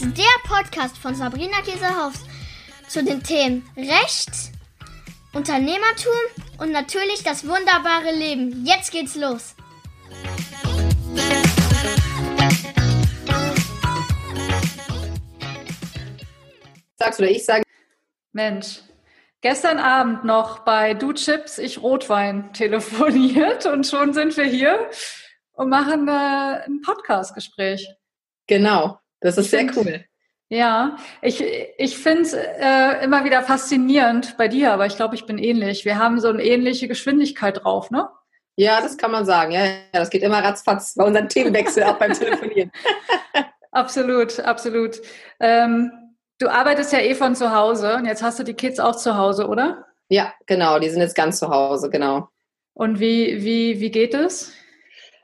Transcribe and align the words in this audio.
ist 0.00 0.16
der 0.16 0.24
Podcast 0.48 0.96
von 0.96 1.14
Sabrina 1.14 1.60
Käsehaus 1.62 2.14
zu 2.88 3.04
den 3.04 3.22
Themen 3.22 3.68
Recht, 3.76 4.30
Unternehmertum 5.34 6.12
und 6.58 6.72
natürlich 6.72 7.22
das 7.22 7.46
wunderbare 7.46 8.10
Leben. 8.14 8.64
Jetzt 8.64 8.92
geht's 8.92 9.14
los. 9.14 9.54
Sagst 16.96 17.18
du 17.18 17.24
oder 17.24 17.32
ich 17.32 17.44
sage, 17.44 17.62
Mensch, 18.32 18.80
gestern 19.42 19.78
Abend 19.78 20.24
noch 20.24 20.60
bei 20.60 20.94
Du 20.94 21.12
Chips, 21.12 21.58
ich 21.58 21.82
Rotwein 21.82 22.54
telefoniert 22.54 23.66
und 23.66 23.86
schon 23.86 24.14
sind 24.14 24.34
wir 24.36 24.44
hier 24.44 24.88
und 25.52 25.68
machen 25.68 26.08
äh, 26.08 26.62
ein 26.64 26.80
Podcast-Gespräch. 26.80 27.86
Genau, 28.46 28.98
das 29.20 29.36
ist 29.38 29.46
Ich 29.46 29.50
sehr 29.50 29.60
find- 29.60 29.76
cool. 29.76 30.04
Ja, 30.52 30.96
ich, 31.22 31.44
ich 31.78 31.96
finde 31.96 32.22
es 32.22 32.32
äh, 32.32 33.04
immer 33.04 33.24
wieder 33.24 33.42
faszinierend 33.42 34.36
bei 34.36 34.48
dir, 34.48 34.72
aber 34.72 34.86
ich 34.86 34.96
glaube, 34.96 35.14
ich 35.14 35.24
bin 35.24 35.38
ähnlich. 35.38 35.84
Wir 35.84 35.96
haben 35.96 36.18
so 36.20 36.26
eine 36.28 36.42
ähnliche 36.42 36.88
Geschwindigkeit 36.88 37.62
drauf, 37.62 37.92
ne? 37.92 38.08
Ja, 38.56 38.80
das 38.80 38.96
kann 38.96 39.12
man 39.12 39.24
sagen. 39.24 39.52
Ja, 39.52 39.64
ja, 39.64 39.72
das 39.92 40.10
geht 40.10 40.24
immer 40.24 40.42
ratzfatz 40.42 40.94
bei 40.96 41.04
unseren 41.04 41.28
Themenwechsel 41.28 41.84
auch 41.84 41.98
beim 41.98 42.12
Telefonieren. 42.14 42.72
Absolut, 43.72 44.40
absolut. 44.40 45.00
Ähm, 45.38 45.92
du 46.40 46.48
arbeitest 46.48 46.92
ja 46.92 46.98
eh 46.98 47.14
von 47.14 47.36
zu 47.36 47.54
Hause 47.54 47.94
und 47.94 48.04
jetzt 48.04 48.20
hast 48.20 48.40
du 48.40 48.42
die 48.42 48.54
Kids 48.54 48.80
auch 48.80 48.96
zu 48.96 49.16
Hause, 49.16 49.46
oder? 49.46 49.86
Ja, 50.08 50.34
genau, 50.46 50.80
die 50.80 50.90
sind 50.90 51.00
jetzt 51.00 51.14
ganz 51.14 51.38
zu 51.38 51.48
Hause, 51.50 51.88
genau. 51.88 52.28
Und 52.74 52.98
wie, 52.98 53.44
wie, 53.44 53.78
wie 53.78 53.92
geht 53.92 54.14
es? 54.14 54.52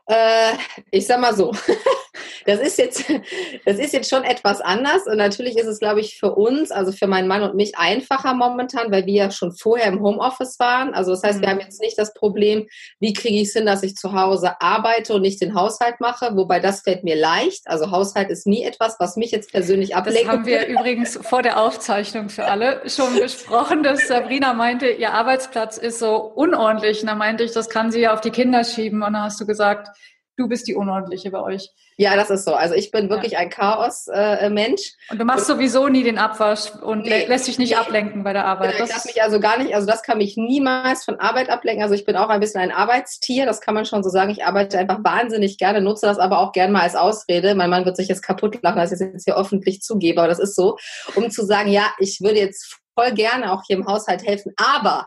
Äh, 0.07 0.53
ich 0.93 1.09
sag 1.09 1.19
mal 1.19 1.35
so, 1.35 1.53
das 2.47 2.61
ist 2.61 2.79
jetzt, 2.79 3.05
das 3.65 3.79
ist 3.79 3.93
jetzt 3.93 4.09
schon 4.09 4.25
etwas 4.25 4.61
anders 4.61 5.07
und 5.07 5.17
natürlich 5.17 5.57
ist 5.59 5.67
es, 5.67 5.79
glaube 5.81 6.01
ich, 6.01 6.19
für 6.19 6.35
uns, 6.35 6.71
also 6.71 6.93
für 6.93 7.07
meinen 7.07 7.29
Mann 7.29 7.43
und 7.43 7.55
mich 7.55 7.77
einfacher 7.79 8.35
momentan, 8.35 8.91
weil 8.91 9.07
wir 9.07 9.15
ja 9.15 9.31
schon 9.31 9.53
vorher 9.53 9.87
im 9.89 10.01
Homeoffice 10.03 10.59
waren. 10.59 10.95
Also 10.95 11.11
das 11.13 11.23
heißt, 11.23 11.41
wir 11.41 11.49
Mhm. 11.49 11.53
haben 11.53 11.61
jetzt 11.61 11.81
nicht 11.81 11.99
das 11.99 12.15
Problem, 12.15 12.67
wie 13.01 13.13
kriege 13.13 13.37
ich 13.37 13.49
es 13.49 13.53
hin, 13.55 13.67
dass 13.67 13.83
ich 13.83 13.97
zu 13.97 14.13
Hause 14.13 14.61
arbeite 14.61 15.15
und 15.15 15.23
nicht 15.23 15.41
den 15.41 15.55
Haushalt 15.55 16.01
mache, 16.01 16.31
wobei 16.37 16.61
das 16.61 16.81
fällt 16.83 17.05
mir 17.05 17.17
leicht. 17.17 17.63
Also 17.67 17.91
Haushalt 17.91 18.31
ist 18.31 18.47
nie 18.47 18.63
etwas, 18.65 18.97
was 18.99 19.17
mich 19.17 19.31
jetzt 19.31 19.51
persönlich 19.53 19.91
Das 19.91 19.99
ablenkt. 19.99 20.29
haben 20.29 20.47
wir 20.47 20.67
übrigens 20.67 21.19
vor 21.23 21.43
der 21.43 21.61
Aufzeichnung 21.61 22.29
für 22.29 22.45
alle 22.47 22.83
schon 22.89 23.15
besprochen, 23.21 23.83
dass 23.83 24.07
Sabrina 24.09 24.53
meinte, 24.55 24.89
ihr 24.89 25.13
Arbeitsplatz 25.13 25.77
ist 25.79 25.99
so 25.99 26.17
unordentlich. 26.17 27.01
Und 27.03 27.09
da 27.09 27.15
meinte 27.15 27.45
ich, 27.45 27.53
das 27.53 27.69
kann 27.69 27.91
sie 27.91 28.01
ja 28.01 28.15
auf 28.15 28.21
die 28.21 28.31
Kinder 28.31 28.65
schieben. 28.65 29.03
Und 29.03 29.13
dann 29.15 29.23
hast 29.25 29.41
du 29.41 29.47
gesagt, 29.47 29.89
du 30.37 30.49
bist 30.49 30.69
die 30.69 30.75
Unordentliche 30.75 31.31
bei 31.31 31.41
euch. 31.41 31.71
Ja, 31.97 32.15
das 32.15 32.29
ist 32.31 32.45
so. 32.45 32.55
Also 32.55 32.75
ich 32.75 32.91
bin 32.91 33.09
wirklich 33.09 33.39
ein 33.39 33.49
Chaos-Mensch. 33.49 34.93
Und 35.11 35.19
du 35.19 35.25
machst 35.25 35.47
sowieso 35.47 35.89
nie 35.89 36.03
den 36.05 36.19
Abwasch 36.19 36.71
und 36.83 37.03
Nee, 37.05 37.25
lä- 37.25 37.27
lässt 37.29 37.47
dich 37.47 37.59
nicht 37.59 37.71
nee. 37.71 37.77
ablenken 37.77 38.23
bei 38.23 38.33
der 38.33 38.45
Arbeit. 38.45 38.73
Genau, 38.73 38.85
ich 38.85 38.89
Das 38.91 38.97
lasse 39.05 39.09
mich 39.09 39.23
also 39.23 39.41
gar 39.41 39.59
nicht, 39.59 39.75
also 39.75 39.87
das 39.87 40.03
kann 40.03 40.19
mich 40.19 40.37
niemals 40.37 41.05
von 41.05 41.19
Arbeit 41.21 41.49
ablenken. 41.51 41.83
Also 41.83 41.95
ich 41.95 42.05
bin 42.05 42.17
auch 42.17 42.29
ein 42.29 42.41
bisschen 42.41 42.61
ein 42.61 42.71
Arbeitstier, 42.73 43.47
das 43.47 43.61
kann 43.61 43.75
man 43.75 43.85
schon 43.87 44.03
so 44.03 44.11
sagen. 44.11 44.31
Ich 44.31 44.45
arbeite 44.45 44.79
einfach 44.79 44.99
wahnsinnig 45.03 45.59
gerne, 45.59 45.81
nutze 45.81 46.07
das 46.07 46.19
aber 46.19 46.39
auch 46.41 46.53
gerne 46.53 46.73
mal 46.73 46.83
als 46.83 46.97
Ausrede. 46.97 47.55
Mein 47.55 47.71
Mann 47.71 47.85
wird 47.85 47.97
sich 47.97 48.09
jetzt 48.09 48.23
kaputt 48.23 48.59
lachen, 48.63 48.77
dass 48.79 48.93
ich 48.93 48.99
das 48.99 49.09
jetzt 49.13 49.25
hier 49.25 49.37
öffentlich 49.37 49.81
zugebe, 49.81 50.21
aber 50.21 50.29
das 50.29 50.39
ist 50.39 50.55
so, 50.55 50.77
um 51.15 51.31
zu 51.31 51.45
sagen, 51.47 51.71
ja, 51.71 51.85
ich 51.99 52.21
würde 52.21 52.39
jetzt 52.39 52.77
voll 52.95 53.13
gerne 53.13 53.53
auch 53.53 53.63
hier 53.67 53.77
im 53.77 53.87
Haushalt 53.87 54.25
helfen, 54.27 54.53
aber 54.57 55.07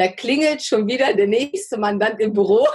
da 0.00 0.08
klingelt 0.08 0.62
schon 0.62 0.86
wieder 0.86 1.12
der 1.12 1.26
nächste 1.26 1.76
Mandant 1.76 2.20
im 2.20 2.32
Büro 2.32 2.66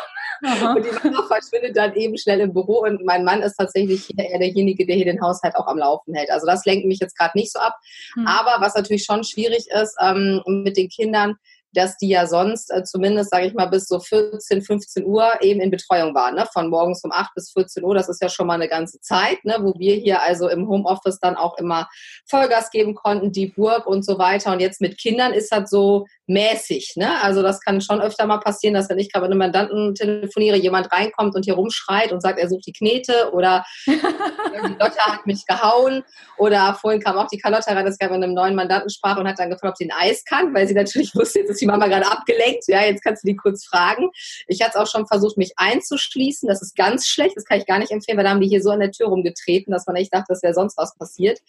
Aha. 0.43 0.73
und 0.73 0.85
die 0.85 0.91
Mama 0.91 1.25
verschwindet 1.27 1.75
dann 1.75 1.95
eben 1.95 2.17
schnell 2.19 2.39
im 2.39 2.53
Büro 2.53 2.81
und 2.81 3.03
mein 3.03 3.23
Mann 3.23 3.41
ist 3.41 3.55
tatsächlich 3.55 4.05
hier 4.05 4.23
eher 4.23 4.37
derjenige, 4.37 4.85
der 4.85 4.95
hier 4.95 5.05
den 5.05 5.21
Haushalt 5.21 5.55
auch 5.55 5.65
am 5.65 5.79
Laufen 5.79 6.13
hält. 6.13 6.29
Also 6.29 6.45
das 6.45 6.65
lenkt 6.65 6.85
mich 6.85 6.99
jetzt 6.99 7.17
gerade 7.17 7.35
nicht 7.35 7.51
so 7.51 7.57
ab. 7.57 7.75
Hm. 8.13 8.27
Aber 8.27 8.63
was 8.63 8.75
natürlich 8.75 9.05
schon 9.05 9.23
schwierig 9.23 9.65
ist 9.71 9.95
ähm, 9.99 10.43
mit 10.45 10.77
den 10.77 10.87
Kindern, 10.87 11.35
dass 11.75 11.97
die 11.97 12.09
ja 12.09 12.25
sonst 12.25 12.71
äh, 12.71 12.83
zumindest, 12.83 13.29
sage 13.29 13.47
ich 13.47 13.53
mal, 13.53 13.65
bis 13.65 13.87
so 13.87 13.99
14, 13.99 14.61
15 14.61 15.05
Uhr 15.05 15.29
eben 15.41 15.59
in 15.61 15.71
Betreuung 15.71 16.15
waren. 16.15 16.35
Ne? 16.35 16.45
Von 16.51 16.69
morgens 16.69 17.03
um 17.03 17.11
8 17.11 17.33
bis 17.35 17.51
14 17.51 17.83
Uhr, 17.83 17.93
das 17.93 18.09
ist 18.09 18.21
ja 18.21 18.29
schon 18.29 18.47
mal 18.47 18.53
eine 18.53 18.67
ganze 18.67 18.99
Zeit, 19.01 19.43
ne? 19.43 19.57
wo 19.59 19.73
wir 19.77 19.95
hier 19.95 20.21
also 20.21 20.47
im 20.47 20.67
Homeoffice 20.67 21.19
dann 21.19 21.35
auch 21.35 21.57
immer 21.57 21.89
Vollgas 22.25 22.71
geben 22.71 22.95
konnten, 22.95 23.31
die 23.31 23.47
Burg 23.47 23.85
und 23.85 24.05
so 24.05 24.17
weiter. 24.17 24.51
Und 24.51 24.61
jetzt 24.61 24.81
mit 24.81 24.97
Kindern 24.97 25.33
ist 25.33 25.51
das 25.51 25.69
so 25.69 26.05
mäßig. 26.27 26.93
Ne? 26.95 27.21
Also 27.21 27.41
das 27.41 27.61
kann 27.61 27.81
schon 27.81 28.01
öfter 28.01 28.25
mal 28.25 28.39
passieren, 28.39 28.73
dass 28.73 28.89
wenn 28.89 28.97
ich 28.97 29.11
gerade 29.11 29.25
mit 29.25 29.31
einem 29.31 29.39
Mandanten 29.39 29.95
telefoniere, 29.95 30.57
jemand 30.57 30.91
reinkommt 30.91 31.35
und 31.35 31.45
hier 31.45 31.55
rumschreit 31.55 32.11
und 32.11 32.21
sagt, 32.21 32.39
er 32.39 32.49
sucht 32.49 32.65
die 32.67 32.73
Knete 32.73 33.31
oder 33.31 33.65
die 33.85 34.75
Lotte 34.79 34.99
hat 34.99 35.25
mich 35.25 35.45
gehauen 35.45 36.03
oder 36.37 36.77
vorhin 36.79 37.01
kam 37.01 37.17
auch 37.17 37.27
die 37.27 37.37
Carlotta 37.37 37.73
rein, 37.73 37.85
das 37.85 37.97
gerade 37.97 38.13
mit 38.13 38.23
einem 38.23 38.33
neuen 38.33 38.55
Mandanten 38.55 38.89
sprach 38.89 39.17
und 39.17 39.27
hat 39.27 39.39
dann 39.39 39.49
gefragt, 39.49 39.73
ob 39.73 39.77
sie 39.77 39.89
ein 39.91 39.97
Eis 39.97 40.23
kann, 40.25 40.53
weil 40.53 40.67
sie 40.67 40.73
natürlich 40.73 41.13
wusste, 41.15 41.39
jetzt 41.39 41.51
ist 41.51 41.61
die 41.61 41.65
Mama 41.65 41.87
gerade 41.87 42.07
abgelenkt. 42.07 42.63
Ja, 42.67 42.83
jetzt 42.83 43.03
kannst 43.03 43.23
du 43.23 43.27
die 43.27 43.35
kurz 43.35 43.65
fragen. 43.65 44.09
Ich 44.47 44.61
hatte 44.61 44.71
es 44.75 44.81
auch 44.81 44.91
schon 44.91 45.07
versucht, 45.07 45.37
mich 45.37 45.53
einzuschließen. 45.57 46.47
Das 46.47 46.61
ist 46.61 46.75
ganz 46.75 47.07
schlecht. 47.07 47.35
Das 47.35 47.45
kann 47.45 47.59
ich 47.59 47.65
gar 47.65 47.79
nicht 47.79 47.91
empfehlen, 47.91 48.17
weil 48.17 48.25
da 48.25 48.31
haben 48.31 48.41
die 48.41 48.47
hier 48.47 48.61
so 48.61 48.71
an 48.71 48.79
der 48.79 48.91
Tür 48.91 49.07
rumgetreten, 49.07 49.71
dass 49.71 49.85
man 49.85 49.95
echt 49.95 50.13
dachte, 50.13 50.25
dass 50.29 50.43
wäre 50.43 50.53
sonst 50.53 50.77
was 50.77 50.95
passiert. 50.97 51.39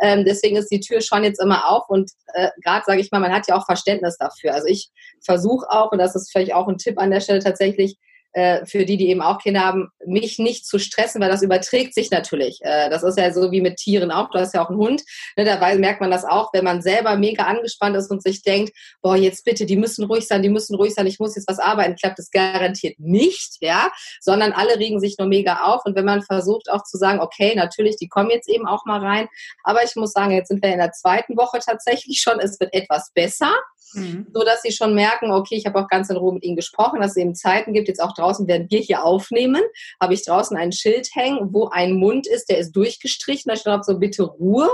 Ähm, 0.00 0.24
deswegen 0.24 0.56
ist 0.56 0.70
die 0.70 0.80
Tür 0.80 1.00
schon 1.00 1.24
jetzt 1.24 1.40
immer 1.40 1.68
auf 1.68 1.88
und 1.88 2.10
äh, 2.34 2.48
gerade 2.62 2.84
sage 2.86 3.00
ich 3.00 3.10
mal, 3.10 3.20
man 3.20 3.32
hat 3.32 3.48
ja 3.48 3.56
auch 3.56 3.66
Verständnis 3.66 4.16
dafür. 4.20 4.54
Also 4.54 4.66
ich 4.68 4.90
versuche 5.24 5.68
auch, 5.70 5.92
und 5.92 5.98
das 5.98 6.14
ist 6.14 6.30
vielleicht 6.30 6.54
auch 6.54 6.68
ein 6.68 6.78
Tipp 6.78 6.98
an 6.98 7.10
der 7.10 7.20
Stelle 7.20 7.40
tatsächlich, 7.40 7.98
äh, 8.32 8.64
für 8.64 8.84
die, 8.84 8.96
die 8.96 9.08
eben 9.08 9.22
auch 9.22 9.38
Kinder 9.38 9.60
haben, 9.60 9.88
mich 10.06 10.38
nicht 10.38 10.66
zu 10.66 10.78
stressen, 10.78 11.20
weil 11.20 11.30
das 11.30 11.42
überträgt 11.42 11.94
sich 11.94 12.10
natürlich. 12.10 12.58
Äh, 12.62 12.88
das 12.88 13.02
ist 13.02 13.18
ja 13.18 13.32
so 13.32 13.50
wie 13.50 13.60
mit 13.60 13.76
Tieren 13.76 14.10
auch. 14.10 14.30
Du 14.30 14.38
hast 14.38 14.54
ja 14.54 14.64
auch 14.64 14.68
einen 14.68 14.78
Hund. 14.78 15.02
Ne, 15.36 15.44
dabei 15.44 15.76
merkt 15.76 16.00
man 16.00 16.10
das 16.10 16.24
auch, 16.24 16.52
wenn 16.52 16.64
man 16.64 16.82
selber 16.82 17.16
mega 17.16 17.44
angespannt 17.44 17.96
ist 17.96 18.10
und 18.10 18.22
sich 18.22 18.42
denkt, 18.42 18.72
boah, 19.02 19.16
jetzt 19.16 19.44
bitte, 19.44 19.66
die 19.66 19.76
müssen 19.76 20.04
ruhig 20.04 20.26
sein, 20.26 20.42
die 20.42 20.48
müssen 20.48 20.76
ruhig 20.76 20.94
sein, 20.94 21.06
ich 21.06 21.18
muss 21.18 21.36
jetzt 21.36 21.48
was 21.48 21.58
arbeiten, 21.58 21.96
klappt 21.96 22.18
es 22.18 22.30
garantiert 22.30 22.98
nicht, 22.98 23.56
ja, 23.60 23.90
sondern 24.20 24.52
alle 24.52 24.78
regen 24.78 25.00
sich 25.00 25.16
nur 25.18 25.28
mega 25.28 25.64
auf. 25.64 25.84
Und 25.84 25.96
wenn 25.96 26.04
man 26.04 26.22
versucht 26.22 26.70
auch 26.70 26.84
zu 26.84 26.98
sagen, 26.98 27.20
okay, 27.20 27.54
natürlich, 27.54 27.96
die 27.96 28.08
kommen 28.08 28.30
jetzt 28.30 28.48
eben 28.48 28.66
auch 28.66 28.84
mal 28.84 29.00
rein, 29.00 29.28
aber 29.64 29.82
ich 29.84 29.96
muss 29.96 30.12
sagen, 30.12 30.32
jetzt 30.32 30.48
sind 30.48 30.62
wir 30.62 30.72
in 30.72 30.78
der 30.78 30.92
zweiten 30.92 31.36
Woche 31.36 31.58
tatsächlich 31.58 32.20
schon, 32.20 32.38
es 32.38 32.60
wird 32.60 32.72
etwas 32.74 33.10
besser 33.14 33.52
Hm. 33.94 34.26
so 34.32 34.44
dass 34.44 34.62
sie 34.62 34.72
schon 34.72 34.94
merken, 34.94 35.32
okay, 35.32 35.56
ich 35.56 35.66
habe 35.66 35.78
auch 35.80 35.88
ganz 35.88 36.10
in 36.10 36.16
Ruhe 36.16 36.34
mit 36.34 36.44
ihnen 36.44 36.56
gesprochen, 36.56 37.00
dass 37.00 37.12
es 37.12 37.16
eben 37.16 37.34
Zeiten 37.34 37.72
gibt, 37.72 37.88
jetzt 37.88 38.00
auch 38.00 38.14
draußen, 38.20 38.46
während 38.46 38.70
wir 38.70 38.80
hier 38.80 39.04
aufnehmen, 39.04 39.62
habe 40.00 40.14
ich 40.14 40.24
draußen 40.24 40.56
ein 40.56 40.72
Schild 40.72 41.08
hängen, 41.14 41.48
wo 41.52 41.68
ein 41.68 41.94
Mund 41.94 42.26
ist, 42.26 42.50
der 42.50 42.58
ist 42.58 42.72
durchgestrichen, 42.72 43.48
da 43.48 43.56
steht 43.56 43.66
drauf 43.72 43.84
so, 43.84 43.98
bitte 43.98 44.22
Ruhe, 44.24 44.68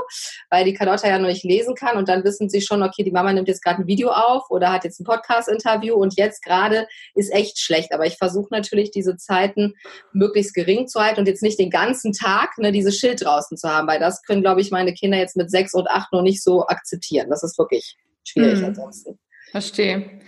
weil 0.51 0.65
die 0.65 0.75
Carlotta 0.75 1.09
ja 1.09 1.19
noch 1.19 1.29
nicht 1.29 1.45
lesen 1.45 1.75
kann 1.75 1.97
und 1.97 2.09
dann 2.09 2.25
wissen 2.25 2.49
sie 2.49 2.61
schon, 2.61 2.83
okay, 2.83 3.03
die 3.03 3.11
Mama 3.11 3.33
nimmt 3.33 3.49
jetzt 3.49 3.63
gerade 3.63 3.83
ein 3.83 3.87
Video 3.87 4.11
auf 4.11 4.51
oder 4.51 4.73
hat 4.73 4.85
jetzt 4.85 5.01
ein 5.01 5.05
Podcast-Interview 5.05 5.95
und 5.95 6.17
jetzt 6.17 6.43
gerade 6.43 6.87
ist 7.15 7.33
echt 7.33 7.59
schlecht, 7.59 7.93
aber 7.93 8.07
ich 8.07 8.17
versuche 8.17 8.49
natürlich 8.51 8.91
diese 8.91 9.17
Zeiten 9.17 9.75
möglichst 10.13 10.55
gering 10.55 10.87
zu 10.89 11.01
halten 11.01 11.21
und 11.21 11.29
jetzt 11.29 11.43
nicht 11.43 11.59
den 11.59 11.71
ganzen 11.71 12.13
Tag 12.13 12.59
ne, 12.59 12.73
dieses 12.73 12.99
Schild 12.99 13.25
draußen 13.25 13.57
zu 13.57 13.69
haben, 13.69 13.87
weil 13.89 14.01
das 14.01 14.23
können, 14.23 14.43
glaube 14.43 14.61
ich, 14.61 14.71
meine 14.71 14.93
Kinder 14.93 15.19
jetzt 15.19 15.37
mit 15.37 15.51
sechs 15.51 15.75
und 15.75 15.89
acht 15.89 16.13
noch 16.13 16.23
nicht 16.23 16.43
so 16.43 16.67
akzeptieren. 16.67 17.31
Das 17.31 17.43
ist 17.43 17.59
wirklich 17.59 17.97
schwierig 18.25 18.59
Hm. 18.59 18.67
ansonsten. 18.67 19.19
Verstehe. 19.51 20.21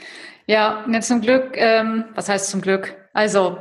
Ja, 0.47 0.87
jetzt 0.91 1.09
zum 1.09 1.21
Glück, 1.21 1.57
ähm, 1.57 2.05
was 2.15 2.29
heißt 2.29 2.51
zum 2.51 2.61
Glück? 2.61 2.97
Also, 3.19 3.59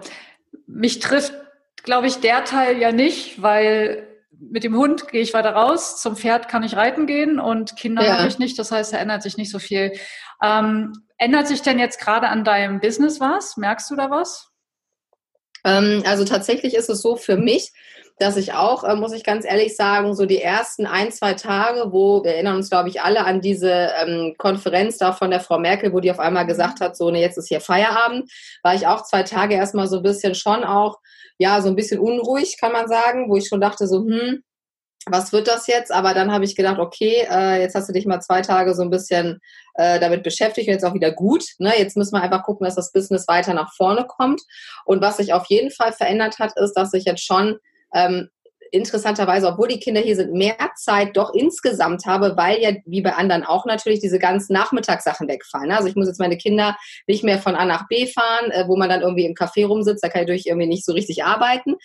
mich 0.67 0.99
trifft, 0.99 1.33
glaube 1.81 2.05
ich, 2.05 2.19
der 2.19 2.43
Teil 2.45 2.77
ja 2.77 2.91
nicht, 2.91 3.41
weil 3.41 4.07
mit 4.39 4.63
dem 4.63 4.77
Hund 4.77 5.07
gehe 5.07 5.23
ich 5.23 5.33
weiter 5.33 5.49
raus, 5.49 5.99
zum 5.99 6.15
Pferd 6.15 6.47
kann 6.47 6.61
ich 6.61 6.75
reiten 6.75 7.07
gehen 7.07 7.39
und 7.39 7.75
Kinder 7.75 8.05
Ja. 8.05 8.17
habe 8.19 8.27
ich 8.27 8.37
nicht, 8.37 8.59
das 8.59 8.71
heißt, 8.71 8.93
da 8.93 8.99
ändert 8.99 9.23
sich 9.23 9.35
nicht 9.35 9.49
so 9.49 9.57
viel. 9.57 9.93
Ähm, 10.43 10.93
ändert 11.17 11.47
sich 11.47 11.63
denn 11.63 11.79
jetzt 11.79 11.99
gerade 11.99 12.27
an 12.29 12.43
deinem 12.43 12.79
Business 12.79 13.19
was? 13.19 13.57
Merkst 13.57 13.89
du 13.89 13.95
da 13.95 14.11
was? 14.11 14.46
Ähm, 15.67 16.03
also 16.05 16.23
tatsächlich 16.23 16.73
ist 16.75 16.89
es 16.89 17.01
so 17.01 17.17
für 17.17 17.35
mich, 17.35 17.73
dass 18.19 18.37
ich 18.37 18.53
auch, 18.53 18.83
äh, 18.83 18.95
muss 18.95 19.11
ich 19.11 19.23
ganz 19.23 19.45
ehrlich 19.45 19.75
sagen, 19.75 20.15
so 20.15 20.25
die 20.25 20.41
ersten 20.41 20.87
ein, 20.87 21.11
zwei 21.11 21.33
Tage, 21.33 21.91
wo 21.91 22.23
wir 22.23 22.31
erinnern 22.31 22.55
uns, 22.55 22.69
glaube 22.69 22.89
ich, 22.89 23.01
alle 23.01 23.25
an 23.25 23.41
diese 23.41 23.91
ähm, 24.01 24.33
Konferenz 24.37 24.97
da 24.97 25.11
von 25.11 25.29
der 25.29 25.41
Frau 25.41 25.59
Merkel, 25.59 25.93
wo 25.93 25.99
die 25.99 26.09
auf 26.09 26.19
einmal 26.19 26.47
gesagt 26.47 26.79
hat, 26.79 26.95
so, 26.95 27.11
ne, 27.11 27.19
jetzt 27.19 27.37
ist 27.37 27.49
hier 27.49 27.61
Feierabend, 27.61 28.31
war 28.63 28.73
ich 28.73 28.87
auch 28.87 29.03
zwei 29.03 29.23
Tage 29.23 29.55
erstmal 29.55 29.87
so 29.87 29.97
ein 29.97 30.03
bisschen 30.03 30.33
schon 30.35 30.63
auch, 30.63 30.99
ja, 31.37 31.61
so 31.61 31.67
ein 31.67 31.75
bisschen 31.75 31.99
unruhig, 31.99 32.57
kann 32.59 32.71
man 32.71 32.87
sagen, 32.87 33.29
wo 33.29 33.35
ich 33.35 33.47
schon 33.47 33.61
dachte, 33.61 33.87
so, 33.87 33.99
hm, 33.99 34.41
was 35.09 35.33
wird 35.33 35.47
das 35.47 35.67
jetzt? 35.67 35.91
Aber 35.91 36.13
dann 36.13 36.31
habe 36.31 36.45
ich 36.45 36.55
gedacht, 36.55 36.79
okay, 36.79 37.27
äh, 37.29 37.61
jetzt 37.61 37.75
hast 37.75 37.89
du 37.89 37.93
dich 37.93 38.05
mal 38.05 38.19
zwei 38.21 38.41
Tage 38.41 38.75
so 38.75 38.81
ein 38.81 38.89
bisschen 38.89 39.39
äh, 39.75 39.99
damit 39.99 40.23
beschäftigt 40.23 40.67
und 40.67 40.73
jetzt 40.73 40.85
auch 40.85 40.93
wieder 40.93 41.11
gut. 41.11 41.43
Ne? 41.59 41.73
Jetzt 41.77 41.97
müssen 41.97 42.15
wir 42.15 42.21
einfach 42.21 42.43
gucken, 42.43 42.65
dass 42.65 42.75
das 42.75 42.91
Business 42.91 43.27
weiter 43.27 43.53
nach 43.53 43.73
vorne 43.75 44.05
kommt. 44.07 44.41
Und 44.85 45.01
was 45.01 45.17
sich 45.17 45.33
auf 45.33 45.45
jeden 45.47 45.71
Fall 45.71 45.93
verändert 45.93 46.39
hat, 46.39 46.53
ist, 46.57 46.73
dass 46.73 46.93
ich 46.93 47.05
jetzt 47.05 47.23
schon 47.23 47.57
ähm, 47.93 48.29
interessanterweise, 48.71 49.47
obwohl 49.47 49.67
die 49.67 49.79
Kinder 49.79 50.01
hier 50.01 50.15
sind, 50.15 50.33
mehr 50.33 50.55
Zeit 50.75 51.15
doch 51.15 51.33
insgesamt 51.33 52.05
habe, 52.05 52.35
weil 52.37 52.61
ja 52.61 52.71
wie 52.85 53.01
bei 53.01 53.13
anderen 53.13 53.43
auch 53.43 53.65
natürlich 53.65 53.99
diese 53.99 54.19
ganzen 54.19 54.53
Nachmittagssachen 54.53 55.27
wegfallen. 55.27 55.71
Also 55.71 55.87
ich 55.87 55.95
muss 55.95 56.07
jetzt 56.07 56.19
meine 56.19 56.37
Kinder 56.37 56.77
nicht 57.07 57.23
mehr 57.23 57.39
von 57.39 57.55
A 57.55 57.65
nach 57.65 57.87
B 57.87 58.07
fahren, 58.07 58.51
äh, 58.51 58.67
wo 58.67 58.75
man 58.77 58.89
dann 58.89 59.01
irgendwie 59.01 59.25
im 59.25 59.33
Café 59.33 59.65
rumsitzt, 59.65 60.03
da 60.03 60.09
kann 60.09 60.21
ich 60.21 60.27
durch 60.27 60.45
irgendwie 60.45 60.67
nicht 60.67 60.85
so 60.85 60.93
richtig 60.93 61.23
arbeiten. 61.23 61.75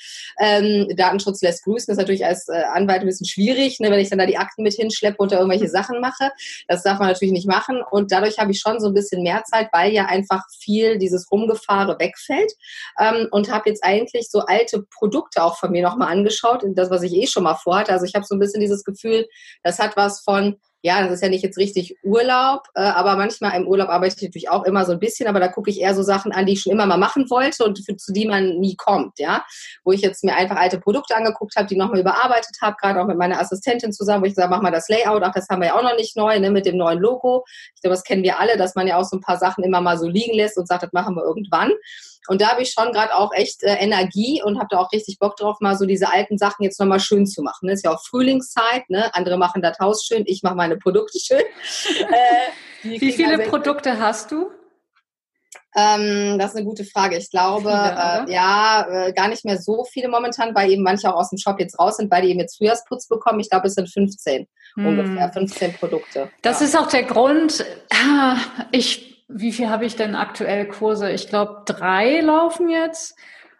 Ähm, 0.40 0.88
Datenschutz 0.96 1.42
lässt 1.42 1.64
grüßen, 1.64 1.92
ist 1.92 1.98
natürlich 1.98 2.24
als 2.24 2.48
äh, 2.48 2.62
Anwalt 2.72 3.00
ein 3.00 3.06
bisschen 3.06 3.26
schwierig, 3.26 3.80
ne, 3.80 3.90
wenn 3.90 4.00
ich 4.00 4.10
dann 4.10 4.18
da 4.18 4.26
die 4.26 4.38
Akten 4.38 4.62
mit 4.62 4.74
hinschleppe 4.74 5.16
und 5.18 5.32
da 5.32 5.36
irgendwelche 5.36 5.68
Sachen 5.68 6.00
mache. 6.00 6.30
Das 6.68 6.82
darf 6.82 6.98
man 6.98 7.08
natürlich 7.08 7.32
nicht 7.32 7.46
machen 7.46 7.82
und 7.90 8.12
dadurch 8.12 8.38
habe 8.38 8.50
ich 8.50 8.60
schon 8.60 8.80
so 8.80 8.88
ein 8.88 8.94
bisschen 8.94 9.22
mehr 9.22 9.42
Zeit, 9.44 9.68
weil 9.72 9.92
ja 9.92 10.06
einfach 10.06 10.42
viel 10.58 10.98
dieses 10.98 11.30
Rumgefahre 11.30 11.98
wegfällt 11.98 12.52
ähm, 12.98 13.28
und 13.30 13.50
habe 13.50 13.68
jetzt 13.68 13.84
eigentlich 13.84 14.30
so 14.30 14.40
alte 14.40 14.82
Produkte 14.82 15.42
auch 15.42 15.58
von 15.58 15.70
mir 15.70 15.82
nochmal 15.82 16.12
angeschaut, 16.12 16.62
das, 16.74 16.90
was 16.90 17.02
ich 17.02 17.14
eh 17.14 17.26
schon 17.26 17.44
mal 17.44 17.54
vorhatte. 17.54 17.92
Also 17.92 18.04
ich 18.04 18.14
habe 18.14 18.24
so 18.24 18.34
ein 18.34 18.38
bisschen 18.38 18.60
dieses 18.60 18.84
Gefühl, 18.84 19.26
das 19.62 19.78
hat 19.78 19.96
was 19.96 20.20
von, 20.20 20.56
ja, 20.82 21.00
das 21.02 21.12
ist 21.12 21.22
ja 21.22 21.28
nicht 21.28 21.44
jetzt 21.44 21.58
richtig 21.58 21.96
Urlaub, 22.02 22.66
äh, 22.74 22.80
aber 22.80 23.16
manchmal 23.16 23.54
im 23.54 23.68
Urlaub 23.68 23.88
arbeite 23.88 24.16
ich 24.16 24.22
natürlich 24.22 24.50
auch 24.50 24.64
immer 24.64 24.84
so 24.84 24.92
ein 24.92 24.98
bisschen, 24.98 25.28
aber 25.28 25.38
da 25.38 25.46
gucke 25.46 25.70
ich 25.70 25.80
eher 25.80 25.94
so 25.94 26.02
Sachen 26.02 26.32
an, 26.32 26.44
die 26.44 26.54
ich 26.54 26.62
schon 26.62 26.72
immer 26.72 26.86
mal 26.86 26.96
machen 26.96 27.30
wollte 27.30 27.64
und 27.64 27.78
für, 27.84 27.96
zu 27.96 28.12
die 28.12 28.26
man 28.26 28.58
nie 28.58 28.74
kommt, 28.74 29.18
ja. 29.20 29.44
Wo 29.84 29.92
ich 29.92 30.00
jetzt 30.00 30.24
mir 30.24 30.34
einfach 30.34 30.56
alte 30.56 30.80
Produkte 30.80 31.14
angeguckt 31.14 31.54
habe, 31.54 31.68
die 31.68 31.76
nochmal 31.76 32.00
überarbeitet 32.00 32.56
habe, 32.60 32.76
gerade 32.80 33.00
auch 33.00 33.06
mit 33.06 33.16
meiner 33.16 33.40
Assistentin 33.40 33.92
zusammen, 33.92 34.22
wo 34.22 34.26
ich 34.26 34.34
sage, 34.34 34.50
mach 34.50 34.60
mal 34.60 34.72
das 34.72 34.88
Layout, 34.88 35.22
ach, 35.22 35.32
das 35.32 35.48
haben 35.48 35.60
wir 35.60 35.68
ja 35.68 35.78
auch 35.78 35.84
noch 35.84 35.96
nicht 35.96 36.16
neu, 36.16 36.38
ne, 36.40 36.50
mit 36.50 36.66
dem 36.66 36.76
neuen 36.76 36.98
Logo. 36.98 37.44
Ich 37.76 37.82
glaube, 37.82 37.94
das 37.94 38.02
kennen 38.02 38.24
wir 38.24 38.40
alle, 38.40 38.56
dass 38.56 38.74
man 38.74 38.88
ja 38.88 38.96
auch 38.96 39.04
so 39.04 39.16
ein 39.16 39.22
paar 39.22 39.38
Sachen 39.38 39.62
immer 39.62 39.80
mal 39.80 39.98
so 39.98 40.08
liegen 40.08 40.34
lässt 40.34 40.58
und 40.58 40.66
sagt, 40.66 40.82
das 40.82 40.92
machen 40.92 41.14
wir 41.14 41.22
irgendwann. 41.22 41.70
Und 42.28 42.40
da 42.40 42.50
habe 42.50 42.62
ich 42.62 42.70
schon 42.70 42.92
gerade 42.92 43.14
auch 43.14 43.32
echt 43.32 43.62
äh, 43.62 43.74
Energie 43.74 44.42
und 44.42 44.58
habe 44.58 44.68
da 44.70 44.78
auch 44.78 44.92
richtig 44.92 45.18
Bock 45.18 45.36
drauf, 45.36 45.58
mal 45.60 45.76
so 45.76 45.86
diese 45.86 46.12
alten 46.12 46.38
Sachen 46.38 46.62
jetzt 46.62 46.78
nochmal 46.78 47.00
schön 47.00 47.26
zu 47.26 47.42
machen. 47.42 47.66
Ne? 47.66 47.72
Ist 47.72 47.84
ja 47.84 47.92
auch 47.92 48.04
Frühlingszeit, 48.04 48.88
ne? 48.88 49.12
andere 49.14 49.36
machen 49.36 49.62
das 49.62 49.78
Haus 49.78 50.04
schön, 50.04 50.22
ich 50.26 50.42
mache 50.42 50.54
meine 50.54 50.76
Produkte 50.76 51.18
schön. 51.18 51.42
Äh, 52.82 52.98
Wie 53.00 53.12
viele 53.12 53.38
also 53.38 53.50
Produkte 53.50 53.98
hast 53.98 54.30
du? 54.30 54.50
Ähm, 55.74 56.38
das 56.38 56.50
ist 56.50 56.56
eine 56.56 56.66
gute 56.66 56.84
Frage. 56.84 57.16
Ich 57.16 57.30
glaube, 57.30 57.70
viele, 57.70 58.26
äh, 58.28 58.32
ja, 58.32 58.86
äh, 58.88 59.12
gar 59.12 59.28
nicht 59.28 59.44
mehr 59.44 59.58
so 59.58 59.84
viele 59.84 60.08
momentan, 60.08 60.54
weil 60.54 60.70
eben 60.70 60.82
manche 60.82 61.12
auch 61.12 61.18
aus 61.18 61.30
dem 61.30 61.38
Shop 61.38 61.58
jetzt 61.58 61.78
raus 61.78 61.96
sind, 61.96 62.10
weil 62.10 62.22
die 62.22 62.30
eben 62.30 62.40
jetzt 62.40 62.58
Frühjahrsputz 62.58 63.08
bekommen. 63.08 63.40
Ich 63.40 63.48
glaube, 63.48 63.68
es 63.68 63.74
sind 63.74 63.88
15 63.88 64.46
hm. 64.74 64.86
ungefähr, 64.86 65.32
15 65.32 65.74
Produkte. 65.74 66.30
Das 66.42 66.60
ja. 66.60 66.66
ist 66.66 66.76
auch 66.76 66.88
der 66.88 67.04
Grund. 67.04 67.64
Ah, 67.90 68.36
ich 68.70 69.11
wie 69.34 69.52
viel 69.52 69.68
habe 69.68 69.84
ich 69.84 69.96
denn 69.96 70.14
aktuell 70.14 70.68
Kurse? 70.68 71.10
Ich 71.10 71.28
glaube, 71.28 71.62
drei 71.66 72.20
laufen 72.20 72.68
jetzt. 72.68 73.16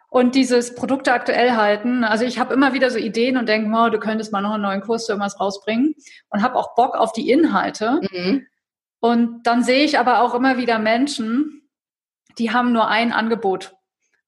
Und 0.08 0.34
dieses 0.34 0.74
Produkte 0.74 1.12
aktuell 1.14 1.52
halten, 1.52 2.04
also 2.04 2.26
ich 2.26 2.38
habe 2.38 2.52
immer 2.52 2.74
wieder 2.74 2.90
so 2.90 2.98
Ideen 2.98 3.38
und 3.38 3.48
denke, 3.48 3.74
oh, 3.74 3.88
du 3.88 3.98
könntest 3.98 4.30
mal 4.30 4.42
noch 4.42 4.52
einen 4.52 4.62
neuen 4.62 4.82
Kurs 4.82 5.06
zu 5.06 5.12
irgendwas 5.12 5.40
rausbringen 5.40 5.94
und 6.28 6.42
habe 6.42 6.56
auch 6.56 6.74
Bock 6.74 6.96
auf 6.96 7.12
die 7.12 7.30
Inhalte. 7.30 7.98
Mhm. 8.12 8.46
Und 9.00 9.46
dann 9.46 9.64
sehe 9.64 9.84
ich 9.84 9.98
aber 9.98 10.20
auch 10.20 10.34
immer 10.34 10.58
wieder 10.58 10.78
Menschen, 10.78 11.62
die 12.38 12.50
haben 12.50 12.72
nur 12.72 12.88
ein 12.88 13.10
Angebot 13.10 13.74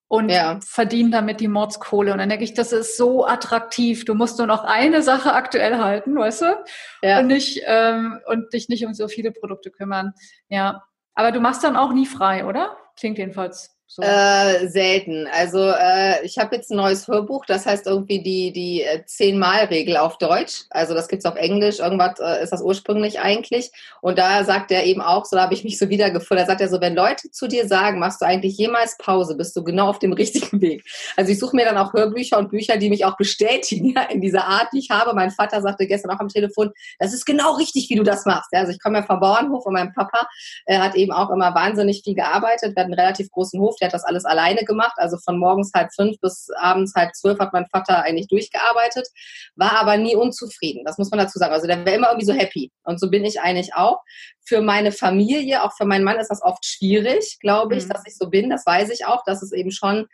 und 0.08 0.30
ja. 0.30 0.58
verdienen 0.64 1.10
damit 1.10 1.40
die 1.40 1.48
Mordskohle. 1.48 2.12
Und 2.12 2.18
dann 2.18 2.28
denke 2.28 2.44
ich, 2.44 2.54
das 2.54 2.72
ist 2.72 2.96
so 2.96 3.26
attraktiv. 3.26 4.04
Du 4.04 4.14
musst 4.14 4.38
nur 4.38 4.46
noch 4.46 4.64
eine 4.64 5.02
Sache 5.02 5.32
aktuell 5.32 5.78
halten, 5.78 6.16
weißt 6.16 6.42
du? 6.42 6.64
Ja. 7.02 7.20
Und, 7.20 7.26
nicht, 7.26 7.62
ähm, 7.66 8.20
und 8.26 8.52
dich 8.52 8.68
nicht 8.68 8.86
um 8.86 8.94
so 8.94 9.08
viele 9.08 9.32
Produkte 9.32 9.70
kümmern. 9.70 10.14
Ja, 10.48 10.82
aber 11.14 11.32
du 11.32 11.40
machst 11.40 11.64
dann 11.64 11.76
auch 11.76 11.92
nie 11.92 12.06
frei, 12.06 12.44
oder? 12.46 12.76
Klingt 12.96 13.18
jedenfalls 13.18 13.73
so. 13.86 14.02
Äh, 14.02 14.66
selten. 14.68 15.28
Also 15.30 15.60
äh, 15.60 16.24
ich 16.24 16.38
habe 16.38 16.56
jetzt 16.56 16.70
ein 16.70 16.78
neues 16.78 17.06
Hörbuch, 17.06 17.44
das 17.46 17.66
heißt 17.66 17.86
irgendwie 17.86 18.22
die, 18.22 18.50
die 18.50 18.82
äh, 18.82 19.04
Zehn-Mal-Regel 19.04 19.98
auf 19.98 20.18
Deutsch. 20.18 20.62
Also 20.70 20.94
das 20.94 21.06
gibt's 21.06 21.26
auf 21.26 21.36
Englisch, 21.36 21.78
irgendwas 21.78 22.18
äh, 22.18 22.42
ist 22.42 22.50
das 22.50 22.62
ursprünglich 22.62 23.20
eigentlich. 23.20 23.70
Und 24.00 24.18
da 24.18 24.42
sagt 24.42 24.72
er 24.72 24.84
eben 24.84 25.00
auch, 25.00 25.26
so 25.26 25.38
habe 25.38 25.54
ich 25.54 25.64
mich 25.64 25.78
so 25.78 25.90
wiedergefunden, 25.90 26.44
da 26.44 26.50
sagt 26.50 26.62
er 26.62 26.68
so, 26.68 26.80
wenn 26.80 26.96
Leute 26.96 27.30
zu 27.30 27.46
dir 27.46 27.68
sagen, 27.68 27.98
machst 27.98 28.20
du 28.20 28.26
eigentlich 28.26 28.56
jemals 28.56 28.96
Pause, 28.98 29.36
bist 29.36 29.54
du 29.54 29.62
genau 29.62 29.88
auf 29.90 29.98
dem 29.98 30.12
richtigen 30.12 30.60
Weg. 30.60 30.84
Also 31.16 31.30
ich 31.30 31.38
suche 31.38 31.54
mir 31.54 31.64
dann 31.64 31.78
auch 31.78 31.92
Hörbücher 31.92 32.38
und 32.38 32.50
Bücher, 32.50 32.78
die 32.78 32.90
mich 32.90 33.04
auch 33.04 33.16
bestätigen, 33.16 33.92
ja, 33.94 34.02
in 34.04 34.20
dieser 34.20 34.46
Art, 34.46 34.68
die 34.72 34.78
ich 34.78 34.90
habe. 34.90 35.14
Mein 35.14 35.30
Vater 35.30 35.62
sagte 35.62 35.86
gestern 35.86 36.10
auch 36.10 36.20
am 36.20 36.28
Telefon, 36.28 36.72
das 36.98 37.14
ist 37.14 37.26
genau 37.26 37.54
richtig, 37.54 37.88
wie 37.90 37.96
du 37.96 38.02
das 38.02 38.24
machst. 38.24 38.50
Ja, 38.52 38.60
also 38.60 38.72
ich 38.72 38.82
komme 38.82 38.98
ja 38.98 39.04
vom 39.04 39.20
Bauernhof 39.20 39.66
und 39.66 39.74
mein 39.74 39.92
Papa 39.92 40.26
hat 40.68 40.96
eben 40.96 41.12
auch 41.12 41.30
immer 41.30 41.54
wahnsinnig 41.54 42.02
viel 42.02 42.14
gearbeitet. 42.14 42.74
Wir 42.74 42.82
hatten 42.82 42.92
einen 42.92 43.00
relativ 43.00 43.30
großen 43.30 43.60
Hof, 43.60 43.73
der 43.80 43.88
hat 43.88 43.94
das 43.94 44.04
alles 44.04 44.24
alleine 44.24 44.64
gemacht. 44.64 44.94
Also 44.96 45.16
von 45.18 45.38
morgens 45.38 45.72
halb 45.74 45.92
fünf 45.94 46.18
bis 46.20 46.48
abends 46.56 46.94
halb 46.94 47.14
zwölf 47.14 47.38
hat 47.38 47.52
mein 47.52 47.66
Vater 47.66 48.02
eigentlich 48.02 48.28
durchgearbeitet, 48.28 49.08
war 49.56 49.78
aber 49.78 49.96
nie 49.96 50.16
unzufrieden. 50.16 50.84
Das 50.84 50.98
muss 50.98 51.10
man 51.10 51.18
dazu 51.18 51.38
sagen. 51.38 51.52
Also 51.52 51.66
der 51.66 51.84
war 51.84 51.92
immer 51.92 52.08
irgendwie 52.08 52.26
so 52.26 52.32
happy. 52.32 52.72
Und 52.84 53.00
so 53.00 53.10
bin 53.10 53.24
ich 53.24 53.40
eigentlich 53.40 53.74
auch. 53.74 54.00
Für 54.46 54.60
meine 54.60 54.92
Familie, 54.92 55.62
auch 55.62 55.72
für 55.74 55.86
meinen 55.86 56.04
Mann 56.04 56.18
ist 56.18 56.30
das 56.30 56.42
oft 56.42 56.64
schwierig, 56.66 57.38
glaube 57.40 57.76
ich, 57.76 57.84
mhm. 57.84 57.88
dass 57.90 58.02
ich 58.06 58.16
so 58.16 58.28
bin. 58.28 58.50
Das 58.50 58.66
weiß 58.66 58.90
ich 58.90 59.06
auch, 59.06 59.24
dass 59.24 59.42
es 59.42 59.52
eben 59.52 59.70
schon 59.70 60.06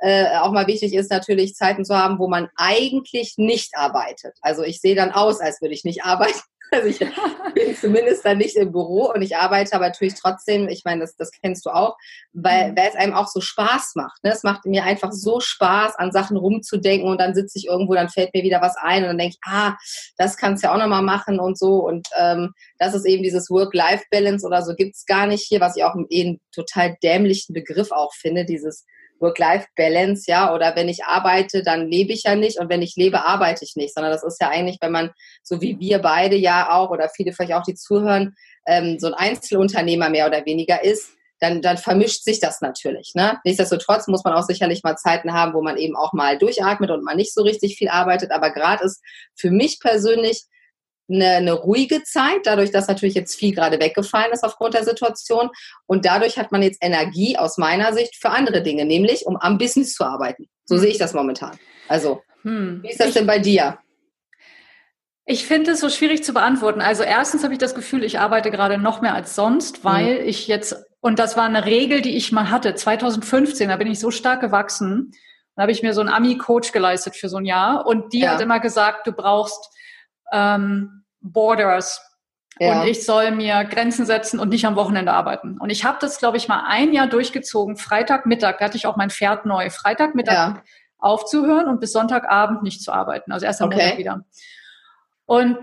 äh, 0.00 0.36
auch 0.38 0.52
mal 0.52 0.66
wichtig 0.66 0.94
ist, 0.94 1.10
natürlich 1.10 1.54
Zeiten 1.54 1.84
zu 1.84 1.96
haben, 1.96 2.18
wo 2.18 2.28
man 2.28 2.48
eigentlich 2.56 3.34
nicht 3.36 3.76
arbeitet. 3.76 4.36
Also 4.42 4.62
ich 4.62 4.80
sehe 4.80 4.94
dann 4.94 5.10
aus, 5.10 5.40
als 5.40 5.60
würde 5.60 5.74
ich 5.74 5.84
nicht 5.84 6.04
arbeiten. 6.04 6.38
Also 6.70 6.88
ich 6.88 6.98
bin 6.98 7.76
zumindest 7.76 8.24
dann 8.24 8.38
nicht 8.38 8.56
im 8.56 8.72
Büro 8.72 9.10
und 9.12 9.22
ich 9.22 9.36
arbeite 9.36 9.74
aber 9.74 9.86
natürlich 9.86 10.14
trotzdem, 10.14 10.68
ich 10.68 10.82
meine, 10.84 11.00
das, 11.00 11.16
das 11.16 11.30
kennst 11.30 11.64
du 11.66 11.70
auch, 11.70 11.96
weil, 12.32 12.72
mhm. 12.72 12.76
weil 12.76 12.88
es 12.88 12.94
einem 12.94 13.14
auch 13.14 13.28
so 13.28 13.40
Spaß 13.40 13.92
macht. 13.94 14.22
Ne? 14.22 14.32
Es 14.32 14.42
macht 14.42 14.66
mir 14.66 14.84
einfach 14.84 15.12
so 15.12 15.40
Spaß, 15.40 15.96
an 15.96 16.12
Sachen 16.12 16.36
rumzudenken 16.36 17.08
und 17.08 17.20
dann 17.20 17.34
sitze 17.34 17.58
ich 17.58 17.66
irgendwo, 17.66 17.94
dann 17.94 18.08
fällt 18.08 18.34
mir 18.34 18.42
wieder 18.42 18.60
was 18.60 18.76
ein 18.76 19.02
und 19.02 19.08
dann 19.08 19.18
denke 19.18 19.36
ich, 19.36 19.50
ah, 19.50 19.76
das 20.16 20.36
kannst 20.36 20.62
du 20.62 20.68
ja 20.68 20.74
auch 20.74 20.78
nochmal 20.78 21.02
machen 21.02 21.40
und 21.40 21.58
so. 21.58 21.86
Und 21.86 22.06
ähm, 22.18 22.52
das 22.78 22.94
ist 22.94 23.06
eben 23.06 23.22
dieses 23.22 23.50
Work-Life-Balance 23.50 24.46
oder 24.46 24.62
so 24.62 24.74
gibt's 24.74 25.06
gar 25.06 25.26
nicht 25.26 25.44
hier, 25.46 25.60
was 25.60 25.76
ich 25.76 25.84
auch 25.84 25.94
einen 25.94 26.40
total 26.52 26.96
dämlichen 27.02 27.54
Begriff 27.54 27.92
auch 27.92 28.12
finde, 28.14 28.44
dieses 28.44 28.84
Work-Life-Balance, 29.20 30.24
ja, 30.26 30.54
oder 30.54 30.76
wenn 30.76 30.88
ich 30.88 31.04
arbeite, 31.04 31.62
dann 31.62 31.88
lebe 31.88 32.12
ich 32.12 32.24
ja 32.24 32.34
nicht 32.34 32.58
und 32.58 32.68
wenn 32.68 32.82
ich 32.82 32.96
lebe, 32.96 33.24
arbeite 33.24 33.64
ich 33.64 33.76
nicht, 33.76 33.94
sondern 33.94 34.12
das 34.12 34.24
ist 34.24 34.40
ja 34.40 34.48
eigentlich, 34.48 34.78
wenn 34.80 34.92
man, 34.92 35.10
so 35.42 35.60
wie 35.60 35.78
wir 35.78 35.98
beide 36.00 36.36
ja 36.36 36.70
auch 36.70 36.90
oder 36.90 37.08
viele 37.08 37.32
vielleicht 37.32 37.52
auch, 37.52 37.62
die 37.62 37.74
zuhören, 37.74 38.34
ähm, 38.66 38.98
so 38.98 39.08
ein 39.08 39.14
Einzelunternehmer 39.14 40.10
mehr 40.10 40.26
oder 40.26 40.44
weniger 40.46 40.84
ist, 40.84 41.10
dann, 41.40 41.62
dann 41.62 41.78
vermischt 41.78 42.24
sich 42.24 42.40
das 42.40 42.60
natürlich. 42.60 43.12
Ne? 43.14 43.38
Nichtsdestotrotz 43.44 44.08
muss 44.08 44.24
man 44.24 44.34
auch 44.34 44.42
sicherlich 44.42 44.82
mal 44.82 44.96
Zeiten 44.96 45.32
haben, 45.32 45.54
wo 45.54 45.62
man 45.62 45.76
eben 45.76 45.96
auch 45.96 46.12
mal 46.12 46.36
durchatmet 46.36 46.90
und 46.90 47.04
man 47.04 47.16
nicht 47.16 47.32
so 47.32 47.42
richtig 47.42 47.76
viel 47.76 47.88
arbeitet. 47.88 48.32
Aber 48.32 48.52
gerade 48.52 48.84
ist 48.84 49.02
für 49.36 49.50
mich 49.50 49.78
persönlich 49.80 50.44
eine, 51.10 51.36
eine 51.36 51.52
ruhige 51.52 52.02
Zeit, 52.04 52.40
dadurch, 52.44 52.70
dass 52.70 52.88
natürlich 52.88 53.14
jetzt 53.14 53.38
viel 53.38 53.54
gerade 53.54 53.80
weggefallen 53.80 54.32
ist 54.32 54.44
aufgrund 54.44 54.74
der 54.74 54.84
Situation. 54.84 55.50
Und 55.86 56.04
dadurch 56.04 56.38
hat 56.38 56.52
man 56.52 56.62
jetzt 56.62 56.78
Energie 56.82 57.36
aus 57.36 57.58
meiner 57.58 57.92
Sicht 57.92 58.16
für 58.16 58.30
andere 58.30 58.62
Dinge, 58.62 58.84
nämlich 58.84 59.26
um 59.26 59.36
am 59.36 59.58
Business 59.58 59.94
zu 59.94 60.04
arbeiten. 60.04 60.48
So 60.64 60.76
hm. 60.76 60.82
sehe 60.82 60.90
ich 60.90 60.98
das 60.98 61.14
momentan. 61.14 61.58
Also, 61.88 62.22
hm. 62.42 62.82
wie 62.82 62.90
ist 62.90 63.00
das 63.00 63.14
denn 63.14 63.26
bei 63.26 63.38
dir? 63.38 63.78
Ich 65.24 65.46
finde 65.46 65.72
es 65.72 65.80
so 65.80 65.90
schwierig 65.90 66.24
zu 66.24 66.32
beantworten. 66.32 66.80
Also 66.80 67.02
erstens 67.02 67.44
habe 67.44 67.52
ich 67.52 67.58
das 67.58 67.74
Gefühl, 67.74 68.02
ich 68.02 68.18
arbeite 68.18 68.50
gerade 68.50 68.78
noch 68.78 69.02
mehr 69.02 69.14
als 69.14 69.34
sonst, 69.34 69.84
weil 69.84 70.20
hm. 70.20 70.28
ich 70.28 70.46
jetzt, 70.48 70.76
und 71.00 71.18
das 71.18 71.36
war 71.36 71.44
eine 71.44 71.64
Regel, 71.64 72.02
die 72.02 72.16
ich 72.16 72.32
mal 72.32 72.50
hatte, 72.50 72.74
2015, 72.74 73.68
da 73.68 73.76
bin 73.76 73.88
ich 73.88 74.00
so 74.00 74.10
stark 74.10 74.40
gewachsen. 74.40 75.12
Da 75.56 75.62
habe 75.62 75.72
ich 75.72 75.82
mir 75.82 75.92
so 75.92 76.00
einen 76.00 76.10
Ami-Coach 76.10 76.70
geleistet 76.70 77.16
für 77.16 77.28
so 77.28 77.38
ein 77.38 77.44
Jahr 77.44 77.84
und 77.84 78.12
die 78.12 78.20
ja. 78.20 78.30
hat 78.30 78.40
immer 78.40 78.60
gesagt, 78.60 79.08
du 79.08 79.12
brauchst 79.12 79.70
ähm, 80.32 80.97
Borders. 81.20 82.02
Ja. 82.58 82.80
Und 82.80 82.88
ich 82.88 83.04
soll 83.04 83.30
mir 83.30 83.64
Grenzen 83.64 84.04
setzen 84.04 84.40
und 84.40 84.48
nicht 84.48 84.66
am 84.66 84.76
Wochenende 84.76 85.12
arbeiten. 85.12 85.58
Und 85.58 85.70
ich 85.70 85.84
habe 85.84 85.98
das, 86.00 86.18
glaube 86.18 86.36
ich, 86.36 86.48
mal 86.48 86.64
ein 86.66 86.92
Jahr 86.92 87.06
durchgezogen. 87.06 87.76
Freitagmittag, 87.76 88.58
da 88.58 88.64
hatte 88.64 88.76
ich 88.76 88.86
auch 88.86 88.96
mein 88.96 89.10
Pferd 89.10 89.46
neu. 89.46 89.70
Freitagmittag 89.70 90.32
ja. 90.32 90.62
aufzuhören 90.98 91.68
und 91.68 91.80
bis 91.80 91.92
Sonntagabend 91.92 92.62
nicht 92.62 92.82
zu 92.82 92.92
arbeiten. 92.92 93.30
Also 93.30 93.46
erst 93.46 93.62
am 93.62 93.68
okay. 93.68 93.78
Montag 93.78 93.98
wieder. 93.98 94.24
Und 95.26 95.58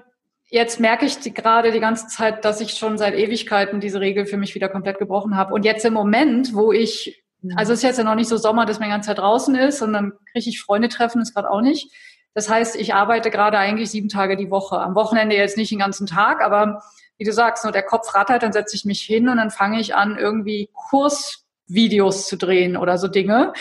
jetzt 0.49 0.79
merke 0.79 1.05
ich 1.05 1.19
die, 1.19 1.33
gerade 1.33 1.71
die 1.71 1.79
ganze 1.79 2.07
Zeit, 2.07 2.45
dass 2.45 2.61
ich 2.61 2.71
schon 2.71 2.97
seit 2.97 3.13
Ewigkeiten 3.15 3.79
diese 3.79 3.99
Regel 3.99 4.25
für 4.25 4.37
mich 4.37 4.55
wieder 4.55 4.69
komplett 4.69 4.99
gebrochen 4.99 5.35
habe. 5.35 5.53
Und 5.53 5.65
jetzt 5.65 5.83
im 5.85 5.93
Moment, 5.93 6.53
wo 6.53 6.71
ich, 6.71 7.23
mhm. 7.41 7.57
also 7.57 7.73
es 7.73 7.79
ist 7.79 7.83
jetzt 7.83 7.97
ja 7.97 8.03
noch 8.03 8.15
nicht 8.15 8.29
so 8.29 8.37
Sommer, 8.37 8.65
dass 8.65 8.79
man 8.79 8.87
die 8.87 8.93
ganze 8.93 9.07
Zeit 9.07 9.17
draußen 9.17 9.53
ist 9.55 9.81
und 9.81 9.91
dann 9.91 10.13
kriege 10.31 10.49
ich 10.49 10.61
Freunde 10.61 10.87
treffen, 10.87 11.21
ist 11.21 11.33
gerade 11.33 11.49
auch 11.49 11.61
nicht. 11.61 11.91
Das 12.35 12.49
heißt, 12.49 12.75
ich 12.75 12.93
arbeite 12.93 13.31
gerade 13.31 13.57
eigentlich 13.57 13.89
sieben 13.89 14.09
Tage 14.09 14.35
die 14.35 14.51
Woche. 14.51 14.77
Am 14.77 14.93
Wochenende 14.93 15.37
jetzt 15.37 15.57
nicht 15.57 15.71
den 15.71 15.79
ganzen 15.79 16.05
Tag, 16.05 16.41
aber 16.41 16.83
wie 17.17 17.23
du 17.23 17.31
sagst, 17.31 17.63
nur 17.63 17.71
der 17.71 17.83
Kopf 17.83 18.13
rattert, 18.13 18.43
dann 18.43 18.51
setze 18.51 18.75
ich 18.75 18.83
mich 18.83 19.01
hin 19.01 19.29
und 19.29 19.37
dann 19.37 19.51
fange 19.51 19.79
ich 19.79 19.95
an, 19.95 20.17
irgendwie 20.17 20.69
Kursvideos 20.73 22.27
zu 22.27 22.35
drehen 22.35 22.75
oder 22.75 22.97
so 22.97 23.07
Dinge. 23.07 23.53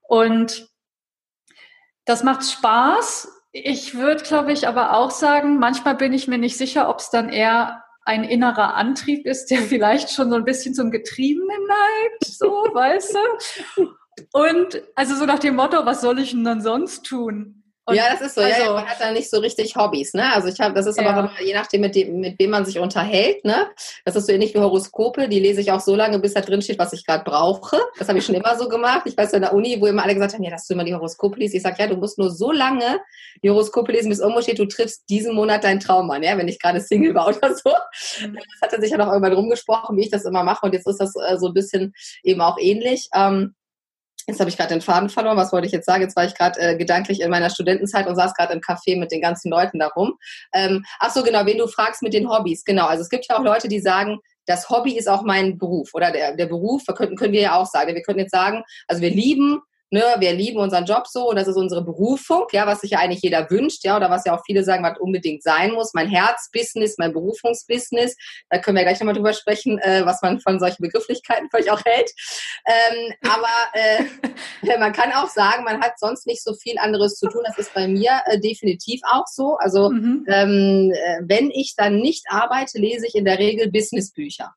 Und 0.00 0.68
das 2.06 2.24
macht 2.24 2.44
Spaß. 2.44 3.28
Ich 3.52 3.94
würde, 3.94 4.24
glaube 4.24 4.52
ich, 4.52 4.66
aber 4.66 4.96
auch 4.96 5.10
sagen, 5.10 5.58
manchmal 5.58 5.94
bin 5.94 6.14
ich 6.14 6.26
mir 6.26 6.38
nicht 6.38 6.56
sicher, 6.56 6.88
ob 6.88 7.00
es 7.00 7.10
dann 7.10 7.28
eher 7.28 7.84
ein 8.06 8.24
innerer 8.24 8.74
Antrieb 8.74 9.26
ist, 9.26 9.50
der 9.50 9.58
vielleicht 9.62 10.10
schon 10.10 10.30
so 10.30 10.36
ein 10.36 10.44
bisschen 10.44 10.74
zum 10.74 10.90
Getriebenen 10.90 11.66
neigt, 11.66 12.24
so, 12.24 12.48
weißt 12.72 13.16
du? 13.76 13.88
Und 14.32 14.82
also 14.94 15.14
so 15.14 15.26
nach 15.26 15.38
dem 15.40 15.56
Motto, 15.56 15.84
was 15.84 16.00
soll 16.00 16.18
ich 16.18 16.30
denn 16.30 16.44
dann 16.44 16.62
sonst 16.62 17.04
tun? 17.04 17.63
Und 17.86 17.96
ja, 17.96 18.04
das 18.10 18.22
ist 18.22 18.34
so. 18.34 18.40
Also, 18.40 18.62
ja, 18.62 18.72
man 18.72 18.86
hat 18.86 18.98
da 18.98 19.12
nicht 19.12 19.28
so 19.28 19.38
richtig 19.40 19.76
Hobbys, 19.76 20.14
ne? 20.14 20.32
Also 20.32 20.48
ich 20.48 20.58
habe, 20.58 20.74
das 20.74 20.86
ist 20.86 20.98
aber 20.98 21.30
ja. 21.38 21.44
je 21.44 21.52
nachdem, 21.52 21.82
mit, 21.82 21.94
dem, 21.94 22.18
mit 22.18 22.38
wem 22.38 22.50
man 22.50 22.64
sich 22.64 22.78
unterhält, 22.78 23.44
ne? 23.44 23.66
Das 24.06 24.16
ist 24.16 24.26
so 24.26 24.32
ähnlich 24.32 24.54
wie 24.54 24.58
Horoskope. 24.58 25.28
Die 25.28 25.38
lese 25.38 25.60
ich 25.60 25.70
auch 25.70 25.80
so 25.80 25.94
lange, 25.94 26.18
bis 26.18 26.32
da 26.32 26.40
drin 26.40 26.62
steht, 26.62 26.78
was 26.78 26.94
ich 26.94 27.04
gerade 27.04 27.24
brauche. 27.24 27.76
Das 27.98 28.08
habe 28.08 28.18
ich 28.18 28.24
schon 28.24 28.34
immer 28.34 28.56
so 28.56 28.68
gemacht. 28.68 29.02
Ich 29.04 29.16
weiß 29.16 29.34
in 29.34 29.42
der 29.42 29.52
Uni, 29.52 29.80
wo 29.80 29.86
immer 29.86 30.02
alle 30.02 30.14
gesagt 30.14 30.32
haben, 30.32 30.42
ja, 30.42 30.50
dass 30.50 30.66
du 30.66 30.72
immer 30.72 30.84
die 30.84 30.94
Horoskope 30.94 31.38
liest. 31.38 31.54
Ich 31.54 31.62
sage, 31.62 31.76
ja, 31.78 31.86
du 31.86 31.96
musst 31.96 32.18
nur 32.18 32.30
so 32.30 32.52
lange 32.52 33.00
die 33.42 33.50
Horoskope 33.50 33.92
lesen, 33.92 34.08
bis 34.08 34.20
irgendwo 34.20 34.40
steht, 34.40 34.58
du 34.58 34.66
triffst 34.66 35.04
diesen 35.10 35.34
Monat 35.34 35.64
deinen 35.64 35.80
Traummann, 35.80 36.22
ja, 36.22 36.38
wenn 36.38 36.48
ich 36.48 36.58
gerade 36.58 36.80
Single 36.80 37.14
war 37.14 37.28
oder 37.28 37.54
so. 37.54 37.70
Mhm. 38.20 38.36
Das 38.36 38.62
hat 38.62 38.72
er 38.72 38.80
sich 38.80 38.92
ja 38.92 38.96
noch 38.96 39.08
irgendwann 39.08 39.34
rumgesprochen, 39.34 39.96
wie 39.98 40.04
ich 40.04 40.10
das 40.10 40.24
immer 40.24 40.42
mache. 40.42 40.64
Und 40.64 40.72
jetzt 40.72 40.86
ist 40.86 41.00
das 41.00 41.12
äh, 41.16 41.36
so 41.36 41.48
ein 41.48 41.54
bisschen 41.54 41.92
eben 42.22 42.40
auch 42.40 42.56
ähnlich. 42.58 43.08
Ähm, 43.14 43.54
Jetzt 44.26 44.40
habe 44.40 44.48
ich 44.48 44.56
gerade 44.56 44.74
den 44.74 44.80
Faden 44.80 45.10
verloren. 45.10 45.36
Was 45.36 45.52
wollte 45.52 45.66
ich 45.66 45.72
jetzt 45.72 45.86
sagen? 45.86 46.02
Jetzt 46.02 46.16
war 46.16 46.24
ich 46.24 46.34
gerade 46.34 46.58
äh, 46.60 46.76
gedanklich 46.76 47.20
in 47.20 47.30
meiner 47.30 47.50
Studentenzeit 47.50 48.06
und 48.06 48.16
saß 48.16 48.34
gerade 48.34 48.54
im 48.54 48.60
Café 48.60 48.98
mit 48.98 49.12
den 49.12 49.20
ganzen 49.20 49.50
Leuten 49.50 49.78
darum. 49.78 50.14
Ähm, 50.52 50.84
ach 50.98 51.10
so, 51.10 51.22
genau, 51.22 51.44
wen 51.46 51.58
du 51.58 51.66
fragst 51.66 52.02
mit 52.02 52.14
den 52.14 52.30
Hobbys. 52.30 52.64
Genau, 52.64 52.86
also 52.86 53.02
es 53.02 53.08
gibt 53.08 53.26
ja 53.28 53.36
auch 53.36 53.42
Leute, 53.42 53.68
die 53.68 53.80
sagen, 53.80 54.18
das 54.46 54.68
Hobby 54.68 54.96
ist 54.96 55.08
auch 55.08 55.22
mein 55.22 55.58
Beruf 55.58 55.90
oder 55.94 56.10
der, 56.10 56.36
der 56.36 56.46
Beruf, 56.46 56.82
können, 56.96 57.16
können 57.16 57.32
wir 57.32 57.40
ja 57.40 57.56
auch 57.56 57.66
sagen. 57.66 57.94
Wir 57.94 58.02
können 58.02 58.18
jetzt 58.18 58.32
sagen, 58.32 58.62
also 58.88 59.02
wir 59.02 59.10
lieben 59.10 59.60
ne, 59.94 60.02
wir 60.18 60.32
lieben 60.32 60.58
unseren 60.58 60.84
Job 60.84 61.06
so 61.06 61.30
und 61.30 61.36
das 61.36 61.46
ist 61.46 61.56
unsere 61.56 61.84
Berufung, 61.84 62.46
ja, 62.52 62.66
was 62.66 62.80
sich 62.80 62.90
ja 62.90 62.98
eigentlich 62.98 63.22
jeder 63.22 63.48
wünscht, 63.48 63.84
ja, 63.84 63.96
oder 63.96 64.10
was 64.10 64.24
ja 64.24 64.36
auch 64.36 64.42
viele 64.44 64.64
sagen, 64.64 64.82
was 64.82 64.98
unbedingt 64.98 65.42
sein 65.42 65.70
muss. 65.72 65.94
Mein 65.94 66.08
Herzbusiness, 66.08 66.98
mein 66.98 67.12
Berufungsbusiness. 67.12 68.16
Da 68.50 68.58
können 68.58 68.76
wir 68.76 68.82
gleich 68.82 68.98
nochmal 68.98 69.14
drüber 69.14 69.32
sprechen, 69.32 69.78
äh, 69.78 70.04
was 70.04 70.20
man 70.20 70.40
von 70.40 70.58
solchen 70.58 70.82
Begrifflichkeiten 70.82 71.48
vielleicht 71.48 71.70
auch 71.70 71.82
hält. 71.84 72.10
Ähm, 72.66 73.12
aber 73.22 73.54
äh, 73.72 74.78
man 74.78 74.92
kann 74.92 75.12
auch 75.12 75.28
sagen, 75.28 75.64
man 75.64 75.80
hat 75.80 75.98
sonst 75.98 76.26
nicht 76.26 76.42
so 76.42 76.54
viel 76.54 76.76
anderes 76.78 77.14
zu 77.14 77.28
tun. 77.28 77.42
Das 77.46 77.56
ist 77.58 77.72
bei 77.72 77.86
mir 77.86 78.20
äh, 78.26 78.40
definitiv 78.40 79.00
auch 79.10 79.26
so. 79.26 79.56
Also 79.60 79.90
mhm. 79.90 80.24
ähm, 80.28 80.92
äh, 80.92 81.20
wenn 81.22 81.50
ich 81.50 81.74
dann 81.76 81.96
nicht 81.96 82.24
arbeite, 82.28 82.78
lese 82.78 83.06
ich 83.06 83.14
in 83.14 83.24
der 83.24 83.38
Regel 83.38 83.70
Businessbücher 83.70 84.52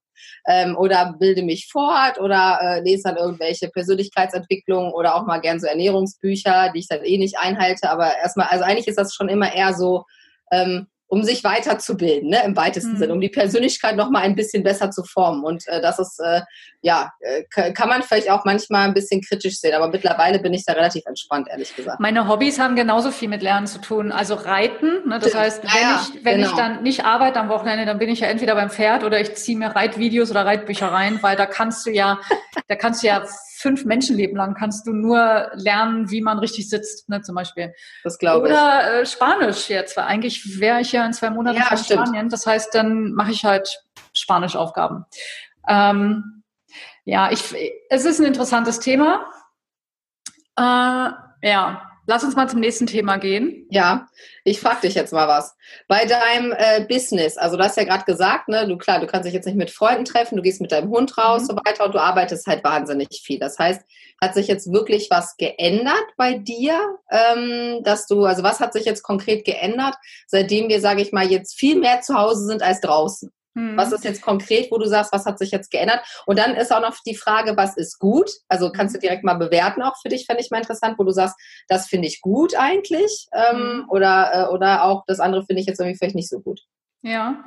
ähm, 0.48 0.76
oder 0.78 1.16
bilde 1.20 1.44
mich 1.44 1.70
fort 1.72 2.20
oder 2.20 2.60
äh, 2.62 2.80
lese 2.82 3.04
dann 3.04 3.18
irgendwelche 3.18 3.70
Persönlichkeitsentwicklungen 3.70 4.92
oder 4.94 5.16
auch 5.16 5.26
mal 5.26 5.40
gern 5.40 5.60
so 5.60 5.68
Ernährungsbücher, 5.68 6.72
die 6.74 6.80
ich 6.80 6.88
dann 6.88 7.04
eh 7.04 7.18
nicht 7.18 7.38
einhalte. 7.38 7.90
Aber 7.90 8.18
erstmal, 8.18 8.48
also 8.48 8.64
eigentlich 8.64 8.88
ist 8.88 8.98
das 8.98 9.14
schon 9.14 9.30
immer 9.30 9.54
eher 9.54 9.74
so, 9.74 10.06
ähm, 10.52 10.88
um 11.08 11.24
sich 11.24 11.44
weiterzubilden, 11.44 12.30
ne, 12.30 12.44
im 12.46 12.56
weitesten 12.56 12.94
mhm. 12.94 12.98
Sinne, 12.98 13.14
um 13.14 13.22
die 13.22 13.30
Persönlichkeit 13.30 13.96
noch 13.96 14.10
mal 14.10 14.22
ein 14.22 14.36
bisschen 14.36 14.64
besser 14.64 14.92
zu 14.92 15.04
formen. 15.04 15.44
Und 15.44 15.68
äh, 15.68 15.82
das 15.82 16.00
ist, 16.00 16.20
äh, 16.20 16.42
ja, 16.82 17.14
äh, 17.22 17.72
kann 17.72 17.88
man 17.88 18.04
vielleicht 18.04 18.30
auch 18.30 18.44
manchmal 18.44 18.88
ein 18.88 18.94
bisschen 18.94 19.22
kritisch 19.22 19.60
sehen, 19.60 19.74
aber 19.74 19.88
mittlerweile 19.88 20.40
bin 20.40 20.54
ich 20.54 20.66
da 20.66 20.74
relativ 20.74 21.06
entspannt, 21.06 21.48
ehrlich 21.50 21.76
gesagt. 21.76 22.00
Meine 22.00 22.28
Hobbys 22.28 22.60
haben 22.60 22.76
genauso 22.76 23.12
viel 23.12 23.30
mit 23.30 23.42
Lernen 23.42 23.68
zu 23.68 23.80
tun. 23.80 24.12
Also 24.12 24.36
Reiten, 24.36 25.08
ne, 25.08 25.20
das 25.20 25.34
heißt, 25.34 25.64
wenn, 25.64 25.82
ja, 25.82 26.02
ich, 26.02 26.26
wenn 26.26 26.38
genau. 26.38 26.50
ich 26.50 26.56
dann 26.56 26.84
nicht 26.84 27.06
arbeite 27.06 27.40
am 27.40 27.48
Wochenende, 27.50 27.86
dann 27.86 28.00
bin 28.00 28.10
ich 28.10 28.20
ja 28.20 28.28
entweder 28.28 28.56
beim 28.56 28.70
Pferd 28.70 29.04
oder 29.04 29.20
ich 29.22 29.36
ziehe 29.36 29.58
mir 29.58 29.70
Reitvideos 29.70 30.30
oder 30.30 30.46
Reitbücher 30.46 30.92
rein, 30.92 31.20
weil 31.22 31.38
da 31.38 31.46
kannst 31.46 31.86
du 31.86 31.90
ja, 31.90 32.20
da 32.68 32.76
kannst 32.76 33.02
du 33.02 33.08
ja 33.08 33.24
fünf 33.58 33.86
Menschenleben 33.86 34.38
lang 34.38 34.54
kannst 34.54 34.86
du 34.86 34.94
nur 34.94 35.50
lernen, 35.54 36.12
wie 36.12 36.22
man 36.22 36.40
richtig 36.40 36.70
sitzt, 36.70 37.10
ne, 37.10 37.22
zum 37.22 37.36
Beispiel. 37.36 37.74
Das 38.04 38.18
glaube 38.18 38.48
ich. 38.48 38.54
Oder 38.54 39.02
äh, 39.02 39.06
Spanisch 39.06 39.70
jetzt, 39.70 39.98
weil 39.98 40.06
eigentlich 40.06 40.60
wäre 40.60 40.82
ich 40.82 40.92
ja 40.92 41.06
in 41.06 41.14
zwei 41.14 41.30
Monaten 41.30 41.58
ja, 41.58 41.72
in 41.72 41.78
Spanien. 41.78 42.30
Das 42.30 42.46
heißt, 42.46 42.74
dann 42.76 43.14
mache 43.14 43.32
ich 43.32 43.46
halt 43.46 43.84
Spanischaufgaben. 44.14 45.06
Ähm, 45.68 46.44
ja, 47.06 47.32
ich, 47.32 47.44
es 47.90 48.06
ist 48.06 48.20
ein 48.20 48.26
interessantes 48.26 48.80
Thema. 48.80 49.26
Äh, 50.56 51.10
ja, 51.42 51.87
Lass 52.10 52.24
uns 52.24 52.38
mal 52.38 52.48
zum 52.48 52.62
nächsten 52.62 52.88
Thema 52.88 53.18
gehen. 53.18 53.68
Ja, 53.70 54.08
ich 54.46 54.62
frage 54.62 54.88
dich 54.88 54.96
jetzt 54.96 55.12
mal 55.12 55.28
was. 55.28 55.58
Bei 55.90 56.06
deinem 56.06 56.54
äh, 56.54 56.86
Business, 56.88 57.38
also 57.38 57.58
du 57.58 57.64
hast 57.64 57.76
ja 57.76 57.84
gerade 57.84 58.06
gesagt, 58.06 58.48
ne, 58.48 58.66
du 58.66 58.78
klar, 58.78 59.02
du 59.02 59.08
kannst 59.08 59.28
dich 59.28 59.34
jetzt 59.34 59.46
nicht 59.46 59.58
mit 59.58 59.72
Freunden 59.72 60.06
treffen, 60.06 60.38
du 60.38 60.42
gehst 60.42 60.62
mit 60.62 60.72
deinem 60.72 60.90
Hund 60.90 61.18
raus 61.18 61.42
mhm. 61.42 61.48
so 61.48 61.56
weiter 61.58 61.86
und 61.86 61.94
du 61.94 62.00
arbeitest 62.00 62.48
halt 62.48 62.64
wahnsinnig 62.64 63.22
viel. 63.26 63.40
Das 63.40 63.60
heißt, 63.60 63.82
hat 64.22 64.34
sich 64.34 64.48
jetzt 64.48 64.72
wirklich 64.72 65.10
was 65.12 65.36
geändert 65.36 66.06
bei 66.16 66.36
dir, 66.36 66.80
ähm, 67.12 67.84
dass 67.84 68.08
du, 68.08 68.24
also 68.24 68.42
was 68.42 68.62
hat 68.62 68.72
sich 68.72 68.86
jetzt 68.86 69.04
konkret 69.04 69.44
geändert, 69.44 69.96
seitdem 70.28 70.70
wir, 70.70 70.80
sage 70.80 71.02
ich 71.02 71.12
mal, 71.12 71.30
jetzt 71.30 71.60
viel 71.60 71.78
mehr 71.78 72.00
zu 72.00 72.16
Hause 72.16 72.46
sind 72.46 72.64
als 72.64 72.80
draußen? 72.80 73.32
Mhm. 73.58 73.76
Was 73.76 73.92
ist 73.92 74.04
jetzt 74.04 74.22
konkret, 74.22 74.72
wo 74.72 74.78
du 74.78 74.86
sagst, 74.86 75.12
was 75.12 75.26
hat 75.26 75.40
sich 75.40 75.50
jetzt 75.50 75.72
geändert? 75.72 76.02
Und 76.28 76.38
dann 76.38 76.56
ist 76.56 76.72
auch 76.72 76.82
noch 76.82 76.96
die 77.06 77.16
Frage, 77.16 77.58
was 77.58 77.76
ist 77.76 77.98
gut? 77.98 78.30
Also 78.48 78.72
kannst 78.72 78.96
du 78.96 79.00
direkt 79.00 79.24
mal 79.24 79.34
bewerten, 79.34 79.82
auch 79.82 79.96
für 80.00 80.10
dich 80.10 80.28
fände 80.28 80.44
ich 80.44 80.52
mal 80.52 80.60
interessant, 80.60 81.00
wo 81.00 81.04
du 81.04 81.12
sagst, 81.12 81.36
das 81.68 81.88
finde 81.88 82.08
ich 82.08 82.22
gut 82.22 82.56
eigentlich 82.56 83.28
ähm, 83.34 83.58
mhm. 83.58 83.86
oder, 83.90 84.32
äh, 84.34 84.54
oder 84.54 84.84
auch 84.84 85.04
das 85.08 85.20
andere 85.20 85.44
finde 85.44 85.62
ich 85.62 85.68
jetzt 85.68 85.80
irgendwie 85.80 85.98
vielleicht 85.98 86.16
nicht 86.16 86.30
so 86.30 86.40
gut. 86.40 86.62
Ja. 87.02 87.44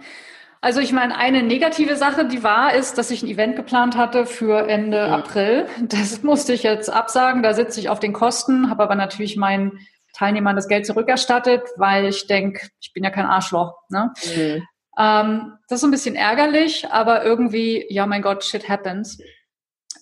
Also 0.61 0.81
ich 0.81 0.93
meine, 0.93 1.17
eine 1.17 1.43
negative 1.43 1.97
Sache, 1.97 2.27
die 2.27 2.43
war, 2.43 2.75
ist, 2.75 2.99
dass 2.99 3.11
ich 3.11 3.23
ein 3.23 3.29
Event 3.29 3.57
geplant 3.57 3.97
hatte 3.97 4.27
für 4.27 4.69
Ende 4.69 4.99
ja. 4.99 5.17
April. 5.17 5.67
Das 5.81 6.23
musste 6.23 6.53
ich 6.53 6.65
jetzt 6.65 6.91
absagen. 6.91 7.43
Da 7.43 7.55
sitze 7.55 7.79
ich 7.81 7.89
auf 7.89 8.01
den 8.01 8.13
Kosten, 8.13 8.69
habe 8.69 8.83
aber 8.83 8.97
natürlich 8.97 9.37
meinen 9.37 9.79
Teilnehmern 10.13 10.57
das 10.57 10.69
Geld 10.69 10.87
zurückerstattet, 10.87 11.63
weil 11.77 12.07
ich 12.07 12.27
denke, 12.27 12.69
ich 12.81 12.93
bin 12.93 13.05
ja 13.05 13.11
kein 13.11 13.27
Arschloch. 13.27 13.75
Ne? 13.89 14.13
Mhm. 14.37 14.67
Ähm, 14.99 15.59
das 15.69 15.81
ist 15.81 15.85
ein 15.85 15.91
bisschen 15.91 16.17
ärgerlich, 16.17 16.89
aber 16.91 17.25
irgendwie, 17.25 17.87
ja, 17.91 18.07
mein 18.07 18.23
Gott, 18.23 18.45
shit 18.45 18.69
happens. 18.69 19.19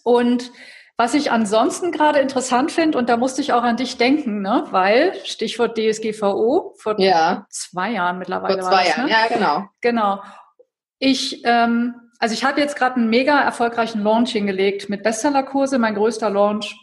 Und 0.02 0.50
was 0.96 1.14
ich 1.14 1.30
ansonsten 1.30 1.92
gerade 1.92 2.18
interessant 2.18 2.72
finde, 2.72 2.98
und 2.98 3.08
da 3.08 3.16
musste 3.16 3.40
ich 3.40 3.52
auch 3.52 3.62
an 3.62 3.76
dich 3.76 3.98
denken, 3.98 4.42
ne? 4.42 4.66
weil, 4.70 5.14
Stichwort 5.24 5.78
DSGVO, 5.78 6.74
vor 6.76 6.98
ja. 6.98 7.46
zwei 7.50 7.92
Jahren 7.92 8.18
mittlerweile. 8.18 8.60
Vor 8.60 8.70
zwei 8.70 8.84
das, 8.84 8.96
Jahren, 8.96 9.04
ne? 9.04 9.10
ja, 9.12 9.26
genau. 9.28 9.68
Genau. 9.80 10.22
Ich, 10.98 11.42
ähm, 11.44 11.94
also 12.18 12.34
ich 12.34 12.44
habe 12.44 12.60
jetzt 12.60 12.74
gerade 12.74 12.96
einen 12.96 13.10
mega 13.10 13.40
erfolgreichen 13.40 14.02
Launch 14.02 14.32
hingelegt 14.32 14.88
mit 14.88 15.04
Bestsellerkurse, 15.04 15.78
mein 15.78 15.94
größter 15.94 16.30
Launch, 16.30 16.74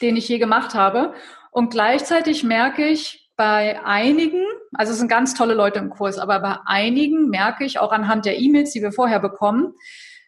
den 0.00 0.16
ich 0.16 0.28
je 0.28 0.38
gemacht 0.38 0.74
habe. 0.74 1.12
Und 1.50 1.70
gleichzeitig 1.70 2.44
merke 2.44 2.86
ich, 2.86 3.28
bei 3.38 3.80
einigen, 3.84 4.44
also 4.74 4.92
es 4.92 4.98
sind 4.98 5.08
ganz 5.08 5.34
tolle 5.34 5.54
Leute 5.54 5.78
im 5.78 5.90
Kurs, 5.90 6.18
aber 6.18 6.40
bei 6.40 6.56
einigen 6.66 7.28
merke 7.28 7.64
ich 7.64 7.78
auch 7.78 7.92
anhand 7.92 8.24
der 8.24 8.38
E-Mails, 8.38 8.72
die 8.72 8.82
wir 8.82 8.92
vorher 8.92 9.20
bekommen, 9.20 9.74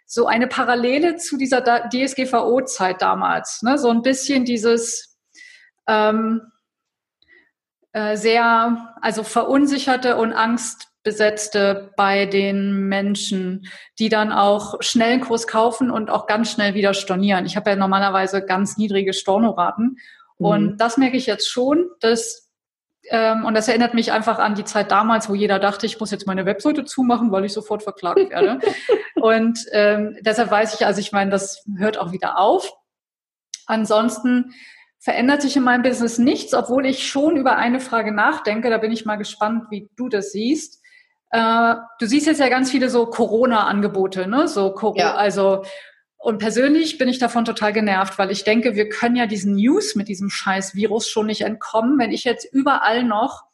so 0.06 0.26
eine 0.26 0.48
Parallele 0.48 1.16
zu 1.16 1.36
dieser 1.36 1.62
DSGVO-Zeit 1.62 3.00
damals. 3.00 3.62
Ne? 3.62 3.78
So 3.78 3.90
ein 3.90 4.02
bisschen 4.02 4.44
dieses 4.44 5.16
ähm, 5.86 6.42
äh, 7.92 8.16
sehr, 8.16 8.94
also 9.02 9.22
verunsicherte 9.22 10.16
und 10.16 10.32
angstbesetzte 10.32 11.92
bei 11.96 12.26
den 12.26 12.88
Menschen, 12.88 13.66
die 13.98 14.08
dann 14.08 14.32
auch 14.32 14.80
schnell 14.80 15.12
einen 15.12 15.20
Kurs 15.22 15.46
kaufen 15.46 15.90
und 15.90 16.10
auch 16.10 16.26
ganz 16.26 16.52
schnell 16.52 16.74
wieder 16.74 16.94
stornieren. 16.94 17.46
Ich 17.46 17.56
habe 17.56 17.70
ja 17.70 17.76
normalerweise 17.76 18.44
ganz 18.44 18.76
niedrige 18.76 19.12
Stornoraten. 19.12 19.98
Mhm. 20.38 20.46
Und 20.46 20.76
das 20.78 20.96
merke 20.96 21.16
ich 21.16 21.26
jetzt 21.26 21.48
schon, 21.48 21.88
dass 22.00 22.49
ähm, 23.12 23.44
und 23.44 23.54
das 23.54 23.66
erinnert 23.66 23.92
mich 23.92 24.12
einfach 24.12 24.38
an 24.38 24.54
die 24.54 24.64
Zeit 24.64 24.92
damals, 24.92 25.28
wo 25.28 25.34
jeder 25.34 25.58
dachte, 25.58 25.84
ich 25.84 25.98
muss 25.98 26.12
jetzt 26.12 26.28
meine 26.28 26.46
Webseite 26.46 26.84
zumachen, 26.84 27.32
weil 27.32 27.44
ich 27.44 27.52
sofort 27.52 27.82
verklagt 27.82 28.30
werde. 28.30 28.60
und 29.16 29.58
ähm, 29.72 30.16
deshalb 30.20 30.52
weiß 30.52 30.74
ich, 30.74 30.86
also 30.86 31.00
ich 31.00 31.10
meine, 31.10 31.32
das 31.32 31.64
hört 31.76 31.98
auch 31.98 32.12
wieder 32.12 32.38
auf. 32.38 32.72
Ansonsten 33.66 34.52
verändert 35.00 35.42
sich 35.42 35.56
in 35.56 35.64
meinem 35.64 35.82
Business 35.82 36.18
nichts, 36.18 36.54
obwohl 36.54 36.86
ich 36.86 37.08
schon 37.08 37.36
über 37.36 37.56
eine 37.56 37.80
Frage 37.80 38.12
nachdenke. 38.12 38.70
Da 38.70 38.78
bin 38.78 38.92
ich 38.92 39.04
mal 39.04 39.16
gespannt, 39.16 39.64
wie 39.70 39.90
du 39.96 40.08
das 40.08 40.30
siehst. 40.30 40.80
Äh, 41.30 41.74
du 41.98 42.06
siehst 42.06 42.28
jetzt 42.28 42.40
ja 42.40 42.48
ganz 42.48 42.70
viele 42.70 42.88
so 42.90 43.06
Corona-Angebote, 43.06 44.28
ne? 44.28 44.46
So 44.46 44.72
Corona, 44.72 45.00
ja. 45.00 45.14
also 45.16 45.64
und 46.22 46.36
persönlich 46.36 46.98
bin 46.98 47.08
ich 47.08 47.18
davon 47.18 47.46
total 47.46 47.72
genervt, 47.72 48.18
weil 48.18 48.30
ich 48.30 48.44
denke, 48.44 48.74
wir 48.74 48.90
können 48.90 49.16
ja 49.16 49.26
diesen 49.26 49.54
News 49.54 49.94
mit 49.94 50.06
diesem 50.06 50.28
scheiß 50.28 50.74
Virus 50.74 51.08
schon 51.08 51.26
nicht 51.26 51.40
entkommen, 51.40 51.98
wenn 51.98 52.12
ich 52.12 52.24
jetzt 52.24 52.46
überall 52.52 53.04
noch 53.04 53.44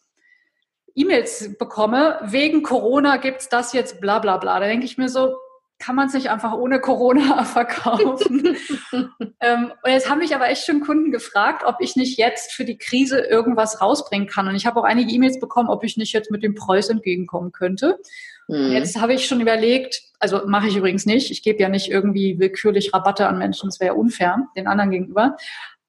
E-Mails 0.96 1.56
bekomme, 1.58 2.18
wegen 2.24 2.64
Corona 2.64 3.18
gibt's 3.18 3.48
das 3.48 3.72
jetzt 3.72 4.00
bla 4.00 4.18
bla 4.18 4.38
bla. 4.38 4.58
Da 4.58 4.66
denke 4.66 4.84
ich 4.84 4.98
mir 4.98 5.08
so, 5.08 5.36
kann 5.78 5.94
man 5.94 6.08
es 6.08 6.14
nicht 6.14 6.28
einfach 6.28 6.54
ohne 6.54 6.80
Corona 6.80 7.44
verkaufen? 7.44 8.56
ähm, 9.40 9.72
und 9.84 9.90
jetzt 9.90 10.10
haben 10.10 10.18
mich 10.18 10.34
aber 10.34 10.48
echt 10.48 10.66
schon 10.66 10.80
Kunden 10.80 11.12
gefragt, 11.12 11.62
ob 11.64 11.76
ich 11.78 11.94
nicht 11.94 12.18
jetzt 12.18 12.50
für 12.50 12.64
die 12.64 12.78
Krise 12.78 13.20
irgendwas 13.20 13.80
rausbringen 13.80 14.26
kann. 14.26 14.48
Und 14.48 14.56
ich 14.56 14.66
habe 14.66 14.80
auch 14.80 14.84
einige 14.84 15.12
E-Mails 15.12 15.38
bekommen, 15.38 15.68
ob 15.68 15.84
ich 15.84 15.96
nicht 15.96 16.12
jetzt 16.12 16.32
mit 16.32 16.42
dem 16.42 16.56
Preis 16.56 16.88
entgegenkommen 16.88 17.52
könnte. 17.52 18.00
Mhm. 18.48 18.72
Jetzt 18.72 19.00
habe 19.00 19.14
ich 19.14 19.26
schon 19.26 19.40
überlegt, 19.40 20.02
also 20.18 20.42
mache 20.46 20.68
ich 20.68 20.76
übrigens 20.76 21.06
nicht, 21.06 21.30
ich 21.30 21.42
gebe 21.42 21.60
ja 21.60 21.68
nicht 21.68 21.90
irgendwie 21.90 22.38
willkürlich 22.38 22.92
Rabatte 22.94 23.26
an 23.26 23.38
Menschen, 23.38 23.68
das 23.68 23.80
wäre 23.80 23.94
unfair 23.94 24.48
den 24.56 24.66
anderen 24.66 24.90
gegenüber. 24.90 25.36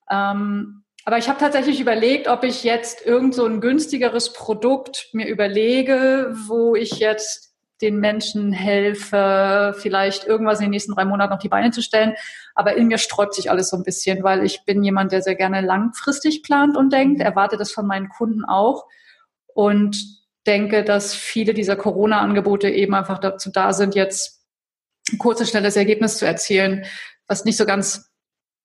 Ähm, 0.09 0.83
aber 1.05 1.17
ich 1.17 1.29
habe 1.29 1.39
tatsächlich 1.39 1.79
überlegt, 1.79 2.27
ob 2.27 2.43
ich 2.43 2.63
jetzt 2.63 3.05
irgend 3.05 3.33
so 3.33 3.45
ein 3.45 3.61
günstigeres 3.61 4.33
Produkt 4.33 5.07
mir 5.13 5.27
überlege, 5.27 6.33
wo 6.47 6.75
ich 6.75 6.99
jetzt 6.99 7.47
den 7.81 7.99
Menschen 7.99 8.51
helfe, 8.51 9.75
vielleicht 9.77 10.25
irgendwas 10.25 10.59
in 10.59 10.65
den 10.65 10.71
nächsten 10.71 10.95
drei 10.95 11.05
Monaten 11.05 11.31
auf 11.31 11.39
die 11.39 11.47
Beine 11.47 11.71
zu 11.71 11.81
stellen. 11.81 12.15
Aber 12.55 12.75
in 12.75 12.87
mir 12.87 12.97
sträubt 12.97 13.35
sich 13.35 13.51
alles 13.51 13.69
so 13.69 13.77
ein 13.77 13.83
bisschen, 13.83 14.23
weil 14.23 14.43
ich 14.43 14.65
bin 14.65 14.83
jemand, 14.83 15.11
der 15.11 15.21
sehr 15.21 15.35
gerne 15.35 15.61
langfristig 15.61 16.43
plant 16.43 16.75
und 16.75 16.91
denkt, 16.91 17.21
erwarte 17.21 17.55
das 17.55 17.71
von 17.71 17.85
meinen 17.85 18.09
Kunden 18.09 18.43
auch 18.43 18.85
und 19.53 20.16
denke, 20.48 20.84
dass 20.84 21.13
viele 21.13 21.54
dieser 21.54 21.75
Corona-Angebote 21.75 22.70
eben 22.70 22.96
einfach 22.96 23.20
dazu 23.20 23.51
da 23.51 23.74
sind, 23.74 23.94
jetzt 23.96 24.46
ein 25.12 25.18
kurzes, 25.18 25.50
schnelles 25.50 25.75
Ergebnis 25.75 26.18
zu 26.18 26.25
erzielen, 26.25 26.86
was 27.27 27.46
nicht 27.46 27.58
so 27.58 27.66
ganz 27.66 28.10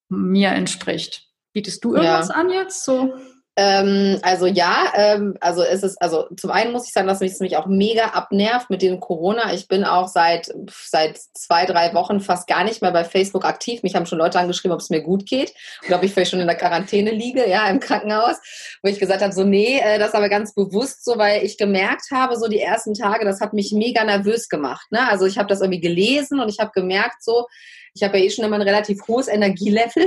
mir 0.09 0.51
entspricht. 0.51 1.29
Bietest 1.53 1.85
du 1.85 1.95
irgendwas 1.95 2.29
ja. 2.29 2.35
an 2.35 2.51
jetzt? 2.51 2.85
So? 2.85 3.15
Ähm, 3.55 4.19
also 4.23 4.47
ja, 4.47 4.93
ähm, 4.95 5.37
also 5.41 5.63
es 5.63 5.83
ist, 5.83 6.01
also 6.01 6.27
zum 6.39 6.51
einen 6.51 6.73
muss 6.73 6.87
ich 6.87 6.93
sagen, 6.95 7.07
dass 7.07 7.21
mich 7.21 7.33
es 7.33 7.41
mich 7.41 7.59
auch 7.59 7.67
mega 7.67 8.07
abnervt 8.07 8.71
mit 8.71 8.81
dem 8.81 8.99
Corona. 8.99 9.53
Ich 9.53 9.69
bin 9.69 9.85
auch 9.85 10.09
seit 10.09 10.51
seit 10.71 11.19
zwei, 11.35 11.67
drei 11.67 11.93
Wochen 11.93 12.21
fast 12.21 12.47
gar 12.47 12.65
nicht 12.65 12.81
mehr 12.81 12.93
bei 12.93 13.05
Facebook 13.05 13.45
aktiv. 13.45 13.83
Mich 13.83 13.95
haben 13.95 14.07
schon 14.07 14.19
Leute 14.19 14.39
angeschrieben, 14.39 14.73
ob 14.73 14.81
es 14.81 14.89
mir 14.89 15.03
gut 15.03 15.27
geht 15.27 15.53
oder 15.87 15.97
ob 15.97 16.03
ich 16.03 16.15
vielleicht 16.15 16.31
schon 16.31 16.41
in 16.41 16.47
der 16.47 16.57
Quarantäne 16.57 17.11
liege, 17.11 17.47
ja, 17.47 17.69
im 17.69 17.79
Krankenhaus, 17.79 18.37
wo 18.83 18.89
ich 18.89 18.99
gesagt 18.99 19.21
habe, 19.21 19.35
so 19.35 19.45
nee, 19.45 19.81
äh, 19.81 19.99
das 19.99 20.15
aber 20.15 20.31
ganz 20.31 20.55
bewusst 20.55 21.05
so, 21.05 21.19
weil 21.19 21.45
ich 21.45 21.59
gemerkt 21.59 22.07
habe, 22.11 22.37
so 22.37 22.49
die 22.49 22.61
ersten 22.61 22.95
Tage, 22.95 23.27
das 23.27 23.43
hat 23.43 23.53
mich 23.53 23.73
mega 23.73 24.03
nervös 24.03 24.49
gemacht. 24.49 24.87
Ne? 24.91 25.07
Also 25.11 25.27
ich 25.27 25.37
habe 25.37 25.49
das 25.49 25.61
irgendwie 25.61 25.81
gelesen 25.81 26.41
und 26.41 26.49
ich 26.49 26.59
habe 26.59 26.71
gemerkt, 26.73 27.23
so 27.23 27.47
ich 27.95 28.03
habe 28.03 28.19
ja 28.19 28.25
eh 28.25 28.31
schon 28.31 28.45
immer 28.45 28.57
ein 28.57 28.63
relativ 28.63 29.01
hohes 29.07 29.29
Energielevel. 29.29 30.07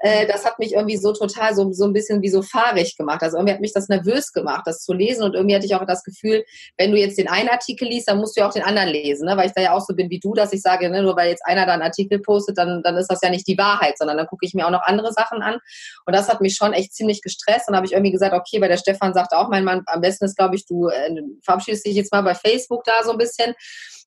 Äh, 0.00 0.26
das 0.26 0.44
hat 0.44 0.58
mich 0.58 0.74
irgendwie 0.74 0.98
so 0.98 1.12
total 1.12 1.54
so, 1.54 1.72
so 1.72 1.84
ein 1.84 1.92
bisschen 1.92 2.20
wie 2.20 2.28
so 2.28 2.42
fahrig 2.42 2.96
gemacht. 2.96 3.22
Also 3.22 3.38
irgendwie 3.38 3.54
hat 3.54 3.60
mich 3.60 3.72
das 3.72 3.88
nervös 3.88 4.32
gemacht, 4.32 4.62
das 4.66 4.80
zu 4.80 4.92
lesen. 4.92 5.22
Und 5.22 5.34
irgendwie 5.34 5.54
hatte 5.54 5.64
ich 5.64 5.74
auch 5.74 5.86
das 5.86 6.02
Gefühl, 6.02 6.44
wenn 6.76 6.92
du 6.92 6.98
jetzt 6.98 7.16
den 7.16 7.28
einen 7.28 7.48
Artikel 7.48 7.88
liest, 7.88 8.08
dann 8.08 8.18
musst 8.18 8.36
du 8.36 8.40
ja 8.40 8.48
auch 8.48 8.52
den 8.52 8.62
anderen 8.62 8.88
lesen. 8.88 9.26
Ne? 9.26 9.36
Weil 9.36 9.46
ich 9.46 9.52
da 9.54 9.62
ja 9.62 9.72
auch 9.72 9.80
so 9.80 9.94
bin 9.94 10.10
wie 10.10 10.20
du, 10.20 10.34
dass 10.34 10.52
ich 10.52 10.60
sage, 10.60 10.90
ne, 10.90 11.02
nur 11.02 11.16
weil 11.16 11.30
jetzt 11.30 11.44
einer 11.46 11.64
da 11.64 11.72
einen 11.72 11.82
Artikel 11.82 12.20
postet, 12.20 12.58
dann, 12.58 12.82
dann 12.82 12.96
ist 12.96 13.08
das 13.08 13.20
ja 13.22 13.30
nicht 13.30 13.46
die 13.48 13.56
Wahrheit, 13.56 13.96
sondern 13.96 14.18
dann 14.18 14.26
gucke 14.26 14.44
ich 14.44 14.52
mir 14.52 14.66
auch 14.66 14.70
noch 14.70 14.82
andere 14.82 15.12
Sachen 15.12 15.40
an. 15.40 15.58
Und 16.04 16.14
das 16.14 16.28
hat 16.28 16.40
mich 16.40 16.54
schon 16.54 16.74
echt 16.74 16.92
ziemlich 16.94 17.22
gestresst. 17.22 17.68
Und 17.68 17.76
habe 17.76 17.86
ich 17.86 17.92
irgendwie 17.92 18.12
gesagt, 18.12 18.34
okay, 18.34 18.60
weil 18.60 18.68
der 18.68 18.76
Stefan 18.76 19.14
sagte 19.14 19.38
auch, 19.38 19.48
mein 19.48 19.64
Mann, 19.64 19.82
am 19.86 20.00
besten 20.00 20.26
ist, 20.26 20.36
glaube 20.36 20.56
ich, 20.56 20.66
du 20.66 20.88
äh, 20.88 21.10
verabschiedest 21.42 21.86
dich 21.86 21.94
jetzt 21.94 22.12
mal 22.12 22.22
bei 22.22 22.34
Facebook 22.34 22.84
da 22.84 23.04
so 23.04 23.12
ein 23.12 23.18
bisschen. 23.18 23.54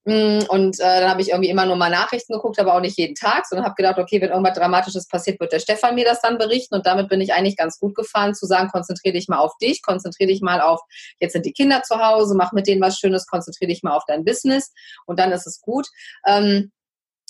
Mm, 0.05 0.43
und 0.49 0.79
äh, 0.79 1.01
dann 1.01 1.09
habe 1.09 1.21
ich 1.21 1.29
irgendwie 1.29 1.49
immer 1.49 1.65
nur 1.65 1.75
mal 1.75 1.89
Nachrichten 1.89 2.33
geguckt, 2.33 2.59
aber 2.59 2.75
auch 2.75 2.79
nicht 2.79 2.97
jeden 2.97 3.15
Tag, 3.15 3.47
sondern 3.47 3.65
habe 3.65 3.75
gedacht, 3.75 3.97
okay, 3.97 4.21
wenn 4.21 4.29
irgendwas 4.29 4.55
Dramatisches 4.55 5.07
passiert, 5.07 5.39
wird 5.39 5.51
der 5.51 5.59
Stefan 5.59 5.95
mir 5.95 6.05
das 6.05 6.21
dann 6.21 6.37
berichten. 6.37 6.75
Und 6.75 6.85
damit 6.85 7.09
bin 7.09 7.21
ich 7.21 7.33
eigentlich 7.33 7.57
ganz 7.57 7.79
gut 7.79 7.95
gefahren, 7.95 8.35
zu 8.35 8.45
sagen, 8.45 8.69
konzentriere 8.69 9.13
dich 9.13 9.27
mal 9.27 9.39
auf 9.39 9.57
dich, 9.57 9.81
konzentriere 9.81 10.29
dich 10.29 10.41
mal 10.41 10.61
auf, 10.61 10.79
jetzt 11.19 11.33
sind 11.33 11.45
die 11.45 11.53
Kinder 11.53 11.81
zu 11.81 11.99
Hause, 11.99 12.35
mach 12.35 12.51
mit 12.51 12.67
denen 12.67 12.81
was 12.81 12.99
Schönes, 12.99 13.25
konzentriere 13.25 13.69
dich 13.69 13.81
mal 13.81 13.95
auf 13.95 14.03
dein 14.07 14.23
Business 14.23 14.71
und 15.07 15.19
dann 15.19 15.31
ist 15.31 15.47
es 15.47 15.59
gut. 15.59 15.87
Ähm, 16.27 16.71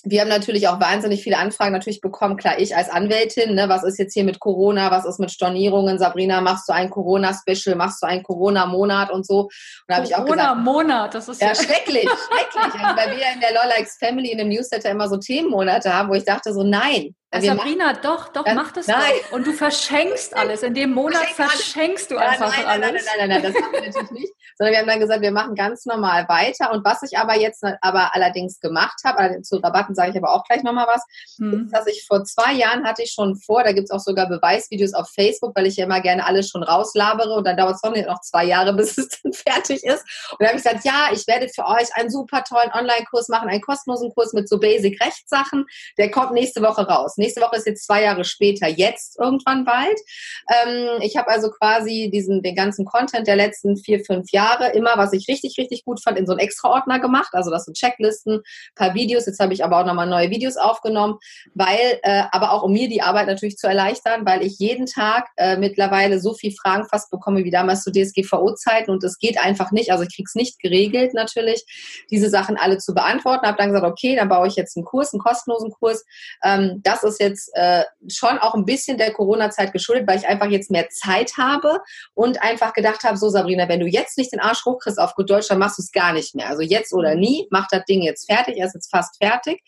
wir 0.05 0.21
haben 0.21 0.29
natürlich 0.29 0.67
auch 0.67 0.79
wahnsinnig 0.79 1.24
viele 1.24 1.38
Anfragen 1.38 1.74
natürlich 1.74 2.00
bekommen. 2.00 2.38
Klar, 2.38 2.59
ich 2.59 2.75
als 2.75 2.89
Anwältin, 2.89 3.55
ne, 3.55 3.67
was 3.67 3.83
ist 3.83 3.97
jetzt 3.97 4.13
hier 4.13 4.24
mit 4.24 4.39
Corona, 4.39 4.91
was 4.91 5.05
ist 5.05 5.19
mit 5.19 5.31
Stornierungen? 5.31 5.97
Sabrina, 5.97 6.41
machst 6.41 6.69
du 6.69 6.74
ein 6.74 6.89
Corona-Special, 6.89 7.75
machst 7.75 8.03
du 8.03 8.07
einen 8.07 8.24
Corona-Monat 8.24 9.12
und 9.12 9.25
so? 9.25 9.41
Und 9.41 9.51
da 9.88 9.95
habe 9.95 10.05
ich 10.05 10.15
auch 10.15 10.24
gesagt, 10.24 10.39
Corona-Monat, 10.39 11.13
das 11.15 11.27
ist 11.27 11.41
ja, 11.41 11.50
ja 11.50 11.55
schrecklich, 11.55 12.07
schrecklich. 12.07 12.81
Also, 12.81 12.97
weil 12.97 13.17
wir 13.17 13.25
in 13.33 13.41
der 13.41 13.53
Lawlikes 13.53 13.97
Family 13.97 14.31
in 14.31 14.38
dem 14.38 14.50
Newsletter 14.50 14.91
immer 14.91 15.09
so 15.09 15.17
Themenmonate 15.17 15.93
haben, 15.93 16.09
wo 16.09 16.13
ich 16.13 16.24
dachte 16.24 16.53
so, 16.53 16.63
nein, 16.63 17.15
ja, 17.44 17.56
Sabrina, 17.56 17.86
machen, 17.86 18.00
doch, 18.04 18.30
doch, 18.30 18.44
dann, 18.44 18.56
mach 18.56 18.72
das 18.72 18.88
nein. 18.88 19.00
doch. 19.00 19.32
Und 19.34 19.48
du 19.48 19.54
verschenkst 19.54 20.36
alles. 20.36 20.63
In 20.63 20.74
dem 20.74 20.94
Monat 20.94 21.25
verschenkst 21.25 22.12
du 22.12 22.18
einfach 22.18 22.51
nein, 22.51 22.65
nein, 22.65 22.84
alles. 22.84 23.06
Nein, 23.06 23.15
nein, 23.18 23.30
nein, 23.30 23.42
nein, 23.42 23.54
das 23.54 23.62
machen 23.62 23.74
wir 23.74 23.82
natürlich 23.82 24.12
nicht. 24.12 24.34
Sondern 24.58 24.74
wir 24.74 24.80
haben 24.80 24.88
dann 24.88 25.00
gesagt, 25.00 25.22
wir 25.22 25.32
machen 25.32 25.56
ganz 25.56 25.86
normal 25.86 26.27
weiter. 26.30 26.72
Und 26.72 26.86
was 26.86 27.04
ich 27.04 27.18
aber 27.18 27.38
jetzt 27.38 27.63
aber 27.82 28.15
allerdings 28.15 28.60
gemacht 28.60 29.01
habe, 29.04 29.42
zu 29.42 29.58
Rabatten 29.58 29.96
sage 29.96 30.12
ich 30.12 30.18
aber 30.18 30.34
auch 30.34 30.44
gleich 30.46 30.63
nochmal 30.63 30.88
was, 30.88 31.04
hm. 31.38 31.65
ist, 31.65 31.74
dass 31.74 31.88
ich 31.88 32.06
vor 32.08 32.24
zwei 32.24 32.54
Jahren 32.54 32.86
hatte 32.86 33.04
ich 33.04 33.12
schon 33.12 33.36
vor, 33.36 33.63
da 33.63 33.74
gibt 33.74 33.86
es 33.86 33.92
auch 33.92 34.00
sogar 34.00 34.27
Beweisvideos 34.30 34.94
auf 34.94 35.10
Facebook, 35.10 35.56
weil 35.56 35.65
ich 35.65 35.75
ja 35.75 35.86
immer 35.86 36.01
gerne 36.01 36.25
alles 36.25 36.50
schon 36.50 36.63
rauslabere 36.63 37.34
und 37.34 37.46
dann 37.46 37.58
dauert 37.58 37.75
es 37.75 38.06
noch 38.06 38.22
zwei 38.22 38.46
Jahre, 38.46 38.74
bis 38.77 38.98
es 38.98 39.10
dann 39.22 39.34
fertig 39.34 39.84
ist. 39.84 40.04
Und 40.32 40.42
dann 40.42 40.50
habe 40.50 40.58
ich 40.58 40.63
gesagt, 40.63 40.86
ja, 40.86 41.10
ich 41.12 41.27
werde 41.27 41.50
für 41.50 41.65
euch 41.65 41.94
einen 41.96 42.10
super 42.10 42.44
tollen 42.44 42.72
Online-Kurs 42.72 43.30
machen, 43.30 43.50
einen 43.50 43.62
kostenlosen 43.62 44.13
Kurs 44.13 44.34
mit 44.34 44.50
so 44.50 44.60
Basic-Rechtssachen. 44.60 45.65
Der 45.98 46.12
kommt 46.12 46.32
nächste 46.32 46.62
Woche 46.62 46.88
raus 46.88 47.18
nächste 47.25 47.41
Woche 47.41 47.58
ist 47.58 47.65
jetzt 47.65 47.86
zwei 47.86 48.03
Jahre 48.03 48.24
später, 48.24 48.67
jetzt 48.67 49.20
irgendwann 49.20 49.65
bald. 49.65 50.00
Ähm, 50.49 51.02
ich 51.02 51.17
habe 51.17 51.30
also 51.30 51.49
quasi 51.49 52.10
diesen, 52.13 52.41
den 52.41 52.56
ganzen 52.56 52.86
Content 52.86 53.28
der 53.28 53.36
letzten 53.36 53.78
vier, 53.78 54.04
fünf 54.06 54.32
Jahre 54.32 54.71
immer, 54.73 54.97
was 54.97 55.13
ich 55.13 55.28
richtig, 55.28 55.58
richtig 55.58 55.84
gut 55.86 56.02
fand, 56.02 56.17
in 56.17 56.28
so 56.28 56.34
einen 56.34 56.39
Extra-Ordner 56.39 56.99
gemacht. 56.99 57.30
Also 57.34 57.49
das 57.49 57.65
sind 57.65 57.78
Checklisten, 57.78 58.41
paar 58.76 58.93
Videos. 58.93 59.26
Jetzt 59.26 59.39
habe 59.39 59.54
ich 59.54 59.63
aber 59.63 59.80
auch 59.80 59.86
nochmal 59.86 60.08
neue 60.08 60.30
Videos 60.30 60.58
aufgenommen, 60.58 61.17
weil, 61.54 61.99
äh, 62.04 62.23
aber 62.32 62.52
auch 62.52 62.63
um 62.63 62.71
mir 62.71 62.88
die 62.88 63.02
Arbeit 63.02 63.28
natürlich 63.28 63.58
zu 63.58 63.67
erleichtern, 63.67 64.26
weil 64.26 64.43
ich 64.43 64.60
jeden 64.60 64.86
Tag 64.86 65.28
äh, 65.38 65.58
mittlerweile 65.58 66.19
so 66.19 66.34
viel 66.34 66.54
Fragen 66.54 66.86
fast 66.88 67.10
bekomme 67.10 67.43
wie 67.43 67.52
damals 67.52 67.84
zu 67.84 67.91
DSGVO-Zeiten 67.91 68.91
und 68.91 69.04
es 69.04 69.17
geht 69.17 69.39
einfach 69.39 69.71
nicht. 69.71 69.91
Also 69.91 70.04
ich 70.04 70.15
kriege 70.15 70.28
es 70.28 70.36
nicht 70.36 70.60
geregelt 70.60 71.13
natürlich, 71.13 71.65
diese 72.12 72.30
Sachen 72.30 72.58
alle 72.58 72.78
zu 72.78 72.93
beantworten. 72.93 73.47
Habe 73.47 73.58
dann 73.58 73.71
gesagt, 73.71 73.86
okay, 73.86 74.15
dann 74.15 74.30
baue 74.30 74.47
ich 74.47 74.56
jetzt 74.56 74.78
einen 74.78 74.86
Kurs, 74.86 75.13
einen 75.13 75.21
kostenlosen 75.21 75.71
Kurs. 75.71 76.06
Ähm, 76.43 76.82
das 76.84 77.04
ist 77.04 77.14
ist 77.15 77.21
jetzt 77.21 77.51
äh, 77.54 77.84
schon 78.08 78.38
auch 78.39 78.54
ein 78.54 78.65
bisschen 78.65 78.97
der 78.97 79.13
Corona-Zeit 79.13 79.73
geschuldet, 79.73 80.08
weil 80.08 80.17
ich 80.17 80.28
einfach 80.28 80.47
jetzt 80.47 80.71
mehr 80.71 80.89
Zeit 80.89 81.34
habe 81.38 81.80
und 82.13 82.41
einfach 82.41 82.73
gedacht 82.73 83.04
habe, 83.04 83.17
so 83.17 83.30
Sabrina, 83.30 83.67
wenn 83.69 83.80
du 83.80 83.88
jetzt 83.88 84.17
nicht 84.17 84.32
den 84.32 84.39
Arsch 84.39 84.65
hochkriegst 84.65 84.99
auf 84.99 85.15
gut 85.15 85.30
Deutsch, 85.30 85.47
dann 85.47 85.60
machst 85.60 85.78
du 85.78 85.82
es 85.82 85.91
gar 85.91 86.13
nicht 86.13 86.36
mehr. 86.36 86.49
Also 86.49 86.62
jetzt 86.62 86.93
oder 86.93 87.15
nie, 87.15 87.47
mach 87.51 87.67
das 87.69 87.86
Ding 87.86 88.01
jetzt 88.01 88.30
fertig, 88.32 88.58
er 88.58 88.67
ist 88.67 88.75
jetzt 88.75 88.91
fast 88.91 89.17
fertig. 89.21 89.62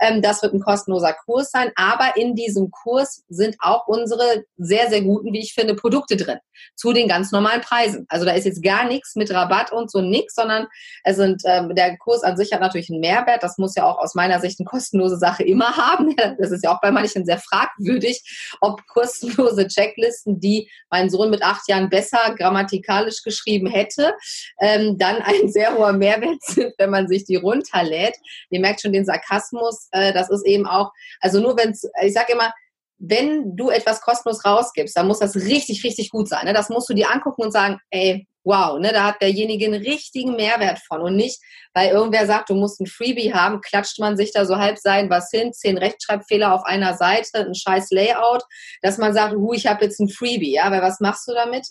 Ähm, 0.00 0.22
das 0.22 0.42
wird 0.42 0.54
ein 0.54 0.60
kostenloser 0.60 1.14
Kurs 1.24 1.50
sein, 1.50 1.70
aber 1.76 2.16
in 2.16 2.34
diesem 2.34 2.70
Kurs 2.70 3.22
sind 3.28 3.56
auch 3.60 3.86
unsere 3.86 4.44
sehr, 4.56 4.88
sehr 4.88 5.02
guten, 5.02 5.32
wie 5.32 5.40
ich 5.40 5.54
finde, 5.54 5.74
Produkte 5.74 6.16
drin 6.16 6.38
zu 6.76 6.92
den 6.92 7.08
ganz 7.08 7.32
normalen 7.32 7.60
Preisen. 7.60 8.06
Also 8.08 8.24
da 8.24 8.32
ist 8.32 8.44
jetzt 8.44 8.62
gar 8.62 8.84
nichts 8.84 9.16
mit 9.16 9.32
Rabatt 9.32 9.72
und 9.72 9.90
so 9.90 10.00
nix, 10.00 10.34
sondern 10.34 10.66
es 11.04 11.16
sind, 11.16 11.42
ähm, 11.44 11.74
der 11.74 11.96
Kurs 11.98 12.22
an 12.22 12.36
sich 12.36 12.52
hat 12.52 12.60
natürlich 12.60 12.90
einen 12.90 13.00
Mehrwert. 13.00 13.42
Das 13.42 13.58
muss 13.58 13.74
ja 13.74 13.84
auch 13.84 13.98
aus 13.98 14.14
meiner 14.14 14.40
Sicht 14.40 14.60
eine 14.60 14.66
kostenlose 14.66 15.16
Sache 15.16 15.42
immer 15.42 15.76
haben. 15.76 16.14
Das 16.38 16.50
ist 16.50 16.64
ja 16.64 16.74
auch 16.74 16.80
bei 16.84 16.90
manchen 16.90 17.24
sehr 17.24 17.38
fragwürdig, 17.38 18.22
ob 18.60 18.86
kostenlose 18.86 19.66
Checklisten, 19.68 20.38
die 20.38 20.70
mein 20.90 21.08
Sohn 21.08 21.30
mit 21.30 21.42
acht 21.42 21.66
Jahren 21.66 21.88
besser 21.88 22.34
grammatikalisch 22.36 23.22
geschrieben 23.22 23.66
hätte, 23.66 24.12
ähm, 24.60 24.98
dann 24.98 25.22
ein 25.22 25.50
sehr 25.50 25.74
hoher 25.78 25.94
Mehrwert 25.94 26.42
sind, 26.42 26.74
wenn 26.76 26.90
man 26.90 27.08
sich 27.08 27.24
die 27.24 27.36
runterlädt. 27.36 28.16
Ihr 28.50 28.60
merkt 28.60 28.82
schon 28.82 28.92
den 28.92 29.06
Sarkasmus. 29.06 29.88
Äh, 29.92 30.12
das 30.12 30.28
ist 30.28 30.46
eben 30.46 30.66
auch, 30.66 30.92
also 31.20 31.40
nur 31.40 31.56
wenn 31.56 31.70
es, 31.70 31.88
ich 32.02 32.12
sage 32.12 32.32
immer, 32.32 32.52
wenn 32.98 33.56
du 33.56 33.70
etwas 33.70 34.02
kostenlos 34.02 34.44
rausgibst, 34.44 34.96
dann 34.96 35.08
muss 35.08 35.20
das 35.20 35.36
richtig, 35.36 35.84
richtig 35.84 36.10
gut 36.10 36.28
sein. 36.28 36.44
Ne? 36.44 36.52
Das 36.52 36.68
musst 36.68 36.88
du 36.90 36.94
dir 36.94 37.10
angucken 37.10 37.42
und 37.42 37.52
sagen, 37.52 37.78
ey, 37.90 38.26
wow, 38.44 38.78
ne, 38.78 38.92
da 38.92 39.04
hat 39.04 39.22
derjenige 39.22 39.66
einen 39.66 39.82
richtigen 39.82 40.36
Mehrwert 40.36 40.78
von. 40.86 41.00
Und 41.00 41.16
nicht, 41.16 41.40
weil 41.72 41.90
irgendwer 41.90 42.26
sagt, 42.26 42.50
du 42.50 42.54
musst 42.54 42.80
ein 42.80 42.86
Freebie 42.86 43.32
haben, 43.32 43.60
klatscht 43.60 43.98
man 43.98 44.16
sich 44.16 44.32
da 44.32 44.44
so 44.44 44.58
halb 44.58 44.78
sein 44.78 45.10
was 45.10 45.30
hin, 45.30 45.52
zehn 45.52 45.78
Rechtschreibfehler 45.78 46.54
auf 46.54 46.64
einer 46.64 46.94
Seite, 46.94 47.38
ein 47.38 47.54
scheiß 47.54 47.90
Layout, 47.90 48.42
dass 48.82 48.98
man 48.98 49.14
sagt, 49.14 49.34
hu, 49.34 49.52
ich 49.52 49.66
habe 49.66 49.84
jetzt 49.84 49.98
ein 49.98 50.08
Freebie, 50.08 50.54
ja, 50.54 50.70
weil 50.70 50.82
was 50.82 51.00
machst 51.00 51.26
du 51.26 51.32
damit? 51.32 51.66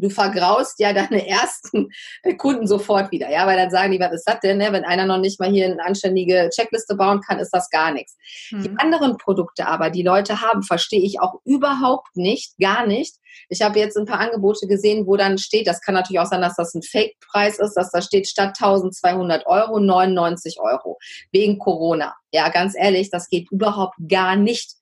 du 0.00 0.10
vergraust 0.10 0.78
ja 0.78 0.92
deine 0.92 1.26
ersten 1.28 1.90
Kunden 2.38 2.66
sofort 2.66 3.10
wieder, 3.10 3.30
ja, 3.30 3.46
weil 3.46 3.56
dann 3.56 3.70
sagen 3.70 3.92
die, 3.92 4.00
was 4.00 4.12
ist 4.12 4.24
das 4.24 4.40
denn, 4.40 4.58
ne? 4.58 4.72
wenn 4.72 4.84
einer 4.84 5.06
noch 5.06 5.18
nicht 5.18 5.40
mal 5.40 5.50
hier 5.50 5.66
eine 5.66 5.84
anständige 5.84 6.50
Checkliste 6.54 6.96
bauen 6.96 7.20
kann, 7.20 7.38
ist 7.38 7.50
das 7.50 7.70
gar 7.70 7.92
nichts. 7.92 8.16
Mhm. 8.50 8.62
Die 8.62 8.74
anderen 8.78 9.16
Produkte 9.18 9.66
aber, 9.66 9.90
die 9.90 10.02
Leute 10.02 10.40
haben, 10.40 10.62
verstehe 10.62 11.02
ich 11.02 11.20
auch 11.20 11.34
überhaupt 11.44 12.16
nicht, 12.16 12.56
gar 12.58 12.86
nicht. 12.86 13.16
Ich 13.48 13.62
habe 13.62 13.78
jetzt 13.78 13.96
ein 13.96 14.06
paar 14.06 14.20
Angebote 14.20 14.66
gesehen, 14.66 15.06
wo 15.06 15.16
dann 15.16 15.38
steht, 15.38 15.66
das 15.66 15.80
kann 15.80 15.94
natürlich 15.94 16.20
auch 16.20 16.26
sein, 16.26 16.42
dass 16.42 16.56
das 16.56 16.74
ein 16.74 16.82
Fake-Preis 16.82 17.58
ist, 17.58 17.74
dass 17.74 17.90
da 17.90 18.02
steht 18.02 18.28
statt 18.28 18.54
1200 18.58 19.46
Euro 19.46 19.80
99 19.80 20.58
Euro 20.60 20.98
wegen 21.32 21.58
Corona. 21.58 22.14
Ja, 22.32 22.50
ganz 22.50 22.74
ehrlich, 22.76 23.10
das 23.10 23.28
geht 23.28 23.50
überhaupt 23.50 23.96
gar 24.06 24.36
nicht 24.36 24.78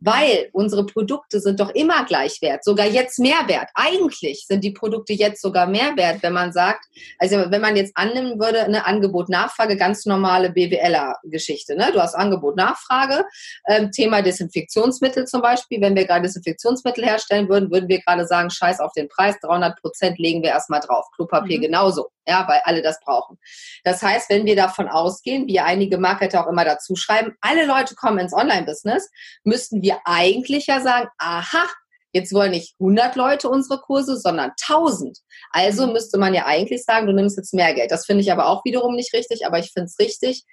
weil 0.00 0.48
unsere 0.52 0.86
Produkte 0.86 1.40
sind 1.40 1.60
doch 1.60 1.70
immer 1.70 2.04
gleich 2.04 2.40
wert, 2.42 2.64
sogar 2.64 2.86
jetzt 2.86 3.18
mehr 3.18 3.46
wert. 3.46 3.68
Eigentlich 3.74 4.46
sind 4.46 4.64
die 4.64 4.72
Produkte 4.72 5.12
jetzt 5.12 5.42
sogar 5.42 5.66
mehr 5.66 5.96
wert, 5.96 6.22
wenn 6.22 6.32
man 6.32 6.52
sagt, 6.52 6.86
also 7.18 7.50
wenn 7.50 7.60
man 7.60 7.76
jetzt 7.76 7.92
annehmen 7.96 8.40
würde, 8.40 8.64
eine 8.64 8.86
Angebot-Nachfrage, 8.86 9.76
ganz 9.76 10.06
normale 10.06 10.50
BWLer-Geschichte. 10.50 11.76
Ne? 11.76 11.90
Du 11.92 12.00
hast 12.00 12.14
Angebot-Nachfrage, 12.14 13.24
ähm, 13.68 13.90
Thema 13.90 14.22
Desinfektionsmittel 14.22 15.26
zum 15.26 15.42
Beispiel. 15.42 15.80
Wenn 15.80 15.96
wir 15.96 16.06
gerade 16.06 16.22
Desinfektionsmittel 16.22 17.04
herstellen 17.04 17.48
würden, 17.48 17.70
würden 17.70 17.88
wir 17.88 17.99
gerade 18.04 18.26
sagen, 18.26 18.50
scheiß 18.50 18.80
auf 18.80 18.92
den 18.92 19.08
Preis, 19.08 19.36
300 19.40 19.80
Prozent 19.80 20.18
legen 20.18 20.42
wir 20.42 20.50
erstmal 20.50 20.80
drauf. 20.80 21.06
Klopapier 21.14 21.58
mhm. 21.58 21.62
genauso, 21.62 22.10
ja, 22.26 22.46
weil 22.48 22.60
alle 22.64 22.82
das 22.82 23.00
brauchen. 23.00 23.38
Das 23.84 24.02
heißt, 24.02 24.30
wenn 24.30 24.46
wir 24.46 24.56
davon 24.56 24.88
ausgehen, 24.88 25.46
wie 25.46 25.60
einige 25.60 25.98
Marketer 25.98 26.44
auch 26.44 26.50
immer 26.50 26.64
dazu 26.64 26.96
schreiben, 26.96 27.36
alle 27.40 27.66
Leute 27.66 27.94
kommen 27.94 28.18
ins 28.18 28.34
Online-Business, 28.34 29.10
müssten 29.44 29.82
wir 29.82 29.98
eigentlich 30.04 30.66
ja 30.66 30.80
sagen, 30.80 31.08
aha, 31.18 31.66
jetzt 32.12 32.32
wollen 32.32 32.50
nicht 32.50 32.74
100 32.80 33.16
Leute 33.16 33.48
unsere 33.48 33.80
Kurse, 33.80 34.16
sondern 34.18 34.52
1000. 34.68 35.18
Also 35.52 35.86
mhm. 35.86 35.92
müsste 35.92 36.18
man 36.18 36.34
ja 36.34 36.46
eigentlich 36.46 36.84
sagen, 36.84 37.06
du 37.06 37.12
nimmst 37.12 37.36
jetzt 37.36 37.54
mehr 37.54 37.74
Geld. 37.74 37.90
Das 37.90 38.06
finde 38.06 38.22
ich 38.22 38.32
aber 38.32 38.46
auch 38.46 38.64
wiederum 38.64 38.94
nicht 38.94 39.12
richtig, 39.14 39.46
aber 39.46 39.58
ich 39.58 39.72
finde 39.72 39.86
es 39.86 39.98
richtig, 39.98 40.44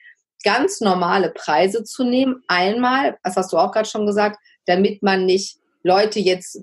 ganz 0.44 0.82
normale 0.82 1.32
Preise 1.32 1.84
zu 1.84 2.04
nehmen. 2.04 2.44
Einmal, 2.48 3.18
das 3.24 3.36
hast 3.36 3.52
du 3.52 3.58
auch 3.58 3.72
gerade 3.72 3.90
schon 3.90 4.06
gesagt, 4.06 4.38
damit 4.66 5.02
man 5.02 5.26
nicht 5.26 5.58
Leute 5.88 6.19
jetzt 6.19 6.56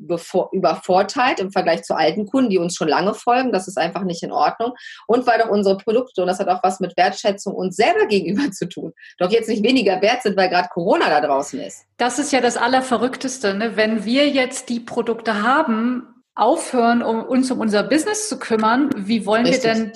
übervorteilt 0.53 1.41
im 1.41 1.51
Vergleich 1.51 1.83
zu 1.83 1.97
alten 1.97 2.27
Kunden, 2.27 2.51
die 2.51 2.59
uns 2.59 2.77
schon 2.77 2.89
lange 2.89 3.15
folgen. 3.15 3.51
Das 3.51 3.67
ist 3.67 3.79
einfach 3.79 4.05
nicht 4.05 4.23
in 4.23 4.31
Ordnung. 4.31 4.75
Und 5.07 5.27
weil 5.27 5.39
doch 5.39 5.49
unsere 5.49 5.77
Produkte, 5.77 6.21
und 6.21 6.29
das 6.29 6.39
hat 6.39 6.49
auch 6.49 6.63
was 6.63 6.79
mit 6.79 6.97
Wertschätzung 6.97 7.55
uns 7.55 7.77
selber 7.77 8.07
gegenüber 8.07 8.51
zu 8.53 8.69
tun, 8.69 8.93
doch 9.19 9.31
jetzt 9.31 9.49
nicht 9.49 9.65
weniger 9.65 10.01
wert 10.03 10.23
sind, 10.23 10.37
weil 10.37 10.49
gerade 10.49 10.69
Corona 10.69 11.09
da 11.09 11.21
draußen 11.21 11.59
ist. 11.61 11.87
Das 11.97 12.19
ist 12.19 12.33
ja 12.33 12.41
das 12.41 12.57
Allerverrückteste. 12.57 13.55
Ne? 13.55 13.77
Wenn 13.77 14.05
wir 14.05 14.29
jetzt 14.29 14.69
die 14.69 14.81
Produkte 14.81 15.43
haben, 15.43 16.15
aufhören, 16.35 17.03
um 17.03 17.23
uns 17.25 17.51
um 17.51 17.61
unser 17.61 17.83
Business 17.83 18.29
zu 18.29 18.39
kümmern, 18.39 18.91
wie 18.97 19.25
wollen 19.25 19.47
Richtig. 19.47 19.65
wir 19.65 19.75
denn 19.75 19.93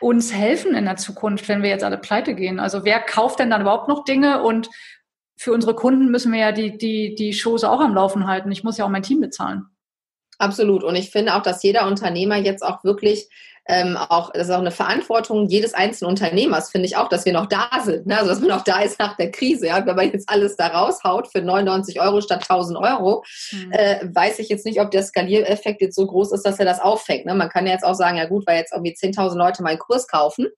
uns 0.00 0.32
helfen 0.32 0.74
in 0.74 0.84
der 0.84 0.96
Zukunft, 0.96 1.48
wenn 1.48 1.62
wir 1.62 1.70
jetzt 1.70 1.84
alle 1.84 1.98
pleite 1.98 2.34
gehen? 2.34 2.60
Also 2.60 2.84
wer 2.84 3.00
kauft 3.00 3.38
denn 3.38 3.50
dann 3.50 3.62
überhaupt 3.62 3.88
noch 3.88 4.04
Dinge 4.04 4.42
und 4.42 4.68
für 5.40 5.54
unsere 5.54 5.74
Kunden 5.74 6.10
müssen 6.10 6.32
wir 6.32 6.38
ja 6.38 6.52
die, 6.52 6.76
die, 6.76 7.14
die 7.14 7.32
Shows 7.32 7.64
auch 7.64 7.80
am 7.80 7.94
Laufen 7.94 8.26
halten. 8.26 8.52
Ich 8.52 8.62
muss 8.62 8.76
ja 8.76 8.84
auch 8.84 8.90
mein 8.90 9.02
Team 9.02 9.20
bezahlen. 9.20 9.64
Absolut. 10.36 10.84
Und 10.84 10.96
ich 10.96 11.08
finde 11.08 11.34
auch, 11.34 11.40
dass 11.40 11.62
jeder 11.62 11.86
Unternehmer 11.86 12.36
jetzt 12.36 12.62
auch 12.62 12.84
wirklich 12.84 13.26
ähm, 13.70 13.96
auch, 13.96 14.32
das 14.32 14.48
ist 14.48 14.54
auch 14.54 14.58
eine 14.58 14.72
Verantwortung 14.72 15.48
jedes 15.48 15.74
einzelnen 15.74 16.10
Unternehmers, 16.10 16.70
finde 16.70 16.86
ich 16.86 16.96
auch, 16.96 17.08
dass 17.08 17.24
wir 17.24 17.32
noch 17.32 17.46
da 17.46 17.68
sind. 17.84 18.06
Ne? 18.06 18.18
Also, 18.18 18.30
dass 18.30 18.40
man 18.40 18.50
auch 18.50 18.64
da 18.64 18.80
ist 18.80 18.98
nach 18.98 19.16
der 19.16 19.30
Krise. 19.30 19.68
Ja? 19.68 19.86
Wenn 19.86 19.94
man 19.94 20.10
jetzt 20.10 20.28
alles 20.28 20.56
da 20.56 20.66
raushaut 20.66 21.28
für 21.28 21.40
99 21.40 22.00
Euro 22.00 22.20
statt 22.20 22.42
1000 22.42 22.78
Euro, 22.78 23.24
mhm. 23.52 23.72
äh, 23.72 24.00
weiß 24.02 24.40
ich 24.40 24.48
jetzt 24.48 24.66
nicht, 24.66 24.80
ob 24.80 24.90
der 24.90 25.04
Skaliereffekt 25.04 25.80
jetzt 25.80 25.94
so 25.94 26.06
groß 26.06 26.32
ist, 26.32 26.44
dass 26.44 26.58
er 26.58 26.64
das 26.64 26.80
auffängt. 26.80 27.26
Ne? 27.26 27.34
Man 27.34 27.48
kann 27.48 27.66
ja 27.66 27.72
jetzt 27.72 27.84
auch 27.84 27.94
sagen, 27.94 28.16
ja 28.16 28.26
gut, 28.26 28.46
weil 28.46 28.58
jetzt 28.58 28.72
irgendwie 28.72 28.94
10.000 28.94 29.36
Leute 29.36 29.62
meinen 29.62 29.78
Kurs 29.78 30.08
kaufen, 30.08 30.48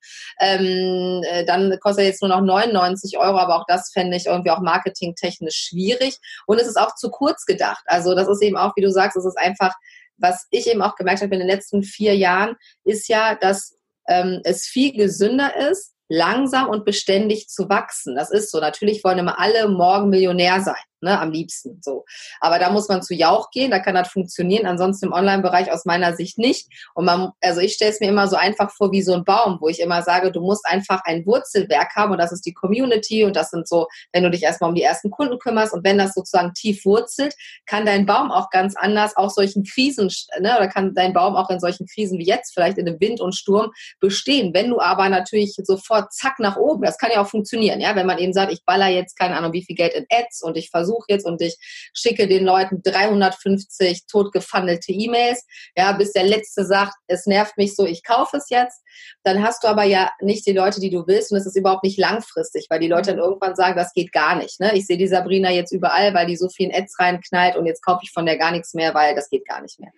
ähm, 0.41 1.23
äh, 1.29 1.45
dann 1.45 1.79
kostet 1.81 2.05
er 2.05 2.09
jetzt 2.09 2.23
nur 2.23 2.31
noch 2.31 2.41
99 2.41 3.19
Euro, 3.19 3.39
aber 3.39 3.57
auch 3.57 3.67
das 3.69 3.91
fände 3.93 4.17
ich 4.17 4.27
irgendwie 4.27 4.51
auch 4.51 4.61
marketingtechnisch 4.61 5.69
schwierig. 5.69 6.19
Und 6.47 6.59
es 6.61 6.67
ist 6.67 6.79
auch 6.79 6.95
zu 6.95 7.11
kurz 7.11 7.45
gedacht. 7.45 7.85
Also 7.87 8.15
das 8.15 8.29
ist 8.29 8.43
eben 8.43 8.57
auch, 8.57 8.73
wie 8.77 8.83
du 8.83 8.91
sagst, 8.91 9.17
es 9.17 9.27
ist 9.27 9.39
einfach 9.39 9.75
was 10.23 10.47
ich 10.51 10.67
eben 10.67 10.83
auch 10.83 10.97
gemerkt 10.97 11.23
habe 11.23 11.35
in 11.35 11.41
den 11.41 11.49
letzten 11.49 11.83
vier 11.83 12.17
Jahren, 12.17 12.57
ist 12.85 13.09
ja, 13.09 13.35
dass 13.35 13.77
ähm, 14.09 14.41
es 14.45 14.67
viel 14.67 14.93
gesünder 14.93 15.55
ist, 15.71 15.95
langsam 16.09 16.69
und 16.69 16.85
beständig 16.85 17.49
zu 17.49 17.69
wachsen. 17.69 18.15
Das 18.15 18.31
ist 18.31 18.51
so. 18.51 18.61
Natürlich 18.61 19.03
wollen 19.05 19.19
immer 19.19 19.39
alle 19.39 19.69
morgen 19.69 20.11
Millionär 20.11 20.61
sein 20.61 20.75
ne, 21.03 21.19
am 21.21 21.31
liebsten 21.31 21.81
so. 21.83 22.05
Aber 22.41 22.59
da 22.59 22.71
muss 22.71 22.89
man 22.89 23.03
zu 23.03 23.15
Jauch 23.15 23.51
gehen, 23.51 23.71
da 23.71 23.79
kann 23.79 23.95
das 23.95 24.09
funktionieren, 24.09 24.67
ansonsten 24.67 25.07
im 25.07 25.13
Online-Bereich 25.13 25.71
aus 25.73 25.85
meiner 25.85 26.15
Sicht 26.15 26.39
nicht. 26.39 26.69
Und 26.95 27.05
man, 27.05 27.33
also 27.41 27.61
ich 27.61 27.75
stelle 27.75 27.91
es 27.91 28.01
mir 28.01 28.09
immer 28.09 28.29
so 28.29 28.37
einfach 28.37 28.71
vor 28.71 28.93
wie 28.93 29.03
so 29.03 29.15
ein 29.15 29.25
Baum, 29.25 29.59
wo 29.61 29.69
ich 29.69 29.81
immer 29.81 30.03
sage, 30.03 30.33
du 30.33 30.41
musst 30.41 30.67
einfach 30.67 31.03
ein 31.05 31.27
Wurzelwerk 31.27 31.95
haben 31.97 32.13
und 32.13 32.19
das 32.19 32.33
ist 32.33 32.47
die 32.47 32.53
Community 32.53 33.25
und 33.25 33.37
das 33.37 33.51
sind 33.51 33.69
so, 33.69 33.87
wenn 34.13 34.23
du 34.23 34.31
dich 34.31 34.43
erstmal 34.43 34.71
um 34.71 34.77
die 34.77 34.83
ersten 34.83 35.11
Kunden 35.11 35.39
kümmerst 35.39 35.73
und 35.73 35.85
wenn 35.85 35.99
das 35.99 36.15
sozusagen 36.15 36.55
tief 36.55 36.85
wurzelt, 36.85 37.35
kann 37.67 37.87
dein 37.87 38.07
Baum 38.07 38.31
auch 38.31 38.51
ganz 38.51 38.77
anders 38.77 39.17
auch 39.17 39.31
solchen 39.31 39.65
Krisen, 39.65 40.11
ne, 40.41 40.57
oder 40.57 40.69
kann 40.69 40.95
dein 40.95 41.13
Baum 41.13 41.37
auch 41.37 41.51
in 41.51 41.61
solchen 41.61 41.87
Krisen 41.87 42.19
wie 42.19 42.27
jetzt, 42.27 42.53
vielleicht 42.55 42.79
in 42.79 42.89
einem 42.89 43.01
Wind 43.01 43.21
und 43.21 43.35
Sturm, 43.35 43.71
bestehen. 44.01 44.55
Wenn 44.55 44.71
du 44.71 44.81
aber 44.81 45.09
natürlich 45.09 45.55
sofort 45.63 46.13
zack 46.13 46.39
nach 46.39 46.57
oben, 46.57 46.83
das 46.83 46.99
kann 46.99 47.11
ja 47.13 47.23
auch 47.23 47.29
funktionieren, 47.29 47.81
ja, 47.81 47.97
wenn 47.97 48.07
man 48.07 48.19
eben 48.19 48.33
sagt, 48.33 48.53
ich 48.53 48.65
baller 48.65 48.89
jetzt 48.89 49.19
keine 49.19 49.37
Ahnung 49.37 49.53
wie 49.53 49.65
viel 49.65 49.77
Geld 49.77 49.95
in 49.95 50.07
Ads 50.11 50.43
und 50.43 50.57
ich 50.57 50.71
versuche 50.71 50.92
versuche 50.93 51.07
jetzt 51.09 51.27
und 51.27 51.41
ich 51.41 51.57
schicke 51.95 52.27
den 52.27 52.45
Leuten 52.45 52.83
350 52.83 54.07
totgefandelte 54.07 54.93
E-Mails, 54.93 55.45
ja, 55.77 55.93
bis 55.93 56.13
der 56.13 56.25
Letzte 56.25 56.65
sagt, 56.65 56.95
es 57.07 57.27
nervt 57.27 57.57
mich 57.57 57.75
so, 57.75 57.87
ich 57.87 58.03
kaufe 58.05 58.37
es 58.37 58.51
jetzt. 58.51 58.83
Dann 59.25 59.43
hast 59.43 59.65
du 59.65 59.69
aber 59.69 59.85
ja 59.85 60.11
nicht 60.21 60.47
die 60.47 60.53
Leute, 60.53 60.81
die 60.81 60.91
du 60.91 61.07
willst 61.07 61.33
und 61.33 61.39
es 61.39 61.47
ist 61.47 61.57
überhaupt 61.57 61.85
nicht 61.85 61.99
langfristig, 61.99 62.67
weil 62.69 62.81
die 62.81 62.89
Leute 62.89 63.11
dann 63.11 63.19
irgendwann 63.19 63.55
sagen, 63.55 63.77
das 63.77 63.93
geht 63.93 64.13
gar 64.13 64.37
nicht. 64.37 64.61
Ne? 64.61 64.75
Ich 64.75 64.87
sehe 64.87 64.99
die 64.99 65.07
Sabrina 65.07 65.51
jetzt 65.51 65.73
überall, 65.73 66.15
weil 66.15 66.27
die 66.27 66.37
so 66.37 66.49
viel 66.49 66.69
in 66.69 66.75
Ads 66.75 66.99
reinknallt 66.99 67.57
und 67.57 67.67
jetzt 67.67 67.83
kaufe 67.83 68.01
ich 68.03 68.11
von 68.13 68.27
der 68.27 68.37
gar 68.37 68.53
nichts 68.53 68.75
mehr, 68.75 68.95
weil 68.95 69.15
das 69.15 69.31
geht 69.31 69.47
gar 69.47 69.63
nicht 69.63 69.81
mehr. 69.81 69.91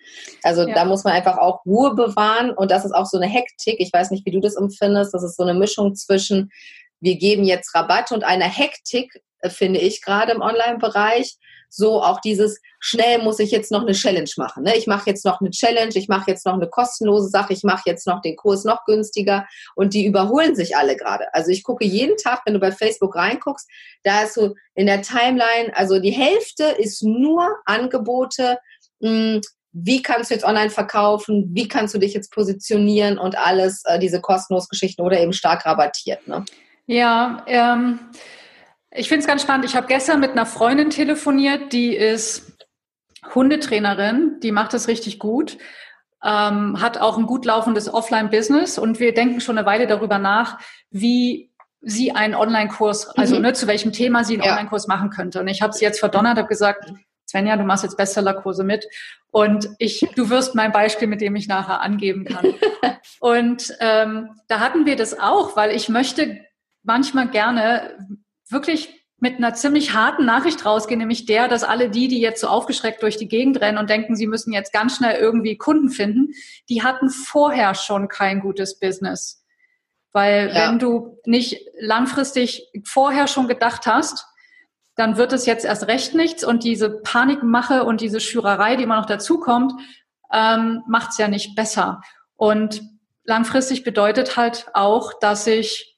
Also 0.43 0.67
ja. 0.67 0.75
da 0.75 0.85
muss 0.85 1.05
man 1.05 1.13
einfach 1.13 1.39
auch 1.39 1.65
Ruhe 1.67 1.95
bewahren 1.95 2.51
und 2.51 2.71
das 2.71 2.85
ist 2.85 2.93
auch 2.93 3.07
so 3.07 3.19
eine 3.19 3.27
Hektik. 3.27 3.77
Ich 3.79 3.93
weiß 3.93 4.11
nicht, 4.11 4.25
wie 4.27 4.31
du 4.31 4.41
das 4.41 4.57
empfindest. 4.57 5.13
Das 5.13 5.23
ist 5.23 5.37
so 5.37 5.43
eine 5.43 5.55
Mischung 5.55 5.95
zwischen 5.95 6.51
wir 7.05 7.17
geben 7.17 7.45
jetzt 7.45 7.75
Rabatt 7.75 8.13
und 8.13 8.25
einer 8.25 8.49
Hektik, 8.49 9.23
äh, 9.41 9.51
finde 9.51 9.79
ich, 9.79 10.01
gerade 10.01 10.33
im 10.33 10.41
Online-Bereich. 10.41 11.37
So 11.69 12.03
auch 12.03 12.21
dieses, 12.21 12.61
schnell 12.79 13.19
muss 13.23 13.41
ich 13.41 13.51
jetzt 13.51 13.71
noch 13.73 13.83
eine 13.83 13.93
Challenge 13.93 14.31
machen. 14.37 14.63
Ne? 14.63 14.77
Ich 14.77 14.87
mache 14.87 15.11
jetzt 15.11 15.25
noch 15.25 15.41
eine 15.41 15.51
Challenge, 15.51 15.93
ich 15.95 16.09
mache 16.09 16.31
jetzt 16.31 16.47
noch 16.47 16.55
eine 16.55 16.69
kostenlose 16.69 17.29
Sache, 17.29 17.53
ich 17.53 17.63
mache 17.63 17.83
jetzt 17.87 18.07
noch 18.07 18.23
den 18.23 18.37
Kurs 18.37 18.65
noch 18.65 18.85
günstiger 18.85 19.47
und 19.75 19.93
die 19.93 20.07
überholen 20.07 20.55
sich 20.55 20.77
alle 20.77 20.97
gerade. 20.97 21.27
Also 21.35 21.51
ich 21.51 21.63
gucke 21.63 21.85
jeden 21.85 22.17
Tag, 22.17 22.43
wenn 22.47 22.55
du 22.55 22.61
bei 22.61 22.73
Facebook 22.73 23.17
reinguckst, 23.17 23.69
da 24.03 24.23
ist 24.23 24.35
so 24.35 24.55
in 24.75 24.87
der 24.87 25.03
Timeline, 25.03 25.75
also 25.75 25.99
die 25.99 26.13
Hälfte 26.13 26.65
ist 26.65 27.03
nur 27.03 27.55
Angebote, 27.67 28.59
mh, 29.01 29.11
hm, 29.11 29.41
wie 29.73 30.03
kannst 30.03 30.31
du 30.31 30.35
jetzt 30.35 30.45
online 30.45 30.71
verkaufen, 30.71 31.51
wie 31.53 31.67
kannst 31.67 31.95
du 31.95 31.99
dich 31.99 32.15
jetzt 32.15 32.31
positionieren 32.31 33.19
und 33.19 33.37
alles, 33.37 33.83
äh, 33.85 33.99
diese 33.99 34.21
kostenlosen 34.21 34.69
Geschichten 34.71 35.03
oder 35.03 35.21
eben 35.21 35.33
stark 35.33 35.67
rabattiert. 35.67 36.29
Ne? 36.29 36.45
Ja, 36.87 37.45
ähm, 37.47 38.01
ich 38.91 39.09
finde 39.09 39.21
es 39.21 39.27
ganz 39.27 39.43
spannend. 39.43 39.65
Ich 39.65 39.77
habe 39.77 39.87
gestern 39.87 40.21
mit 40.21 40.33
einer 40.33 40.47
Freundin 40.47 40.91
telefoniert, 40.91 41.73
die 41.73 41.97
ist 41.97 42.53
Hundetrainerin, 43.35 44.39
die 44.43 44.53
macht 44.53 44.75
das 44.75 44.89
richtig 44.89 45.19
gut, 45.19 45.57
ähm, 46.23 46.81
hat 46.81 46.99
auch 46.99 47.19
ein 47.19 47.27
gut 47.27 47.45
laufendes 47.45 47.93
Offline-Business 47.93 48.79
und 48.79 49.01
wir 49.01 49.15
denken 49.15 49.41
schon 49.41 49.59
eine 49.59 49.67
Weile 49.67 49.87
darüber 49.87 50.19
nach, 50.19 50.59
wie 50.91 51.51
sie 51.81 52.13
einen 52.13 52.35
Online-Kurs, 52.35 53.09
also 53.17 53.37
mhm. 53.37 53.43
ne, 53.43 53.53
zu 53.53 53.67
welchem 53.67 53.93
Thema 53.93 54.25
sie 54.25 54.35
einen 54.35 54.45
ja. 54.45 54.53
Online-Kurs 54.53 54.87
machen 54.87 55.11
könnte. 55.11 55.41
Und 55.41 55.49
ich 55.49 55.63
habe 55.63 55.73
sie 55.73 55.85
jetzt 55.85 56.01
verdonnert, 56.01 56.39
habe 56.39 56.49
gesagt, 56.49 56.91
Svenja, 57.29 57.57
du 57.57 57.65
machst 57.65 57.83
jetzt 57.83 57.97
Bestseller-Kurse 57.97 58.65
mit 58.65 58.87
und 59.31 59.69
ich, 59.79 60.07
du 60.15 60.31
wirst 60.31 60.55
mein 60.55 60.73
Beispiel, 60.73 61.09
mit 61.09 61.21
dem 61.21 61.35
ich 61.37 61.49
nachher 61.49 61.81
angeben 61.81 62.25
kann. 62.25 62.55
und 63.21 63.75
ähm, 63.81 64.31
da 64.49 64.61
hatten 64.61 64.87
wir 64.87 64.97
das 64.97 65.19
auch, 65.19 65.57
weil 65.57 65.73
ich 65.73 65.89
möchte 65.89 66.41
manchmal 66.85 67.29
gerne 67.29 67.99
wirklich 68.49 69.05
mit 69.19 69.39
einer 69.39 69.55
ziemlich 69.55 69.95
harten 69.95 70.27
Nachricht 70.27 70.67
rausgehen, 70.67 70.99
nämlich 70.99 71.25
der, 71.25 71.49
dass 71.49 71.65
alle 71.65 71.89
die, 71.89 72.09
die 72.09 72.21
jetzt 72.21 72.41
so 72.41 72.47
aufgeschreckt 72.47 73.03
durch 73.03 73.17
die 73.17 73.29
Gegend 73.29 73.61
rennen 73.61 73.79
und 73.79 73.89
denken, 73.89 74.17
sie 74.17 74.27
müssen 74.27 74.53
jetzt 74.53 74.73
ganz 74.73 74.97
schnell 74.97 75.19
irgendwie 75.19 75.57
Kunden 75.57 75.89
finden, 75.89 76.33
die 76.69 76.83
hatten 76.83 77.09
vorher 77.09 77.75
schon 77.75 78.09
kein 78.09 78.41
gutes 78.41 78.79
Business. 78.79 79.43
Weil 80.13 80.49
ja. 80.49 80.69
wenn 80.69 80.79
du 80.79 81.19
nicht 81.25 81.59
langfristig 81.79 82.69
vorher 82.85 83.27
schon 83.27 83.49
gedacht 83.49 83.87
hast, 83.87 84.27
dann 84.95 85.17
wird 85.17 85.33
es 85.33 85.47
jetzt 85.47 85.65
erst 85.65 85.89
recht 85.89 86.15
nichts 86.15 86.45
und 86.45 86.63
diese 86.63 87.01
Panikmache 87.01 87.85
und 87.85 88.01
diese 88.01 88.21
Schürerei, 88.21 88.77
die 88.77 88.85
immer 88.85 89.01
noch 89.01 89.07
dazukommt, 89.07 89.73
ähm, 90.33 90.83
macht 90.87 91.11
es 91.11 91.19
ja 91.19 91.29
nicht 91.29 91.57
besser. 91.57 92.03
Und 92.37 92.83
langfristig 93.25 93.85
bedeutet 93.85 94.37
halt 94.37 94.67
auch, 94.75 95.19
dass 95.19 95.47
ich 95.47 95.94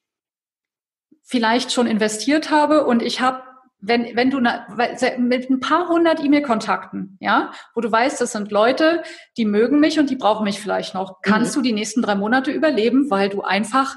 vielleicht 1.27 1.73
schon 1.73 1.87
investiert 1.87 2.51
habe 2.51 2.87
und 2.87 3.03
ich 3.03 3.21
habe 3.21 3.43
wenn, 3.79 4.17
wenn 4.17 4.31
du 4.31 4.41
mit 4.41 5.51
ein 5.51 5.61
paar 5.61 5.89
hundert 5.89 6.23
E-Mail-Kontakten, 6.25 7.19
ja, 7.21 7.53
wo 7.75 7.81
du 7.81 7.93
weißt, 7.93 8.21
das 8.21 8.33
sind 8.33 8.51
Leute, 8.51 9.03
die 9.37 9.45
mögen 9.45 9.81
mich 9.81 9.99
und 9.99 10.09
die 10.09 10.17
brauchen 10.17 10.45
mich 10.45 10.61
vielleicht 10.61 10.95
noch, 10.95 11.21
kannst 11.23 11.53
mhm. 11.53 11.61
du 11.61 11.69
die 11.69 11.73
nächsten 11.75 12.03
drei 12.03 12.15
Monate 12.15 12.51
überleben, 12.51 13.11
weil 13.11 13.29
du 13.29 13.43
einfach 13.43 13.95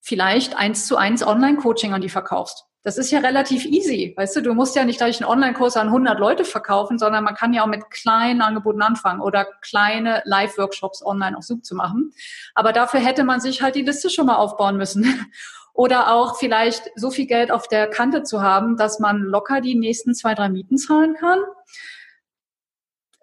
vielleicht 0.00 0.56
eins 0.56 0.86
zu 0.86 0.96
eins 0.96 1.24
Online-Coaching 1.24 1.92
an 1.92 2.00
die 2.00 2.08
verkaufst. 2.08 2.64
Das 2.84 2.98
ist 2.98 3.12
ja 3.12 3.20
relativ 3.20 3.64
easy, 3.64 4.12
weißt 4.16 4.34
du, 4.34 4.40
du 4.40 4.54
musst 4.54 4.74
ja 4.74 4.84
nicht 4.84 4.96
gleich 4.96 5.20
einen 5.20 5.30
Online-Kurs 5.30 5.76
an 5.76 5.88
100 5.88 6.18
Leute 6.18 6.44
verkaufen, 6.44 6.98
sondern 6.98 7.22
man 7.22 7.36
kann 7.36 7.52
ja 7.52 7.62
auch 7.62 7.68
mit 7.68 7.90
kleinen 7.90 8.42
Angeboten 8.42 8.82
anfangen 8.82 9.20
oder 9.20 9.46
kleine 9.60 10.22
Live-Workshops 10.24 11.04
online 11.04 11.36
auf 11.36 11.44
Zoom 11.44 11.62
zu 11.62 11.76
machen. 11.76 12.12
Aber 12.54 12.72
dafür 12.72 12.98
hätte 12.98 13.22
man 13.22 13.40
sich 13.40 13.62
halt 13.62 13.76
die 13.76 13.82
Liste 13.82 14.10
schon 14.10 14.26
mal 14.26 14.34
aufbauen 14.36 14.78
müssen. 14.78 15.28
Oder 15.74 16.12
auch 16.14 16.36
vielleicht 16.38 16.90
so 16.96 17.10
viel 17.10 17.26
Geld 17.26 17.50
auf 17.50 17.66
der 17.66 17.88
Kante 17.88 18.22
zu 18.22 18.42
haben, 18.42 18.76
dass 18.76 18.98
man 18.98 19.20
locker 19.20 19.60
die 19.60 19.74
nächsten 19.74 20.14
zwei, 20.14 20.34
drei 20.34 20.48
Mieten 20.48 20.76
zahlen 20.76 21.14
kann. 21.14 21.40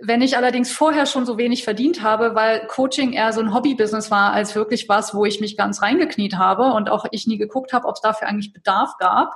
Wenn 0.02 0.22
ich 0.22 0.38
allerdings 0.38 0.72
vorher 0.72 1.06
schon 1.06 1.26
so 1.26 1.38
wenig 1.38 1.64
verdient 1.64 2.02
habe, 2.02 2.34
weil 2.34 2.66
Coaching 2.68 3.12
eher 3.14 3.34
so 3.34 3.42
ein 3.42 3.54
Hobbybusiness 3.54 4.10
war, 4.10 4.32
als 4.32 4.56
wirklich 4.56 4.88
was, 4.88 5.14
wo 5.14 5.26
ich 5.26 5.42
mich 5.42 5.58
ganz 5.58 5.82
reingekniet 5.82 6.38
habe 6.38 6.74
und 6.74 6.90
auch 6.90 7.06
ich 7.12 7.28
nie 7.28 7.38
geguckt 7.38 7.74
habe, 7.74 7.88
ob 7.88 7.96
es 7.96 8.02
dafür 8.02 8.30
eigentlich 8.30 8.54
Bedarf 8.54 8.98
gab, 8.98 9.36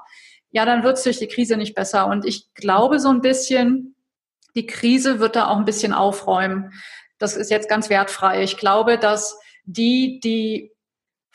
ja, 0.52 0.66
dann 0.66 0.84
wird 0.84 0.98
es 0.98 1.04
durch 1.04 1.20
die 1.20 1.28
Krise 1.28 1.58
nicht 1.58 1.76
besser. 1.76 2.08
Und 2.08 2.26
ich 2.26 2.54
glaube 2.54 3.00
so 3.00 3.10
ein 3.10 3.22
bisschen, 3.22 3.96
die 4.56 4.68
Krise 4.68 5.20
wird 5.20 5.36
da 5.36 5.48
auch 5.48 5.58
ein 5.58 5.66
bisschen 5.66 5.94
aufräumen. 5.94 6.72
Das 7.18 7.36
ist 7.36 7.52
jetzt 7.52 7.68
ganz 7.68 7.90
wertfrei. 7.90 8.44
Ich 8.44 8.58
glaube, 8.58 8.98
dass 8.98 9.38
die, 9.66 10.20
die 10.24 10.73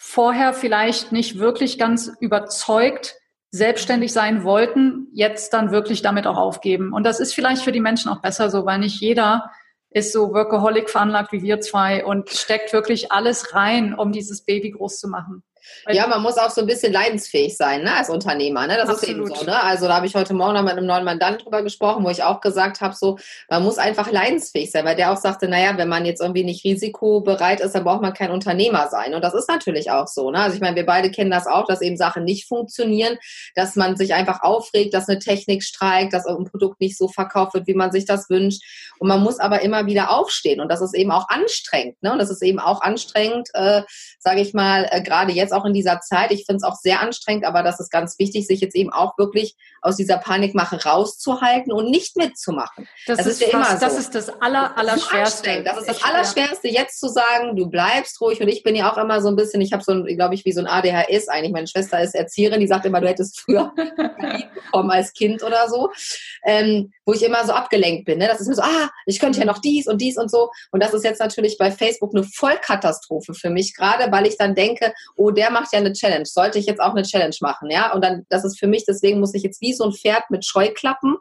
vorher 0.01 0.55
vielleicht 0.55 1.11
nicht 1.11 1.39
wirklich 1.39 1.77
ganz 1.77 2.13
überzeugt 2.21 3.17
selbstständig 3.51 4.13
sein 4.13 4.45
wollten, 4.45 5.09
jetzt 5.13 5.53
dann 5.53 5.73
wirklich 5.73 6.03
damit 6.03 6.27
auch 6.27 6.37
aufgeben. 6.37 6.93
Und 6.93 7.05
das 7.05 7.19
ist 7.19 7.35
vielleicht 7.35 7.63
für 7.63 7.73
die 7.73 7.81
Menschen 7.81 8.11
auch 8.11 8.21
besser 8.21 8.49
so, 8.51 8.65
weil 8.65 8.79
nicht 8.79 9.01
jeder 9.01 9.51
ist 9.91 10.13
so 10.13 10.33
Workaholic 10.33 10.89
veranlagt 10.89 11.33
wie 11.33 11.43
wir 11.43 11.61
zwei 11.61 12.05
und 12.05 12.31
steckt 12.31 12.73
wirklich 12.73 13.11
alles 13.11 13.55
rein, 13.55 13.95
um 13.95 14.13
dieses 14.13 14.45
Baby 14.45 14.71
groß 14.71 15.01
zu 15.01 15.09
machen. 15.09 15.43
Ja, 15.89 16.07
man 16.07 16.23
muss 16.23 16.37
auch 16.37 16.51
so 16.51 16.61
ein 16.61 16.67
bisschen 16.67 16.93
leidensfähig 16.93 17.57
sein, 17.57 17.83
ne, 17.83 17.97
als 17.97 18.11
Unternehmer, 18.11 18.67
ne? 18.67 18.77
Das 18.77 18.89
Absolut. 18.89 19.03
ist 19.03 19.09
eben 19.09 19.27
so, 19.27 19.45
ne? 19.45 19.63
Also 19.63 19.87
da 19.87 19.97
habe 19.97 20.07
ich 20.07 20.15
heute 20.15 20.35
Morgen 20.35 20.55
noch 20.55 20.63
mit 20.63 20.73
einem 20.73 20.87
neuen 20.87 21.05
Mandant 21.05 21.45
drüber 21.45 21.63
gesprochen, 21.63 22.05
wo 22.05 22.11
ich 22.11 22.23
auch 22.23 22.41
gesagt 22.41 22.81
habe, 22.81 22.95
so, 22.95 23.19
man 23.49 23.63
muss 23.63 23.79
einfach 23.79 24.11
leidensfähig 24.11 24.71
sein, 24.71 24.85
weil 24.85 24.97
der 24.97 25.13
auch 25.13 25.17
sagte, 25.17 25.49
naja, 25.49 25.77
wenn 25.77 25.89
man 25.89 26.05
jetzt 26.05 26.21
irgendwie 26.21 26.45
nicht 26.45 26.65
risikobereit 26.65 27.61
ist, 27.61 27.75
dann 27.75 27.85
braucht 27.85 28.03
man 28.03 28.13
kein 28.13 28.31
Unternehmer 28.31 28.89
sein. 28.89 29.15
Und 29.15 29.23
das 29.23 29.35
ist 29.35 29.49
natürlich 29.49 29.91
auch 29.91 30.07
so, 30.07 30.31
ne? 30.31 30.41
Also 30.41 30.57
ich 30.57 30.61
meine, 30.61 30.77
wir 30.77 30.87
beide 30.87 31.11
kennen 31.11 31.31
das 31.31 31.47
auch, 31.47 31.67
dass 31.67 31.81
eben 31.81 31.97
Sachen 31.97 32.25
nicht 32.25 32.47
funktionieren, 32.47 33.19
dass 33.55 33.77
man 33.77 33.97
sich 33.97 34.15
einfach 34.15 34.43
aufregt, 34.43 34.95
dass 34.95 35.09
eine 35.09 35.19
Technik 35.19 35.63
streikt, 35.63 36.13
dass 36.13 36.27
ein 36.27 36.45
Produkt 36.45 36.81
nicht 36.81 36.99
so 36.99 37.09
verkauft 37.09 37.55
wird, 37.55 37.67
wie 37.67 37.75
man 37.75 37.93
sich 37.93 38.05
das 38.05 38.29
wünscht. 38.29 38.63
Und 38.99 39.09
man 39.09 39.23
muss 39.23 39.39
aber 39.39 39.63
immer 39.63 39.87
wieder 39.87 40.11
aufstehen. 40.11 40.61
Und 40.61 40.71
das 40.71 40.81
ist 40.81 40.95
eben 40.95 41.11
auch 41.11 41.29
anstrengend, 41.29 42.03
ne? 42.03 42.13
Und 42.13 42.19
das 42.19 42.31
ist 42.31 42.43
eben 42.43 42.59
auch 42.59 42.83
anstrengend, 42.83 43.49
äh, 43.55 43.83
sage 44.19 44.41
ich 44.41 44.55
mal, 44.55 44.87
äh, 44.91 45.03
gerade 45.03 45.33
jetzt 45.33 45.53
auch 45.53 45.58
in 45.65 45.73
dieser 45.73 46.01
Zeit. 46.01 46.31
Ich 46.31 46.45
finde 46.47 46.59
es 46.59 46.63
auch 46.63 46.77
sehr 46.77 47.01
anstrengend, 47.01 47.45
aber 47.45 47.63
das 47.63 47.81
ist 47.81 47.91
ganz 47.91 48.19
wichtig, 48.19 48.47
sich 48.47 48.61
jetzt 48.61 48.77
eben 48.77 48.93
auch 48.93 49.17
wirklich 49.19 49.57
aus 49.83 49.97
dieser 49.97 50.19
Panikmache 50.19 50.85
rauszuhalten 50.85 51.73
und 51.73 51.91
nicht 51.91 52.17
mitzumachen. 52.17 52.89
Das, 53.07 53.19
das 53.19 53.27
ist, 53.27 53.43
ist, 53.43 53.53
ja 53.53 53.59
fast, 53.59 53.71
immer 53.71 53.81
so. 53.81 53.87
Das 53.87 53.99
ist 53.99 54.15
das 54.15 54.29
aller, 54.41 54.77
Allerschwerste. 54.77 55.63
Das 55.65 55.79
ist 55.79 55.89
das 55.89 56.05
Allerschwerste, 56.05 56.69
jetzt 56.69 57.01
zu 57.01 57.09
sagen, 57.09 57.57
du 57.57 57.67
bleibst 57.67 58.21
ruhig. 58.21 58.41
Und 58.41 58.49
ich 58.49 58.63
bin 58.63 58.75
ja 58.75 58.93
auch 58.93 58.99
immer 58.99 59.21
so 59.21 59.29
ein 59.29 59.37
bisschen, 59.37 59.61
ich 59.61 59.73
habe 59.73 59.83
so 59.83 59.93
ein, 59.93 60.05
glaube 60.07 60.35
ich, 60.35 60.45
wie 60.45 60.53
so 60.53 60.61
ein 60.61 60.67
ADHS 60.67 61.29
eigentlich. 61.29 61.53
Meine 61.53 61.67
Schwester 61.67 62.01
ist 62.01 62.15
Erzieherin, 62.15 62.61
die 62.61 62.67
sagt 62.67 62.87
immer, 62.87 63.01
du 63.01 63.09
hättest 63.09 63.41
früher 63.41 63.73
bekommen 64.65 64.91
als 64.91 65.13
Kind 65.13 65.43
oder 65.43 65.69
so. 65.69 65.91
Ähm, 66.45 66.93
wo 67.09 67.15
ich 67.15 67.23
immer 67.23 67.43
so 67.47 67.53
abgelenkt 67.53 68.05
bin. 68.05 68.19
Ne? 68.19 68.27
Das 68.27 68.39
ist 68.39 68.49
mir 68.49 68.55
so, 68.55 68.61
ah, 68.61 68.91
ich 69.07 69.19
könnte 69.19 69.39
ja 69.39 69.47
noch 69.47 69.61
dies 69.61 69.87
und 69.87 69.99
dies 70.03 70.19
und 70.19 70.31
so. 70.31 70.51
Und 70.73 70.83
das 70.83 70.93
ist 70.93 71.05
jetzt 71.05 71.21
natürlich 71.21 71.57
bei 71.57 71.71
Facebook 71.71 72.15
eine 72.15 72.23
Vollkatastrophe 72.23 73.33
für 73.33 73.49
mich, 73.49 73.75
gerade 73.75 74.13
weil 74.13 74.27
ich 74.27 74.37
dann 74.37 74.55
denke, 74.55 74.93
oh, 75.17 75.31
der 75.39 75.53
macht 75.53 75.73
ja 75.73 75.79
eine 75.79 75.93
Challenge. 75.93 76.27
Sollte 76.27 76.59
ich 76.59 76.67
jetzt 76.67 76.81
auch 76.81 76.91
eine 76.91 77.03
Challenge 77.03 77.37
machen, 77.41 77.71
ja? 77.71 77.93
Und 77.93 78.05
dann, 78.05 78.27
das 78.29 78.45
ist 78.45 78.59
für 78.59 78.67
mich, 78.67 78.85
deswegen 78.87 79.21
muss 79.21 79.35
ich 79.35 79.45
jetzt 79.45 79.61
wie 79.61 79.73
so 79.73 79.85
ein 79.85 79.93
Pferd 79.93 80.25
mit 80.31 80.45
Scheuklappen 80.45 81.17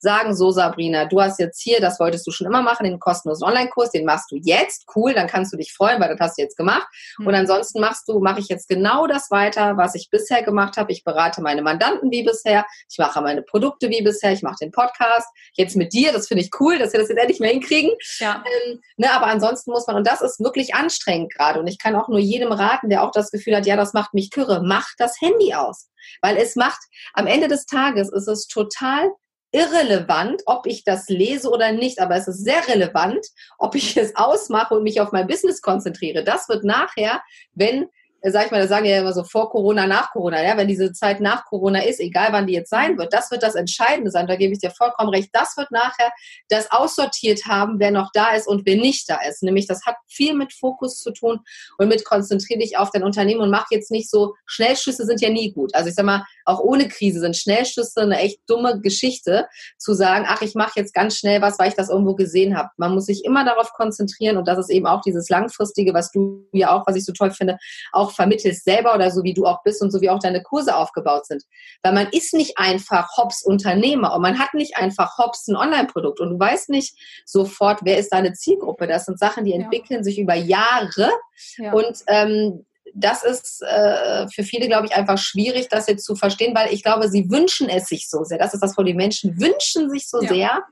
sagen, 0.00 0.34
so 0.34 0.50
Sabrina, 0.50 1.04
du 1.06 1.20
hast 1.20 1.38
jetzt 1.38 1.60
hier, 1.60 1.80
das 1.80 1.98
wolltest 1.98 2.26
du 2.26 2.30
schon 2.30 2.46
immer 2.46 2.62
machen, 2.62 2.84
den 2.84 2.98
kostenlosen 2.98 3.46
Online-Kurs, 3.46 3.90
den 3.90 4.04
machst 4.04 4.30
du 4.30 4.36
jetzt, 4.36 4.86
cool, 4.94 5.14
dann 5.14 5.26
kannst 5.26 5.52
du 5.52 5.56
dich 5.56 5.72
freuen, 5.72 6.00
weil 6.00 6.08
das 6.08 6.20
hast 6.20 6.38
du 6.38 6.42
jetzt 6.42 6.56
gemacht. 6.56 6.86
Mhm. 7.18 7.26
Und 7.26 7.34
ansonsten 7.34 7.80
machst 7.80 8.08
du, 8.08 8.20
mache 8.20 8.40
ich 8.40 8.48
jetzt 8.48 8.68
genau 8.68 9.06
das 9.06 9.30
weiter, 9.30 9.76
was 9.76 9.94
ich 9.94 10.08
bisher 10.10 10.42
gemacht 10.42 10.76
habe. 10.76 10.92
Ich 10.92 11.04
berate 11.04 11.42
meine 11.42 11.62
Mandanten 11.62 12.10
wie 12.10 12.22
bisher, 12.22 12.64
ich 12.88 12.98
mache 12.98 13.20
meine 13.20 13.42
Produkte 13.42 13.90
wie 13.90 14.02
bisher, 14.02 14.32
ich 14.32 14.42
mache 14.42 14.56
den 14.60 14.70
Podcast. 14.70 15.28
Jetzt 15.54 15.76
mit 15.76 15.92
dir, 15.92 16.12
das 16.12 16.28
finde 16.28 16.42
ich 16.42 16.50
cool, 16.60 16.78
dass 16.78 16.92
wir 16.92 17.00
das 17.00 17.08
jetzt 17.08 17.18
endlich 17.18 17.40
mehr 17.40 17.50
hinkriegen. 17.50 17.90
Ja. 18.18 18.44
Ähm, 18.66 18.80
ne, 18.96 19.12
aber 19.12 19.26
ansonsten 19.26 19.70
muss 19.70 19.86
man, 19.86 19.96
und 19.96 20.06
das 20.06 20.20
ist 20.20 20.40
wirklich 20.40 20.74
anstrengend 20.74 21.34
gerade. 21.34 21.60
Und 21.60 21.66
ich 21.66 21.78
kann 21.78 21.96
auch 21.96 22.08
nur 22.08 22.18
jedem 22.18 22.52
raten, 22.52 22.88
der 22.88 23.02
auch 23.02 23.10
das 23.10 23.30
Gefühl 23.30 23.56
hat, 23.56 23.66
ja, 23.66 23.76
das 23.76 23.92
macht 23.92 24.14
mich 24.14 24.30
kürre, 24.30 24.62
mach 24.64 24.86
das 24.98 25.20
Handy 25.20 25.54
aus. 25.54 25.88
Weil 26.22 26.36
es 26.36 26.56
macht, 26.56 26.80
am 27.14 27.26
Ende 27.26 27.48
des 27.48 27.66
Tages 27.66 28.10
ist 28.12 28.28
es 28.28 28.46
total 28.46 29.10
irrelevant, 29.52 30.42
ob 30.46 30.66
ich 30.66 30.84
das 30.84 31.08
lese 31.08 31.50
oder 31.50 31.72
nicht, 31.72 32.00
aber 32.00 32.16
es 32.16 32.28
ist 32.28 32.44
sehr 32.44 32.66
relevant, 32.68 33.26
ob 33.58 33.74
ich 33.74 33.96
es 33.96 34.14
ausmache 34.16 34.74
und 34.74 34.82
mich 34.82 35.00
auf 35.00 35.12
mein 35.12 35.26
Business 35.26 35.62
konzentriere. 35.62 36.24
Das 36.24 36.48
wird 36.48 36.64
nachher, 36.64 37.22
wenn 37.54 37.86
sag 38.22 38.46
ich 38.46 38.50
mal, 38.50 38.60
da 38.60 38.66
sagen 38.66 38.86
ja 38.86 38.98
immer 38.98 39.12
so 39.12 39.24
vor 39.24 39.50
Corona, 39.50 39.86
nach 39.86 40.10
Corona, 40.10 40.42
ja, 40.42 40.56
wenn 40.56 40.68
diese 40.68 40.92
Zeit 40.92 41.20
nach 41.20 41.44
Corona 41.44 41.82
ist, 41.82 42.00
egal 42.00 42.28
wann 42.32 42.46
die 42.46 42.54
jetzt 42.54 42.70
sein 42.70 42.98
wird, 42.98 43.12
das 43.12 43.30
wird 43.30 43.42
das 43.42 43.54
Entscheidende 43.54 44.10
sein, 44.10 44.26
da 44.26 44.36
gebe 44.36 44.52
ich 44.52 44.58
dir 44.58 44.70
vollkommen 44.70 45.10
recht, 45.10 45.30
das 45.32 45.56
wird 45.56 45.70
nachher 45.70 46.10
das 46.48 46.70
aussortiert 46.70 47.46
haben, 47.46 47.78
wer 47.78 47.90
noch 47.90 48.10
da 48.12 48.34
ist 48.34 48.48
und 48.48 48.66
wer 48.66 48.76
nicht 48.76 49.08
da 49.08 49.18
ist. 49.28 49.42
Nämlich, 49.42 49.66
das 49.66 49.86
hat 49.86 49.96
viel 50.06 50.34
mit 50.34 50.52
Fokus 50.52 51.00
zu 51.00 51.12
tun 51.12 51.40
und 51.78 51.88
mit 51.88 52.04
konzentriere 52.04 52.60
dich 52.60 52.76
auf 52.76 52.90
dein 52.90 53.04
Unternehmen 53.04 53.40
und 53.40 53.50
mach 53.50 53.66
jetzt 53.70 53.90
nicht 53.90 54.10
so, 54.10 54.34
Schnellschüsse 54.46 55.04
sind 55.04 55.20
ja 55.20 55.30
nie 55.30 55.52
gut. 55.52 55.74
Also 55.74 55.88
ich 55.88 55.94
sag 55.94 56.04
mal, 56.04 56.24
auch 56.44 56.60
ohne 56.60 56.88
Krise 56.88 57.20
sind 57.20 57.36
Schnellschüsse 57.36 58.00
eine 58.00 58.18
echt 58.18 58.40
dumme 58.46 58.80
Geschichte, 58.80 59.46
zu 59.78 59.94
sagen, 59.94 60.24
ach, 60.28 60.42
ich 60.42 60.54
mache 60.54 60.72
jetzt 60.76 60.94
ganz 60.94 61.16
schnell 61.16 61.42
was, 61.42 61.58
weil 61.58 61.68
ich 61.68 61.74
das 61.74 61.88
irgendwo 61.88 62.14
gesehen 62.14 62.56
habe. 62.56 62.70
Man 62.76 62.94
muss 62.94 63.06
sich 63.06 63.24
immer 63.24 63.44
darauf 63.44 63.72
konzentrieren 63.72 64.36
und 64.36 64.48
das 64.48 64.58
ist 64.58 64.70
eben 64.70 64.86
auch 64.86 65.02
dieses 65.02 65.28
Langfristige, 65.28 65.94
was 65.94 66.10
du 66.10 66.46
ja 66.52 66.72
auch, 66.72 66.86
was 66.86 66.96
ich 66.96 67.04
so 67.04 67.12
toll 67.12 67.30
finde, 67.30 67.58
auch 67.92 68.07
auch 68.08 68.12
vermittelst 68.12 68.64
selber 68.64 68.94
oder 68.94 69.10
so 69.10 69.22
wie 69.22 69.34
du 69.34 69.46
auch 69.46 69.62
bist 69.62 69.82
und 69.82 69.90
so 69.90 70.00
wie 70.00 70.10
auch 70.10 70.18
deine 70.18 70.42
Kurse 70.42 70.74
aufgebaut 70.74 71.26
sind. 71.26 71.44
Weil 71.82 71.92
man 71.92 72.08
ist 72.08 72.34
nicht 72.34 72.58
einfach 72.58 73.16
Hops 73.16 73.42
Unternehmer 73.42 74.14
und 74.14 74.22
man 74.22 74.38
hat 74.38 74.54
nicht 74.54 74.76
einfach 74.76 75.18
Hops 75.18 75.46
ein 75.48 75.56
Online-Produkt 75.56 76.20
und 76.20 76.30
du 76.30 76.38
weißt 76.38 76.70
nicht 76.70 76.96
sofort, 77.24 77.80
wer 77.84 77.98
ist 77.98 78.12
deine 78.12 78.32
Zielgruppe. 78.32 78.86
Das 78.86 79.04
sind 79.04 79.18
Sachen, 79.18 79.44
die 79.44 79.52
entwickeln 79.52 80.00
ja. 80.00 80.02
sich 80.02 80.18
über 80.18 80.34
Jahre 80.34 81.10
ja. 81.58 81.72
und 81.72 82.02
ähm, 82.06 82.64
das 82.94 83.22
ist 83.22 83.62
äh, 83.62 84.26
für 84.28 84.42
viele, 84.42 84.66
glaube 84.66 84.86
ich, 84.86 84.94
einfach 84.94 85.18
schwierig, 85.18 85.68
das 85.68 85.86
jetzt 85.88 86.04
zu 86.04 86.16
verstehen, 86.16 86.54
weil 86.54 86.72
ich 86.72 86.82
glaube, 86.82 87.08
sie 87.08 87.30
wünschen 87.30 87.68
es 87.68 87.86
sich 87.86 88.08
so 88.08 88.24
sehr. 88.24 88.38
Das 88.38 88.54
ist 88.54 88.62
das, 88.62 88.78
wo 88.78 88.82
die 88.82 88.94
Menschen 88.94 89.38
wünschen 89.38 89.90
sich 89.90 90.08
so 90.08 90.22
ja. 90.22 90.28
sehr, 90.28 90.62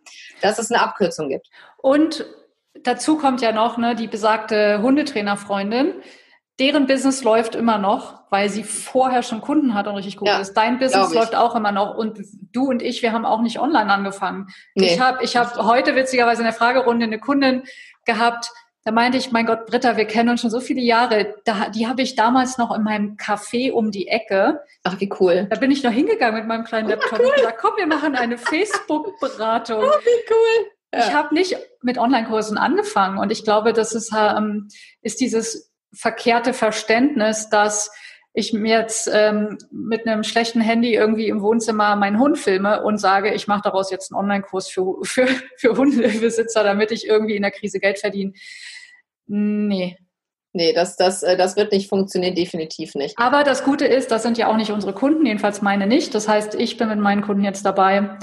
dass 0.40 0.58
es 0.58 0.70
eine 0.70 0.82
Abkürzung 0.82 1.28
gibt. 1.28 1.48
Und 1.76 2.24
dazu 2.82 3.18
kommt 3.18 3.42
ja 3.42 3.52
noch 3.52 3.76
ne, 3.78 3.94
die 3.94 4.08
besagte 4.08 4.80
Hundetrainerfreundin, 4.82 5.94
deren 6.58 6.86
Business 6.86 7.22
läuft 7.22 7.54
immer 7.54 7.78
noch, 7.78 8.22
weil 8.30 8.48
sie 8.48 8.64
vorher 8.64 9.22
schon 9.22 9.40
Kunden 9.40 9.74
hat 9.74 9.86
und 9.86 9.94
richtig 9.94 10.16
gut 10.16 10.28
ja, 10.28 10.38
ist. 10.38 10.54
Dein 10.54 10.78
Business 10.78 11.12
läuft 11.12 11.34
auch 11.34 11.54
immer 11.54 11.72
noch 11.72 11.96
und 11.96 12.18
du 12.52 12.68
und 12.68 12.82
ich, 12.82 13.02
wir 13.02 13.12
haben 13.12 13.26
auch 13.26 13.42
nicht 13.42 13.60
online 13.60 13.92
angefangen. 13.92 14.48
Nee. 14.74 14.94
Ich 14.94 15.00
habe 15.00 15.22
ich 15.22 15.36
hab 15.36 15.56
heute 15.58 15.94
witzigerweise 15.96 16.40
in 16.40 16.46
der 16.46 16.54
Fragerunde 16.54 17.04
eine 17.04 17.18
Kundin 17.18 17.64
gehabt, 18.04 18.50
da 18.86 18.92
meinte 18.92 19.18
ich, 19.18 19.32
mein 19.32 19.46
Gott, 19.46 19.66
Britta, 19.66 19.96
wir 19.96 20.04
kennen 20.04 20.28
uns 20.28 20.42
schon 20.42 20.50
so 20.50 20.60
viele 20.60 20.80
Jahre. 20.80 21.34
Da, 21.44 21.70
die 21.70 21.88
habe 21.88 22.02
ich 22.02 22.14
damals 22.14 22.56
noch 22.56 22.72
in 22.72 22.84
meinem 22.84 23.16
Café 23.16 23.72
um 23.72 23.90
die 23.90 24.06
Ecke. 24.06 24.60
Ach, 24.84 25.00
wie 25.00 25.12
cool. 25.18 25.48
Da 25.50 25.56
bin 25.56 25.72
ich 25.72 25.82
noch 25.82 25.90
hingegangen 25.90 26.36
mit 26.36 26.46
meinem 26.46 26.62
kleinen 26.62 26.88
Laptop 26.88 27.18
oh, 27.18 27.22
cool. 27.22 27.26
und 27.30 27.34
gesagt, 27.34 27.58
komm, 27.60 27.72
wir 27.78 27.88
machen 27.88 28.14
eine 28.14 28.38
Facebook-Beratung. 28.38 29.82
Oh, 29.82 30.04
wie 30.04 30.32
cool. 30.32 30.70
Ja. 30.94 31.00
Ich 31.00 31.12
habe 31.12 31.34
nicht 31.34 31.56
mit 31.82 31.98
Online-Kursen 31.98 32.58
angefangen 32.58 33.18
und 33.18 33.32
ich 33.32 33.42
glaube, 33.42 33.72
das 33.72 33.92
ist, 33.92 34.12
ähm, 34.16 34.68
ist 35.02 35.20
dieses 35.20 35.72
verkehrte 35.96 36.52
Verständnis, 36.52 37.48
dass 37.48 37.90
ich 38.32 38.52
mir 38.52 38.80
jetzt 38.80 39.10
ähm, 39.12 39.56
mit 39.70 40.06
einem 40.06 40.22
schlechten 40.22 40.60
Handy 40.60 40.94
irgendwie 40.94 41.28
im 41.28 41.40
Wohnzimmer 41.40 41.96
meinen 41.96 42.18
Hund 42.18 42.38
filme 42.38 42.82
und 42.82 42.98
sage, 42.98 43.32
ich 43.32 43.46
mache 43.46 43.62
daraus 43.64 43.90
jetzt 43.90 44.12
einen 44.12 44.20
Online-Kurs 44.20 44.68
für, 44.68 44.98
für, 45.04 45.26
für 45.56 45.76
Hundebesitzer, 45.76 46.62
damit 46.62 46.92
ich 46.92 47.06
irgendwie 47.06 47.36
in 47.36 47.42
der 47.42 47.50
Krise 47.50 47.80
Geld 47.80 47.98
verdiene. 47.98 48.34
Nee. 49.26 49.96
Nee, 50.52 50.72
das, 50.72 50.96
das, 50.96 51.22
äh, 51.22 51.36
das 51.36 51.56
wird 51.56 51.72
nicht 51.72 51.88
funktionieren, 51.88 52.34
definitiv 52.34 52.94
nicht. 52.94 53.18
Aber 53.18 53.42
das 53.42 53.64
Gute 53.64 53.86
ist, 53.86 54.10
das 54.10 54.22
sind 54.22 54.38
ja 54.38 54.48
auch 54.48 54.56
nicht 54.56 54.70
unsere 54.70 54.94
Kunden, 54.94 55.26
jedenfalls 55.26 55.60
meine 55.60 55.86
nicht. 55.86 56.14
Das 56.14 56.28
heißt, 56.28 56.54
ich 56.54 56.76
bin 56.76 56.88
mit 56.88 56.98
meinen 56.98 57.22
Kunden 57.22 57.44
jetzt 57.44 57.66
dabei, 57.66 58.18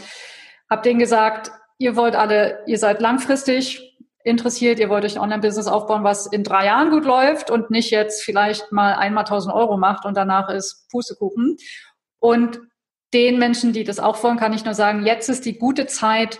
habe 0.69 0.81
denen 0.83 0.99
gesagt, 0.99 1.51
ihr 1.77 1.95
wollt 1.95 2.15
alle, 2.15 2.63
ihr 2.65 2.77
seid 2.77 3.01
langfristig 3.01 3.92
interessiert, 4.23 4.79
ihr 4.79 4.89
wollt 4.89 5.05
euch 5.05 5.15
ein 5.15 5.21
Online-Business 5.21 5.67
aufbauen, 5.67 6.03
was 6.03 6.27
in 6.27 6.43
drei 6.43 6.65
Jahren 6.65 6.91
gut 6.91 7.05
läuft 7.05 7.51
und 7.51 7.69
nicht 7.69 7.91
jetzt 7.91 8.23
vielleicht 8.23 8.71
mal 8.71 8.93
einmal 8.93 9.25
1000 9.25 9.53
Euro 9.53 9.77
macht 9.77 10.05
und 10.05 10.15
danach 10.15 10.49
ist 10.49 10.88
Pustekuchen. 10.89 11.57
Und 12.19 12.62
den 13.13 13.38
Menschen, 13.38 13.73
die 13.73 13.83
das 13.83 13.99
auch 13.99 14.21
wollen, 14.23 14.38
kann 14.38 14.53
ich 14.53 14.65
nur 14.65 14.73
sagen, 14.73 15.05
jetzt 15.05 15.29
ist 15.29 15.45
die 15.45 15.57
gute 15.57 15.86
Zeit, 15.86 16.39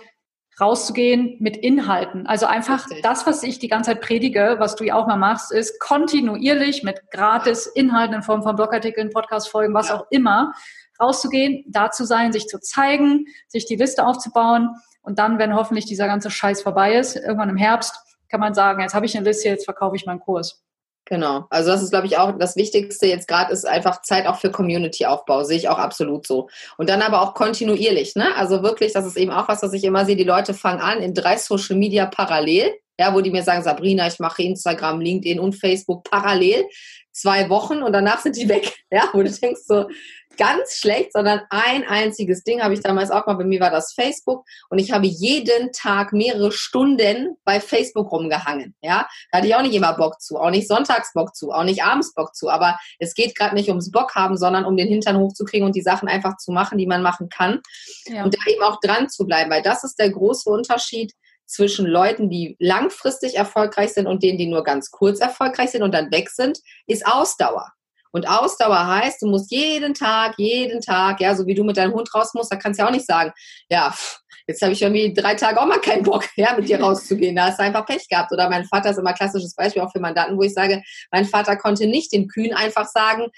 rauszugehen 0.60 1.36
mit 1.40 1.56
Inhalten. 1.56 2.26
Also 2.26 2.46
einfach 2.46 2.86
Richtig. 2.86 3.02
das, 3.02 3.26
was 3.26 3.42
ich 3.42 3.58
die 3.58 3.68
ganze 3.68 3.90
Zeit 3.90 4.00
predige, 4.00 4.56
was 4.58 4.76
du 4.76 4.84
ja 4.84 4.94
auch 4.94 5.06
mal 5.06 5.16
machst, 5.16 5.52
ist 5.52 5.80
kontinuierlich 5.80 6.84
mit 6.84 7.00
gratis 7.10 7.66
Inhalten 7.66 8.14
in 8.14 8.22
Form 8.22 8.42
von 8.42 8.54
Blogartikeln, 8.54 9.10
Podcast-Folgen, 9.10 9.74
was 9.74 9.88
ja. 9.88 9.96
auch 9.96 10.06
immer, 10.10 10.54
rauszugehen, 11.00 11.64
da 11.68 11.90
zu 11.90 12.04
sein, 12.04 12.32
sich 12.32 12.46
zu 12.46 12.60
zeigen, 12.60 13.26
sich 13.48 13.66
die 13.66 13.76
Liste 13.76 14.06
aufzubauen 14.06 14.70
und 15.04 15.18
dann, 15.18 15.38
wenn 15.38 15.54
hoffentlich 15.54 15.86
dieser 15.86 16.06
ganze 16.06 16.30
Scheiß 16.30 16.62
vorbei 16.62 16.94
ist, 16.94 17.16
irgendwann 17.16 17.50
im 17.50 17.56
Herbst, 17.56 17.96
kann 18.28 18.40
man 18.40 18.54
sagen, 18.54 18.80
jetzt 18.80 18.94
habe 18.94 19.06
ich 19.06 19.16
eine 19.16 19.26
Liste, 19.26 19.48
jetzt 19.48 19.64
verkaufe 19.64 19.96
ich 19.96 20.06
meinen 20.06 20.20
Kurs. 20.20 20.62
Genau. 21.06 21.46
Also 21.50 21.70
das 21.70 21.82
ist, 21.82 21.90
glaube 21.90 22.06
ich, 22.06 22.16
auch 22.16 22.36
das 22.38 22.56
Wichtigste 22.56 23.06
jetzt 23.06 23.28
gerade 23.28 23.52
ist 23.52 23.66
einfach 23.66 24.00
Zeit 24.00 24.26
auch 24.26 24.36
für 24.36 24.50
Community-Aufbau. 24.50 25.44
Sehe 25.44 25.58
ich 25.58 25.68
auch 25.68 25.78
absolut 25.78 26.26
so. 26.26 26.48
Und 26.78 26.88
dann 26.88 27.02
aber 27.02 27.20
auch 27.20 27.34
kontinuierlich, 27.34 28.16
ne? 28.16 28.34
Also 28.36 28.62
wirklich, 28.62 28.94
das 28.94 29.04
ist 29.04 29.18
eben 29.18 29.30
auch 29.30 29.46
was, 29.46 29.62
was 29.62 29.74
ich 29.74 29.84
immer 29.84 30.06
sehe. 30.06 30.16
Die 30.16 30.24
Leute 30.24 30.54
fangen 30.54 30.80
an 30.80 31.02
in 31.02 31.12
drei 31.12 31.36
Social 31.36 31.76
Media 31.76 32.06
parallel 32.06 32.72
ja, 32.98 33.14
wo 33.14 33.20
die 33.20 33.30
mir 33.30 33.42
sagen, 33.42 33.62
Sabrina, 33.62 34.06
ich 34.06 34.18
mache 34.18 34.42
Instagram, 34.42 35.00
LinkedIn 35.00 35.40
und 35.40 35.54
Facebook 35.54 36.04
parallel 36.04 36.64
zwei 37.12 37.48
Wochen 37.48 37.82
und 37.82 37.92
danach 37.92 38.20
sind 38.20 38.36
die 38.36 38.48
weg. 38.48 38.72
Ja, 38.90 39.08
wo 39.12 39.22
du 39.24 39.30
denkst 39.30 39.62
so, 39.66 39.88
ganz 40.36 40.76
schlecht, 40.76 41.12
sondern 41.12 41.42
ein 41.50 41.84
einziges 41.86 42.42
Ding 42.44 42.62
habe 42.62 42.74
ich 42.74 42.80
damals 42.80 43.10
auch 43.10 43.26
mal, 43.26 43.34
bei 43.34 43.44
mir 43.44 43.60
war 43.60 43.70
das 43.70 43.92
Facebook 43.92 44.44
und 44.68 44.78
ich 44.78 44.92
habe 44.92 45.06
jeden 45.06 45.72
Tag 45.72 46.12
mehrere 46.12 46.52
Stunden 46.52 47.36
bei 47.44 47.60
Facebook 47.60 48.10
rumgehangen. 48.12 48.74
Ja, 48.82 49.06
da 49.30 49.38
hatte 49.38 49.48
ich 49.48 49.54
auch 49.54 49.62
nicht 49.62 49.74
immer 49.74 49.94
Bock 49.94 50.20
zu, 50.20 50.36
auch 50.36 50.50
nicht 50.50 50.68
sonntags 50.68 51.12
Bock 51.12 51.34
zu, 51.34 51.50
auch 51.50 51.64
nicht 51.64 51.82
abends 51.82 52.14
Bock 52.14 52.34
zu, 52.34 52.48
aber 52.50 52.78
es 52.98 53.14
geht 53.14 53.36
gerade 53.36 53.54
nicht 53.54 53.68
ums 53.68 53.90
Bock 53.90 54.14
haben, 54.14 54.36
sondern 54.36 54.64
um 54.64 54.76
den 54.76 54.88
Hintern 54.88 55.18
hochzukriegen 55.18 55.66
und 55.66 55.76
die 55.76 55.82
Sachen 55.82 56.08
einfach 56.08 56.36
zu 56.36 56.52
machen, 56.52 56.78
die 56.78 56.86
man 56.86 57.02
machen 57.02 57.28
kann 57.28 57.60
ja. 58.06 58.24
und 58.24 58.34
da 58.34 58.50
eben 58.50 58.62
auch 58.62 58.80
dran 58.80 59.08
zu 59.08 59.26
bleiben, 59.26 59.50
weil 59.50 59.62
das 59.62 59.84
ist 59.84 59.98
der 59.98 60.10
große 60.10 60.48
Unterschied 60.48 61.12
zwischen 61.46 61.86
Leuten, 61.86 62.30
die 62.30 62.56
langfristig 62.58 63.36
erfolgreich 63.36 63.92
sind 63.92 64.06
und 64.06 64.22
denen, 64.22 64.38
die 64.38 64.46
nur 64.46 64.64
ganz 64.64 64.90
kurz 64.90 65.20
erfolgreich 65.20 65.70
sind 65.70 65.82
und 65.82 65.92
dann 65.92 66.10
weg 66.10 66.30
sind, 66.30 66.58
ist 66.86 67.06
Ausdauer. 67.06 67.73
Und 68.14 68.28
Ausdauer 68.28 68.86
heißt, 68.86 69.22
du 69.22 69.26
musst 69.26 69.50
jeden 69.50 69.92
Tag, 69.92 70.34
jeden 70.38 70.80
Tag, 70.80 71.20
ja, 71.20 71.34
so 71.34 71.48
wie 71.48 71.54
du 71.54 71.64
mit 71.64 71.76
deinem 71.76 71.94
Hund 71.94 72.14
raus 72.14 72.32
musst, 72.32 72.52
da 72.52 72.54
kannst 72.56 72.78
du 72.78 72.84
ja 72.84 72.88
auch 72.88 72.92
nicht 72.92 73.06
sagen, 73.06 73.32
ja, 73.68 73.92
jetzt 74.46 74.62
habe 74.62 74.70
ich 74.70 74.82
irgendwie 74.82 75.12
drei 75.12 75.34
Tage 75.34 75.60
auch 75.60 75.66
mal 75.66 75.80
keinen 75.80 76.04
Bock, 76.04 76.24
ja, 76.36 76.54
mit 76.56 76.68
dir 76.68 76.80
rauszugehen. 76.80 77.34
Da 77.34 77.46
hast 77.46 77.58
du 77.58 77.64
einfach 77.64 77.84
Pech 77.84 78.06
gehabt. 78.08 78.30
Oder 78.30 78.48
mein 78.48 78.66
Vater 78.66 78.90
ist 78.90 78.98
immer 78.98 79.10
ein 79.10 79.16
klassisches 79.16 79.56
Beispiel 79.56 79.82
auch 79.82 79.90
für 79.90 79.98
Mandanten, 79.98 80.38
wo 80.38 80.42
ich 80.44 80.54
sage, 80.54 80.80
mein 81.10 81.24
Vater 81.24 81.56
konnte 81.56 81.88
nicht 81.88 82.12
den 82.12 82.28
Kühen 82.28 82.54
einfach 82.54 82.86
sagen, 82.86 83.32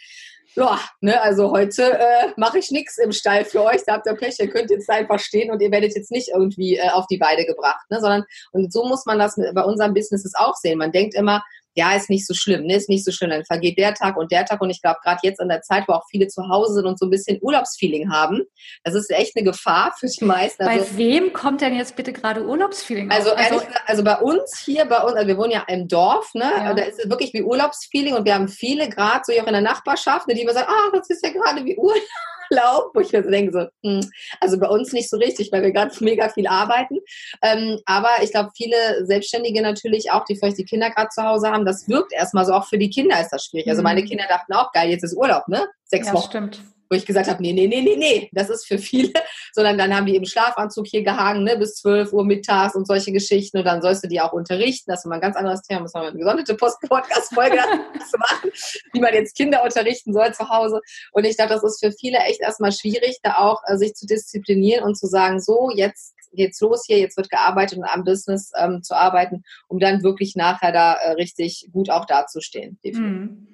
ja, 0.56 0.78
ne, 1.00 1.22
also 1.22 1.52
heute 1.52 1.98
äh, 1.98 2.32
mache 2.36 2.58
ich 2.58 2.70
nichts 2.70 2.98
im 2.98 3.12
Stall 3.12 3.46
für 3.46 3.62
euch, 3.62 3.82
da 3.86 3.94
habt 3.94 4.06
ihr 4.06 4.14
Pech, 4.14 4.36
ihr 4.38 4.48
könnt 4.48 4.70
jetzt 4.70 4.90
einfach 4.90 5.20
stehen 5.20 5.50
und 5.50 5.62
ihr 5.62 5.70
werdet 5.70 5.94
jetzt 5.94 6.10
nicht 6.10 6.28
irgendwie 6.34 6.76
äh, 6.76 6.90
auf 6.90 7.06
die 7.06 7.20
Weide 7.20 7.46
gebracht, 7.46 7.84
ne, 7.88 8.00
sondern 8.00 8.24
und 8.52 8.72
so 8.72 8.86
muss 8.86 9.06
man 9.06 9.18
das 9.18 9.38
mit, 9.38 9.54
bei 9.54 9.62
unserem 9.62 9.94
Business 9.94 10.30
auch 10.34 10.54
sehen. 10.54 10.78
Man 10.78 10.92
denkt 10.92 11.14
immer, 11.14 11.42
ja, 11.76 11.94
ist 11.94 12.08
nicht 12.08 12.26
so 12.26 12.34
schlimm, 12.34 12.64
ne, 12.64 12.74
ist 12.76 12.88
nicht 12.88 13.04
so 13.04 13.12
schlimm. 13.12 13.30
Dann 13.30 13.44
vergeht 13.44 13.78
der 13.78 13.94
Tag 13.94 14.16
und 14.16 14.32
der 14.32 14.46
Tag 14.46 14.60
und 14.62 14.70
ich 14.70 14.80
glaube, 14.80 14.98
gerade 15.02 15.20
jetzt 15.22 15.40
in 15.40 15.48
der 15.48 15.60
Zeit, 15.60 15.84
wo 15.86 15.92
auch 15.92 16.04
viele 16.10 16.26
zu 16.26 16.48
Hause 16.48 16.74
sind 16.74 16.86
und 16.86 16.98
so 16.98 17.06
ein 17.06 17.10
bisschen 17.10 17.38
Urlaubsfeeling 17.42 18.10
haben, 18.10 18.42
das 18.82 18.94
ist 18.94 19.10
echt 19.10 19.36
eine 19.36 19.44
Gefahr 19.44 19.94
für 19.98 20.06
die 20.06 20.24
meisten. 20.24 20.62
Also, 20.62 20.86
bei 20.92 20.96
wem 20.96 21.32
kommt 21.34 21.60
denn 21.60 21.76
jetzt 21.76 21.94
bitte 21.94 22.12
gerade 22.12 22.44
Urlaubsfeeling? 22.44 23.10
Also, 23.10 23.32
also, 23.32 23.58
gesagt, 23.58 23.80
also 23.86 24.02
bei 24.02 24.16
uns 24.16 24.58
hier, 24.64 24.86
bei 24.86 25.00
uns, 25.02 25.14
also 25.14 25.28
wir 25.28 25.36
wohnen 25.36 25.52
ja 25.52 25.64
im 25.68 25.86
Dorf, 25.86 26.32
ne, 26.34 26.50
ja. 26.56 26.74
da 26.74 26.82
ist 26.82 26.98
es 26.98 27.10
wirklich 27.10 27.32
wie 27.34 27.42
Urlaubsfeeling 27.42 28.14
und 28.14 28.24
wir 28.24 28.34
haben 28.34 28.48
viele 28.48 28.88
gerade 28.88 29.20
so 29.24 29.32
auch 29.32 29.46
in 29.46 29.52
der 29.52 29.60
Nachbarschaft, 29.60 30.28
ne, 30.28 30.34
die 30.34 30.42
immer 30.42 30.54
sagen, 30.54 30.68
ah, 30.70 30.96
das 30.96 31.10
ist 31.10 31.22
ja 31.22 31.30
gerade 31.30 31.64
wie 31.64 31.76
Urlaub. 31.76 32.02
Urlaub, 32.50 32.90
wo 32.94 33.00
ich 33.00 33.12
mir 33.12 33.22
so 33.22 33.30
denke, 33.30 33.52
so, 33.52 33.88
hm, 33.88 34.08
also 34.40 34.58
bei 34.58 34.68
uns 34.68 34.92
nicht 34.92 35.10
so 35.10 35.16
richtig, 35.16 35.50
weil 35.52 35.62
wir 35.62 35.72
gerade 35.72 35.92
mega 36.04 36.28
viel 36.28 36.46
arbeiten. 36.46 36.98
Ähm, 37.42 37.78
aber 37.86 38.10
ich 38.22 38.30
glaube, 38.30 38.50
viele 38.56 39.06
Selbstständige 39.06 39.62
natürlich 39.62 40.10
auch, 40.10 40.24
die 40.24 40.36
vielleicht 40.36 40.58
die 40.58 40.64
Kinder 40.64 40.90
gerade 40.90 41.08
zu 41.08 41.22
Hause 41.22 41.50
haben, 41.50 41.64
das 41.64 41.88
wirkt 41.88 42.12
erstmal 42.12 42.44
so, 42.44 42.52
auch 42.52 42.66
für 42.66 42.78
die 42.78 42.90
Kinder 42.90 43.20
ist 43.20 43.30
das 43.30 43.44
schwierig. 43.44 43.68
Also 43.68 43.82
meine 43.82 44.02
mhm. 44.02 44.06
Kinder 44.06 44.24
dachten 44.28 44.52
auch, 44.52 44.72
geil, 44.72 44.90
jetzt 44.90 45.04
ist 45.04 45.16
Urlaub, 45.16 45.48
ne? 45.48 45.66
Sechs 45.84 46.08
ja, 46.08 46.14
Wochen. 46.14 46.28
Stimmt 46.28 46.60
wo 46.88 46.96
ich 46.96 47.06
gesagt 47.06 47.28
habe, 47.28 47.42
nee, 47.42 47.52
nee, 47.52 47.66
nee, 47.66 47.80
nee, 47.82 47.96
nee, 47.96 48.28
das 48.32 48.50
ist 48.50 48.66
für 48.66 48.78
viele, 48.78 49.12
sondern 49.52 49.78
dann 49.78 49.94
haben 49.94 50.06
die 50.06 50.16
im 50.16 50.24
Schlafanzug 50.24 50.86
hier 50.86 51.02
gehangen, 51.02 51.44
ne, 51.44 51.56
bis 51.56 51.76
12 51.76 52.12
Uhr 52.12 52.24
mittags 52.24 52.74
und 52.74 52.86
solche 52.86 53.12
Geschichten. 53.12 53.58
Und 53.58 53.64
dann 53.64 53.82
sollst 53.82 54.04
du 54.04 54.08
die 54.08 54.20
auch 54.20 54.32
unterrichten, 54.32 54.90
das 54.90 55.00
ist 55.00 55.06
immer 55.06 55.16
ein 55.16 55.20
ganz 55.20 55.36
anderes 55.36 55.62
Thema, 55.62 55.80
muss 55.80 55.94
man 55.94 56.06
eine 56.06 56.18
gesonderte 56.18 56.54
Post-Podcast-Folge 56.54 57.56
machen, 58.18 58.50
wie 58.92 59.00
man 59.00 59.14
jetzt 59.14 59.36
Kinder 59.36 59.62
unterrichten 59.62 60.12
soll 60.12 60.32
zu 60.34 60.48
Hause. 60.48 60.80
Und 61.12 61.24
ich 61.24 61.36
glaube, 61.36 61.52
das 61.52 61.64
ist 61.64 61.84
für 61.84 61.92
viele 61.92 62.18
echt 62.18 62.40
erstmal 62.40 62.72
schwierig, 62.72 63.18
da 63.22 63.36
auch 63.36 63.62
äh, 63.66 63.76
sich 63.76 63.94
zu 63.94 64.06
disziplinieren 64.06 64.84
und 64.84 64.96
zu 64.96 65.06
sagen, 65.06 65.40
so, 65.40 65.70
jetzt 65.74 66.14
geht's 66.32 66.60
los 66.60 66.84
hier, 66.86 66.98
jetzt 66.98 67.16
wird 67.16 67.30
gearbeitet 67.30 67.78
und 67.78 67.84
am 67.84 68.04
Business 68.04 68.52
ähm, 68.56 68.82
zu 68.82 68.94
arbeiten, 68.94 69.42
um 69.68 69.78
dann 69.78 70.02
wirklich 70.02 70.36
nachher 70.36 70.72
da 70.72 70.94
äh, 70.94 71.12
richtig 71.12 71.68
gut 71.72 71.90
auch 71.90 72.04
dazustehen. 72.04 72.78
Mhm. 72.84 73.48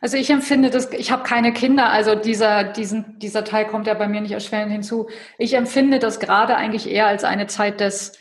Also 0.00 0.16
ich 0.16 0.30
empfinde 0.30 0.70
das, 0.70 0.92
ich 0.92 1.10
habe 1.10 1.24
keine 1.24 1.52
Kinder, 1.52 1.90
also 1.90 2.14
dieser, 2.14 2.64
diesen, 2.64 3.18
dieser 3.18 3.44
Teil 3.44 3.66
kommt 3.66 3.86
ja 3.86 3.94
bei 3.94 4.08
mir 4.08 4.22
nicht 4.22 4.32
erschwerend 4.32 4.72
hinzu. 4.72 5.08
Ich 5.38 5.54
empfinde 5.54 5.98
das 5.98 6.20
gerade 6.20 6.56
eigentlich 6.56 6.88
eher 6.88 7.06
als 7.06 7.22
eine 7.22 7.46
Zeit 7.46 7.80
des 7.80 8.12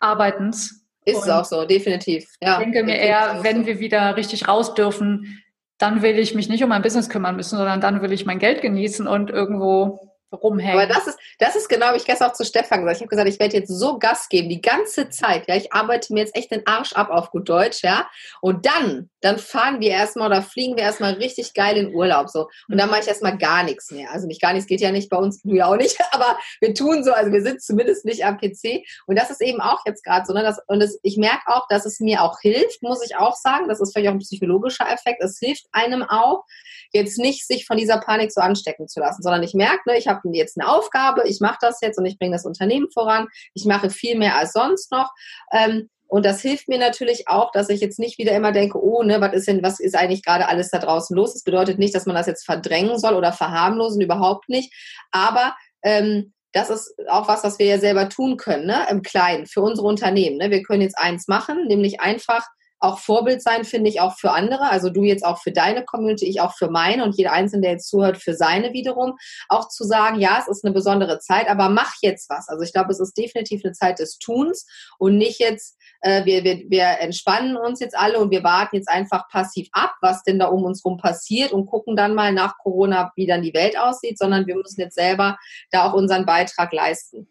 Arbeitens. 0.00 0.86
Ist 1.04 1.22
es 1.22 1.28
auch 1.28 1.44
so, 1.44 1.64
definitiv. 1.66 2.26
Ja, 2.40 2.54
ich 2.54 2.58
denke 2.64 2.84
mir 2.84 2.96
eher, 2.96 3.40
wenn 3.42 3.60
so. 3.60 3.66
wir 3.66 3.80
wieder 3.80 4.16
richtig 4.16 4.48
raus 4.48 4.74
dürfen, 4.74 5.42
dann 5.78 6.02
will 6.02 6.18
ich 6.18 6.34
mich 6.34 6.48
nicht 6.48 6.62
um 6.62 6.68
mein 6.70 6.82
Business 6.82 7.08
kümmern 7.08 7.36
müssen, 7.36 7.56
sondern 7.56 7.80
dann 7.80 8.02
will 8.02 8.12
ich 8.12 8.26
mein 8.26 8.38
Geld 8.38 8.62
genießen 8.62 9.06
und 9.06 9.30
irgendwo 9.30 10.10
rumhängen. 10.32 10.78
Aber 10.78 10.86
das 10.86 11.06
ist, 11.06 11.18
das 11.38 11.56
ist 11.56 11.68
genau, 11.68 11.92
wie 11.92 11.96
ich 11.96 12.04
gestern 12.04 12.30
auch 12.30 12.34
zu 12.34 12.44
Stefan 12.44 12.80
gesagt 12.80 12.96
Ich 12.96 13.02
habe 13.02 13.08
gesagt, 13.08 13.28
ich 13.28 13.40
werde 13.40 13.56
jetzt 13.56 13.70
so 13.70 13.98
Gas 13.98 14.28
geben, 14.28 14.48
die 14.48 14.60
ganze 14.60 15.08
Zeit. 15.08 15.48
Ja, 15.48 15.56
ich 15.56 15.72
arbeite 15.72 16.12
mir 16.12 16.20
jetzt 16.20 16.36
echt 16.36 16.50
den 16.50 16.66
Arsch 16.66 16.92
ab 16.92 17.10
auf 17.10 17.30
gut 17.30 17.48
Deutsch, 17.48 17.82
ja. 17.82 18.08
Und 18.40 18.66
dann, 18.66 19.10
dann 19.20 19.38
fahren 19.38 19.80
wir 19.80 19.90
erstmal 19.90 20.28
oder 20.28 20.42
fliegen 20.42 20.76
wir 20.76 20.84
erstmal 20.84 21.14
richtig 21.14 21.54
geil 21.54 21.76
in 21.76 21.94
Urlaub. 21.94 22.28
So. 22.28 22.48
Und 22.68 22.78
dann 22.78 22.88
mache 22.90 23.00
ich 23.00 23.08
erstmal 23.08 23.36
gar 23.36 23.62
nichts 23.62 23.90
mehr. 23.90 24.10
Also 24.10 24.26
nicht 24.26 24.40
gar 24.40 24.52
nichts 24.52 24.66
geht 24.66 24.80
ja 24.80 24.92
nicht 24.92 25.10
bei 25.10 25.16
uns, 25.16 25.42
du 25.42 25.54
ja 25.54 25.66
auch 25.66 25.76
nicht, 25.76 25.98
aber 26.12 26.38
wir 26.60 26.74
tun 26.74 27.04
so, 27.04 27.12
also 27.12 27.32
wir 27.32 27.42
sind 27.42 27.62
zumindest 27.62 28.04
nicht 28.04 28.24
am 28.24 28.38
PC. 28.38 28.84
Und 29.06 29.18
das 29.18 29.30
ist 29.30 29.42
eben 29.42 29.60
auch 29.60 29.80
jetzt 29.86 30.04
gerade 30.04 30.26
so, 30.26 30.32
ne? 30.32 30.42
Das, 30.42 30.58
und 30.66 30.80
das, 30.80 30.98
ich 31.02 31.16
merke 31.16 31.42
auch, 31.46 31.66
dass 31.68 31.86
es 31.86 32.00
mir 32.00 32.22
auch 32.22 32.40
hilft, 32.40 32.82
muss 32.82 33.04
ich 33.04 33.16
auch 33.16 33.36
sagen. 33.36 33.68
Das 33.68 33.80
ist 33.80 33.92
vielleicht 33.92 34.08
auch 34.08 34.14
ein 34.14 34.20
psychologischer 34.20 34.90
Effekt. 34.90 35.22
Es 35.22 35.38
hilft 35.38 35.66
einem 35.72 36.02
auch, 36.02 36.44
jetzt 36.92 37.18
nicht 37.18 37.46
sich 37.46 37.66
von 37.66 37.76
dieser 37.76 37.98
Panik 37.98 38.32
so 38.32 38.40
anstecken 38.40 38.88
zu 38.88 39.00
lassen, 39.00 39.22
sondern 39.22 39.42
ich 39.42 39.54
merke, 39.54 39.80
ne, 39.86 39.98
ich 39.98 40.08
habe 40.08 40.20
jetzt 40.32 40.58
eine 40.58 40.68
Aufgabe, 40.68 41.28
ich 41.28 41.40
mache 41.40 41.58
das 41.60 41.80
jetzt 41.80 41.98
und 41.98 42.06
ich 42.06 42.18
bringe 42.18 42.34
das 42.34 42.46
Unternehmen 42.46 42.90
voran, 42.92 43.28
ich 43.54 43.64
mache 43.64 43.90
viel 43.90 44.18
mehr 44.18 44.36
als 44.36 44.52
sonst 44.52 44.90
noch. 44.90 45.10
Ähm, 45.52 45.88
und 46.10 46.26
das 46.26 46.40
hilft 46.40 46.68
mir 46.68 46.78
natürlich 46.78 47.28
auch, 47.28 47.52
dass 47.52 47.68
ich 47.68 47.80
jetzt 47.80 48.00
nicht 48.00 48.18
wieder 48.18 48.32
immer 48.32 48.50
denke, 48.50 48.82
oh, 48.82 49.04
ne, 49.04 49.20
was 49.20 49.32
ist 49.32 49.46
denn, 49.46 49.62
was 49.62 49.78
ist 49.78 49.94
eigentlich 49.94 50.24
gerade 50.24 50.48
alles 50.48 50.68
da 50.68 50.78
draußen 50.78 51.14
los? 51.14 51.34
Das 51.34 51.44
bedeutet 51.44 51.78
nicht, 51.78 51.94
dass 51.94 52.04
man 52.04 52.16
das 52.16 52.26
jetzt 52.26 52.44
verdrängen 52.44 52.98
soll 52.98 53.14
oder 53.14 53.32
verharmlosen, 53.32 54.00
überhaupt 54.00 54.48
nicht. 54.48 54.74
Aber 55.12 55.54
ähm, 55.84 56.32
das 56.50 56.68
ist 56.68 56.92
auch 57.08 57.28
was, 57.28 57.44
was 57.44 57.60
wir 57.60 57.66
ja 57.66 57.78
selber 57.78 58.08
tun 58.08 58.36
können, 58.36 58.66
ne, 58.66 58.86
im 58.90 59.02
Kleinen, 59.02 59.46
für 59.46 59.60
unsere 59.60 59.86
Unternehmen. 59.86 60.38
Ne? 60.38 60.50
Wir 60.50 60.64
können 60.64 60.82
jetzt 60.82 60.98
eins 60.98 61.28
machen, 61.28 61.68
nämlich 61.68 62.00
einfach 62.00 62.44
auch 62.80 62.98
Vorbild 62.98 63.42
sein, 63.42 63.64
finde 63.64 63.90
ich, 63.90 64.00
auch 64.00 64.16
für 64.16 64.32
andere. 64.32 64.70
Also 64.70 64.90
du 64.90 65.04
jetzt 65.04 65.24
auch 65.24 65.40
für 65.40 65.52
deine 65.52 65.84
Community, 65.84 66.26
ich 66.26 66.40
auch 66.40 66.54
für 66.54 66.70
meine 66.70 67.04
und 67.04 67.16
jeder 67.16 67.32
Einzelne, 67.32 67.62
der 67.62 67.70
jetzt 67.72 67.88
zuhört, 67.88 68.16
für 68.16 68.34
seine 68.34 68.72
wiederum. 68.72 69.16
Auch 69.48 69.68
zu 69.68 69.84
sagen, 69.84 70.18
ja, 70.18 70.38
es 70.40 70.48
ist 70.48 70.64
eine 70.64 70.72
besondere 70.72 71.18
Zeit, 71.18 71.48
aber 71.48 71.68
mach 71.68 71.92
jetzt 72.00 72.30
was. 72.30 72.48
Also 72.48 72.62
ich 72.62 72.72
glaube, 72.72 72.90
es 72.90 73.00
ist 73.00 73.16
definitiv 73.16 73.62
eine 73.64 73.74
Zeit 73.74 73.98
des 73.98 74.18
Tuns 74.18 74.66
und 74.98 75.18
nicht 75.18 75.38
jetzt, 75.38 75.78
äh, 76.00 76.24
wir, 76.24 76.42
wir, 76.42 76.64
wir 76.68 77.00
entspannen 77.00 77.56
uns 77.56 77.80
jetzt 77.80 77.96
alle 77.96 78.18
und 78.18 78.30
wir 78.30 78.42
warten 78.42 78.76
jetzt 78.76 78.88
einfach 78.88 79.28
passiv 79.28 79.68
ab, 79.72 79.94
was 80.00 80.22
denn 80.22 80.38
da 80.38 80.46
um 80.46 80.64
uns 80.64 80.84
rum 80.84 80.96
passiert 80.96 81.52
und 81.52 81.66
gucken 81.66 81.96
dann 81.96 82.14
mal 82.14 82.32
nach 82.32 82.56
Corona, 82.58 83.12
wie 83.14 83.26
dann 83.26 83.42
die 83.42 83.54
Welt 83.54 83.78
aussieht, 83.78 84.18
sondern 84.18 84.46
wir 84.46 84.56
müssen 84.56 84.80
jetzt 84.80 84.94
selber 84.94 85.38
da 85.70 85.88
auch 85.88 85.92
unseren 85.92 86.24
Beitrag 86.24 86.72
leisten. 86.72 87.28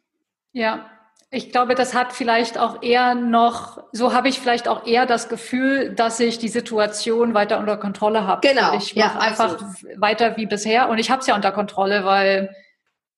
Ja, 0.52 0.90
ich 1.32 1.52
glaube, 1.52 1.76
das 1.76 1.94
hat 1.94 2.12
vielleicht 2.12 2.58
auch 2.58 2.82
eher 2.82 3.14
noch, 3.14 3.84
so 3.92 4.14
habe 4.14 4.30
ich 4.30 4.40
vielleicht 4.40 4.68
auch 4.68 4.88
eher 4.88 5.06
das 5.06 5.30
Gefühl, 5.30 5.94
dass 5.94 6.20
ich 6.20 6.40
die 6.40 6.48
Situation 6.48 7.36
weiter 7.36 7.60
unter 7.60 7.78
Kontrolle 7.78 8.26
habe. 8.26 8.48
Genau. 8.48 8.76
Ich 8.76 8.96
mache 8.96 9.16
ja, 9.16 9.20
einfach 9.20 9.62
weiter 9.98 10.38
wie 10.38 10.48
bisher 10.48 10.90
und 10.90 10.98
ich 10.98 11.12
habe 11.12 11.22
es 11.22 11.28
ja 11.28 11.36
unter 11.36 11.52
Kontrolle, 11.52 12.04
weil 12.04 12.56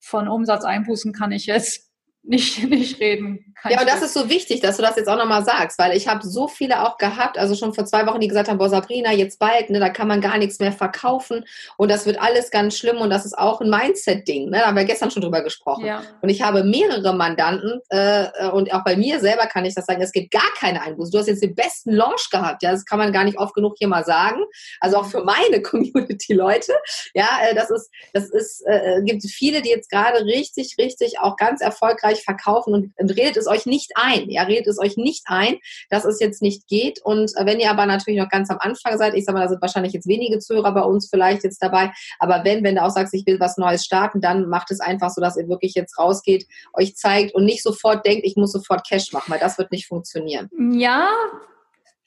von 0.01 0.27
Umsatzeinbußen 0.27 1.13
kann 1.13 1.31
ich 1.31 1.45
jetzt 1.45 1.90
nicht, 2.23 2.63
nicht 2.69 2.99
reden. 2.99 3.53
ja, 3.67 3.79
und 3.81 3.89
das 3.89 4.01
ist 4.01 4.13
so 4.13 4.29
wichtig, 4.29 4.61
dass 4.61 4.77
du 4.77 4.83
das 4.83 4.95
jetzt 4.95 5.07
auch 5.07 5.17
nochmal 5.17 5.43
sagst, 5.43 5.79
weil 5.79 5.95
ich 5.95 6.07
habe 6.07 6.25
so 6.25 6.47
viele 6.47 6.83
auch 6.83 6.97
gehabt, 6.97 7.37
also 7.37 7.55
schon 7.55 7.73
vor 7.73 7.85
zwei 7.85 8.05
Wochen, 8.05 8.19
die 8.19 8.27
gesagt 8.27 8.49
haben, 8.49 8.57
boah, 8.57 8.69
Sabrina, 8.69 9.11
jetzt 9.11 9.39
bald, 9.39 9.69
ne, 9.69 9.79
da 9.79 9.89
kann 9.89 10.07
man 10.07 10.21
gar 10.21 10.37
nichts 10.37 10.59
mehr 10.59 10.71
verkaufen 10.71 11.45
und 11.77 11.89
das 11.89 12.05
wird 12.05 12.21
alles 12.21 12.51
ganz 12.51 12.77
schlimm 12.77 12.97
und 12.97 13.09
das 13.09 13.25
ist 13.25 13.37
auch 13.37 13.61
ein 13.61 13.69
Mindset-Ding, 13.69 14.49
ne, 14.49 14.59
da 14.59 14.67
haben 14.67 14.77
wir 14.77 14.85
gestern 14.85 15.11
schon 15.11 15.21
drüber 15.21 15.43
gesprochen. 15.43 15.85
Ja. 15.85 16.03
Und 16.21 16.29
ich 16.29 16.41
habe 16.41 16.63
mehrere 16.63 17.13
Mandanten 17.13 17.81
äh, 17.89 18.49
und 18.49 18.73
auch 18.73 18.83
bei 18.83 18.95
mir 18.95 19.19
selber 19.19 19.47
kann 19.47 19.65
ich 19.65 19.75
das 19.75 19.85
sagen, 19.85 20.01
es 20.01 20.11
gibt 20.11 20.31
gar 20.31 20.41
keine 20.57 20.81
Einbuße. 20.81 21.11
Du 21.11 21.17
hast 21.17 21.27
jetzt 21.27 21.43
den 21.43 21.55
besten 21.55 21.91
Launch 21.91 22.29
gehabt, 22.29 22.63
ja, 22.63 22.71
das 22.71 22.85
kann 22.85 22.99
man 22.99 23.11
gar 23.11 23.23
nicht 23.23 23.37
oft 23.37 23.53
genug 23.53 23.75
hier 23.77 23.87
mal 23.87 24.05
sagen, 24.05 24.41
also 24.79 24.97
auch 24.97 25.05
für 25.05 25.23
meine 25.23 25.61
Community-Leute, 25.61 26.73
ja, 27.13 27.27
äh, 27.49 27.55
das 27.55 27.71
ist, 27.71 27.89
das 28.13 28.29
ist, 28.29 28.63
äh, 28.67 29.01
gibt 29.03 29.23
viele, 29.23 29.61
die 29.61 29.69
jetzt 29.69 29.89
gerade 29.89 30.23
richtig, 30.25 30.75
richtig 30.77 31.19
auch 31.19 31.35
ganz 31.35 31.61
erfolgreich 31.61 32.10
erfolgreich 32.11 32.23
verkaufen 32.23 32.73
und, 32.73 32.93
und 32.97 33.09
redet 33.11 33.37
es 33.37 33.47
euch 33.47 33.65
nicht 33.65 33.91
ein. 33.95 34.29
Ja, 34.29 34.43
redet 34.43 34.67
es 34.67 34.79
euch 34.79 34.97
nicht 34.97 35.23
ein, 35.27 35.57
dass 35.89 36.05
es 36.05 36.19
jetzt 36.19 36.41
nicht 36.41 36.67
geht. 36.67 36.99
Und 37.03 37.31
äh, 37.35 37.45
wenn 37.45 37.59
ihr 37.59 37.69
aber 37.69 37.85
natürlich 37.85 38.19
noch 38.19 38.29
ganz 38.29 38.49
am 38.49 38.57
Anfang 38.59 38.97
seid, 38.97 39.13
ich 39.15 39.25
sage 39.25 39.37
mal, 39.37 39.43
da 39.43 39.49
sind 39.49 39.61
wahrscheinlich 39.61 39.93
jetzt 39.93 40.07
wenige 40.07 40.39
Zuhörer 40.39 40.73
bei 40.73 40.81
uns 40.81 41.09
vielleicht 41.09 41.43
jetzt 41.43 41.61
dabei, 41.61 41.91
aber 42.19 42.43
wenn, 42.43 42.63
wenn 42.63 42.75
du 42.75 42.83
auch 42.83 42.89
sagst, 42.89 43.13
ich 43.13 43.25
will 43.25 43.39
was 43.39 43.57
Neues 43.57 43.85
starten, 43.85 44.21
dann 44.21 44.49
macht 44.49 44.71
es 44.71 44.79
einfach 44.79 45.09
so, 45.09 45.21
dass 45.21 45.37
ihr 45.37 45.47
wirklich 45.47 45.73
jetzt 45.73 45.97
rausgeht, 45.97 46.45
euch 46.73 46.95
zeigt 46.95 47.33
und 47.33 47.45
nicht 47.45 47.63
sofort 47.63 48.05
denkt, 48.05 48.25
ich 48.25 48.35
muss 48.35 48.51
sofort 48.51 48.87
Cash 48.87 49.11
machen, 49.13 49.31
weil 49.31 49.39
das 49.39 49.57
wird 49.57 49.71
nicht 49.71 49.87
funktionieren. 49.87 50.49
Ja, 50.73 51.09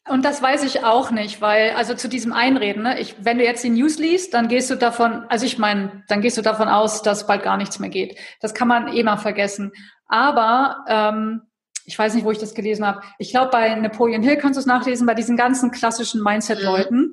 und 0.07 0.23
das 0.27 0.43
weiß 0.43 0.65
ich 0.65 0.85
auch 0.85 1.11
nicht, 1.11 1.41
weil, 1.41 1.71
also 1.71 1.95
zu 1.95 2.11
diesem 2.11 2.35
Einreden, 2.35 2.83
ne, 2.83 3.01
ich, 3.01 3.17
wenn 3.21 3.39
du 3.39 3.45
jetzt 3.45 3.65
die 3.65 3.71
News 3.71 3.99
liest, 3.99 4.35
dann 4.35 4.49
gehst 4.49 4.69
du 4.69 4.75
davon, 4.75 5.25
also 5.31 5.47
ich 5.47 5.57
meine, 5.57 6.03
dann 6.09 6.21
gehst 6.21 6.37
du 6.37 6.43
davon 6.43 6.69
aus, 6.69 7.01
dass 7.01 7.27
bald 7.27 7.43
gar 7.43 7.57
nichts 7.57 7.79
mehr 7.79 7.89
geht. 7.89 8.19
Das 8.41 8.53
kann 8.53 8.69
man 8.69 8.89
eh 8.89 9.03
mal 9.03 9.17
vergessen. 9.17 9.73
Aber 10.07 10.85
ähm, 10.89 11.43
ich 11.87 11.99
weiß 11.99 12.15
nicht, 12.15 12.25
wo 12.25 12.31
ich 12.31 12.39
das 12.39 12.55
gelesen 12.55 12.87
habe. 12.87 13.03
Ich 13.19 13.31
glaube, 13.31 13.51
bei 13.51 13.75
Napoleon 13.75 14.23
Hill 14.23 14.37
kannst 14.37 14.57
du 14.57 14.61
es 14.61 14.67
nachlesen, 14.67 15.07
bei 15.07 15.15
diesen 15.15 15.37
ganzen 15.37 15.71
klassischen 15.71 16.23
Mindset-Leuten. 16.23 17.13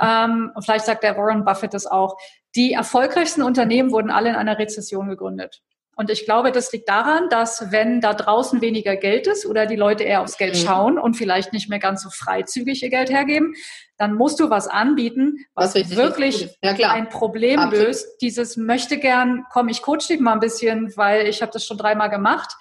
Ähm, 0.00 0.52
und 0.54 0.62
vielleicht 0.64 0.86
sagt 0.86 1.02
der 1.02 1.16
Warren 1.16 1.44
Buffett 1.44 1.74
das 1.74 1.86
auch. 1.86 2.16
Die 2.54 2.72
erfolgreichsten 2.72 3.42
Unternehmen 3.42 3.92
wurden 3.92 4.10
alle 4.10 4.30
in 4.30 4.36
einer 4.36 4.58
Rezession 4.58 5.08
gegründet. 5.08 5.62
Und 5.98 6.10
ich 6.10 6.24
glaube, 6.24 6.52
das 6.52 6.70
liegt 6.70 6.88
daran, 6.88 7.28
dass 7.28 7.72
wenn 7.72 8.00
da 8.00 8.14
draußen 8.14 8.60
weniger 8.60 8.94
Geld 8.94 9.26
ist 9.26 9.44
oder 9.44 9.66
die 9.66 9.74
Leute 9.74 10.04
eher 10.04 10.22
aufs 10.22 10.38
Geld 10.38 10.54
mhm. 10.54 10.60
schauen 10.60 10.98
und 10.98 11.14
vielleicht 11.14 11.52
nicht 11.52 11.68
mehr 11.68 11.80
ganz 11.80 12.04
so 12.04 12.08
freizügig 12.08 12.84
ihr 12.84 12.88
Geld 12.88 13.10
hergeben, 13.10 13.54
dann 13.96 14.14
musst 14.14 14.38
du 14.38 14.48
was 14.48 14.68
anbieten, 14.68 15.44
was, 15.56 15.74
was 15.74 15.96
wirklich 15.96 16.56
ja, 16.62 16.92
ein 16.92 17.08
Problem 17.08 17.58
Absolut. 17.58 17.86
löst. 17.88 18.06
Dieses 18.20 18.56
möchte 18.56 18.98
gern, 18.98 19.44
komm, 19.52 19.68
ich 19.68 19.82
coach 19.82 20.06
dich 20.06 20.20
mal 20.20 20.34
ein 20.34 20.40
bisschen, 20.40 20.96
weil 20.96 21.26
ich 21.26 21.42
habe 21.42 21.50
das 21.50 21.66
schon 21.66 21.78
dreimal 21.78 22.10
gemacht. 22.10 22.54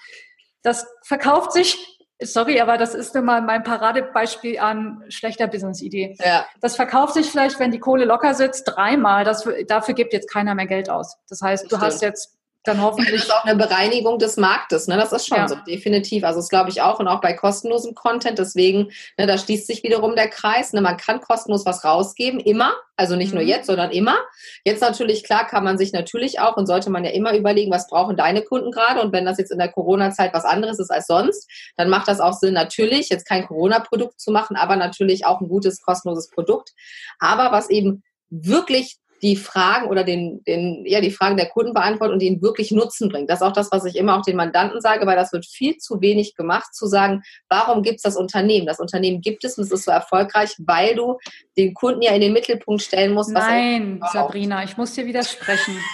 Das 0.63 0.87
verkauft 1.03 1.53
sich 1.53 1.77
Sorry, 2.19 2.59
aber 2.59 2.77
das 2.77 2.95
ist 2.95 3.13
nun 3.13 3.25
mal 3.25 3.43
mein 3.43 3.61
Paradebeispiel 3.61 4.57
an 4.57 5.03
schlechter 5.09 5.45
Business-Idee. 5.45 6.17
Ja. 6.19 6.47
Das 6.61 6.75
verkauft 6.75 7.13
sich 7.13 7.29
vielleicht, 7.29 7.59
wenn 7.59 7.69
die 7.69 7.77
Kohle 7.77 8.05
locker 8.05 8.33
sitzt, 8.33 8.63
dreimal. 8.63 9.23
Das, 9.23 9.47
dafür 9.67 9.93
gibt 9.93 10.13
jetzt 10.13 10.31
keiner 10.33 10.55
mehr 10.55 10.65
Geld 10.65 10.89
aus. 10.89 11.19
Das 11.29 11.41
heißt, 11.41 11.65
das 11.65 11.69
du 11.69 11.75
stimmt. 11.75 11.91
hast 11.93 12.01
jetzt 12.01 12.36
dann 12.67 12.81
hoffentlich. 12.81 13.15
Das 13.15 13.23
ist 13.25 13.33
auch 13.33 13.45
eine 13.45 13.55
Bereinigung 13.55 14.19
des 14.19 14.37
Marktes, 14.37 14.87
ne? 14.87 14.97
Das 14.97 15.11
ist 15.11 15.27
schon 15.27 15.37
ja. 15.37 15.47
so, 15.47 15.55
definitiv. 15.55 16.23
Also 16.23 16.39
das 16.39 16.49
glaube 16.49 16.69
ich 16.69 16.81
auch 16.81 16.99
und 16.99 17.07
auch 17.07 17.21
bei 17.21 17.33
kostenlosem 17.33 17.95
Content. 17.95 18.39
Deswegen, 18.39 18.91
ne, 19.17 19.27
da 19.27 19.37
schließt 19.37 19.67
sich 19.67 19.83
wiederum 19.83 20.15
der 20.15 20.29
Kreis. 20.29 20.73
Ne? 20.73 20.81
Man 20.81 20.97
kann 20.97 21.21
kostenlos 21.21 21.65
was 21.65 21.83
rausgeben, 21.83 22.39
immer. 22.39 22.73
Also 22.95 23.15
nicht 23.15 23.29
mhm. 23.29 23.39
nur 23.39 23.47
jetzt, 23.47 23.67
sondern 23.67 23.91
immer. 23.91 24.17
Jetzt 24.65 24.81
natürlich, 24.81 25.23
klar, 25.23 25.45
kann 25.45 25.63
man 25.63 25.77
sich 25.77 25.93
natürlich 25.93 26.39
auch 26.39 26.57
und 26.57 26.65
sollte 26.65 26.89
man 26.89 27.05
ja 27.05 27.11
immer 27.11 27.35
überlegen, 27.35 27.71
was 27.71 27.87
brauchen 27.87 28.17
deine 28.17 28.41
Kunden 28.41 28.71
gerade. 28.71 29.01
Und 29.01 29.13
wenn 29.13 29.25
das 29.25 29.37
jetzt 29.37 29.51
in 29.51 29.59
der 29.59 29.71
Corona-Zeit 29.71 30.33
was 30.33 30.45
anderes 30.45 30.79
ist 30.79 30.89
als 30.89 31.07
sonst, 31.07 31.49
dann 31.77 31.89
macht 31.89 32.07
das 32.07 32.19
auch 32.19 32.33
Sinn, 32.33 32.53
natürlich 32.53 33.09
jetzt 33.09 33.27
kein 33.27 33.45
Corona-Produkt 33.45 34.19
zu 34.19 34.31
machen, 34.31 34.55
aber 34.55 34.75
natürlich 34.75 35.25
auch 35.25 35.41
ein 35.41 35.47
gutes, 35.47 35.81
kostenloses 35.81 36.29
Produkt. 36.29 36.71
Aber 37.19 37.51
was 37.51 37.69
eben 37.69 38.03
wirklich 38.29 38.97
die 39.21 39.35
Fragen 39.35 39.87
oder 39.87 40.03
den, 40.03 40.43
den, 40.43 40.85
ja, 40.85 41.01
die 41.01 41.11
Fragen 41.11 41.37
der 41.37 41.47
Kunden 41.47 41.73
beantwortet 41.73 42.13
und 42.13 42.21
ihnen 42.21 42.41
wirklich 42.41 42.71
Nutzen 42.71 43.09
bringt. 43.09 43.29
Das 43.29 43.41
ist 43.41 43.47
auch 43.47 43.53
das, 43.53 43.71
was 43.71 43.85
ich 43.85 43.95
immer 43.95 44.17
auch 44.17 44.21
den 44.21 44.35
Mandanten 44.35 44.81
sage, 44.81 45.05
weil 45.05 45.15
das 45.15 45.33
wird 45.33 45.45
viel 45.45 45.77
zu 45.77 46.01
wenig 46.01 46.35
gemacht, 46.35 46.75
zu 46.75 46.87
sagen, 46.87 47.23
warum 47.49 47.83
gibt 47.83 47.97
es 47.97 48.03
das 48.03 48.15
Unternehmen? 48.15 48.67
Das 48.67 48.79
Unternehmen 48.79 49.21
gibt 49.21 49.43
es 49.43 49.57
und 49.57 49.63
es 49.63 49.71
ist 49.71 49.85
so 49.85 49.91
erfolgreich, 49.91 50.55
weil 50.59 50.95
du 50.95 51.17
den 51.57 51.73
Kunden 51.73 52.01
ja 52.01 52.11
in 52.11 52.21
den 52.21 52.33
Mittelpunkt 52.33 52.81
stellen 52.81 53.13
musst. 53.13 53.31
Nein, 53.31 54.01
Sabrina, 54.11 54.63
ich 54.63 54.77
muss 54.77 54.93
dir 54.93 55.05
widersprechen. 55.05 55.77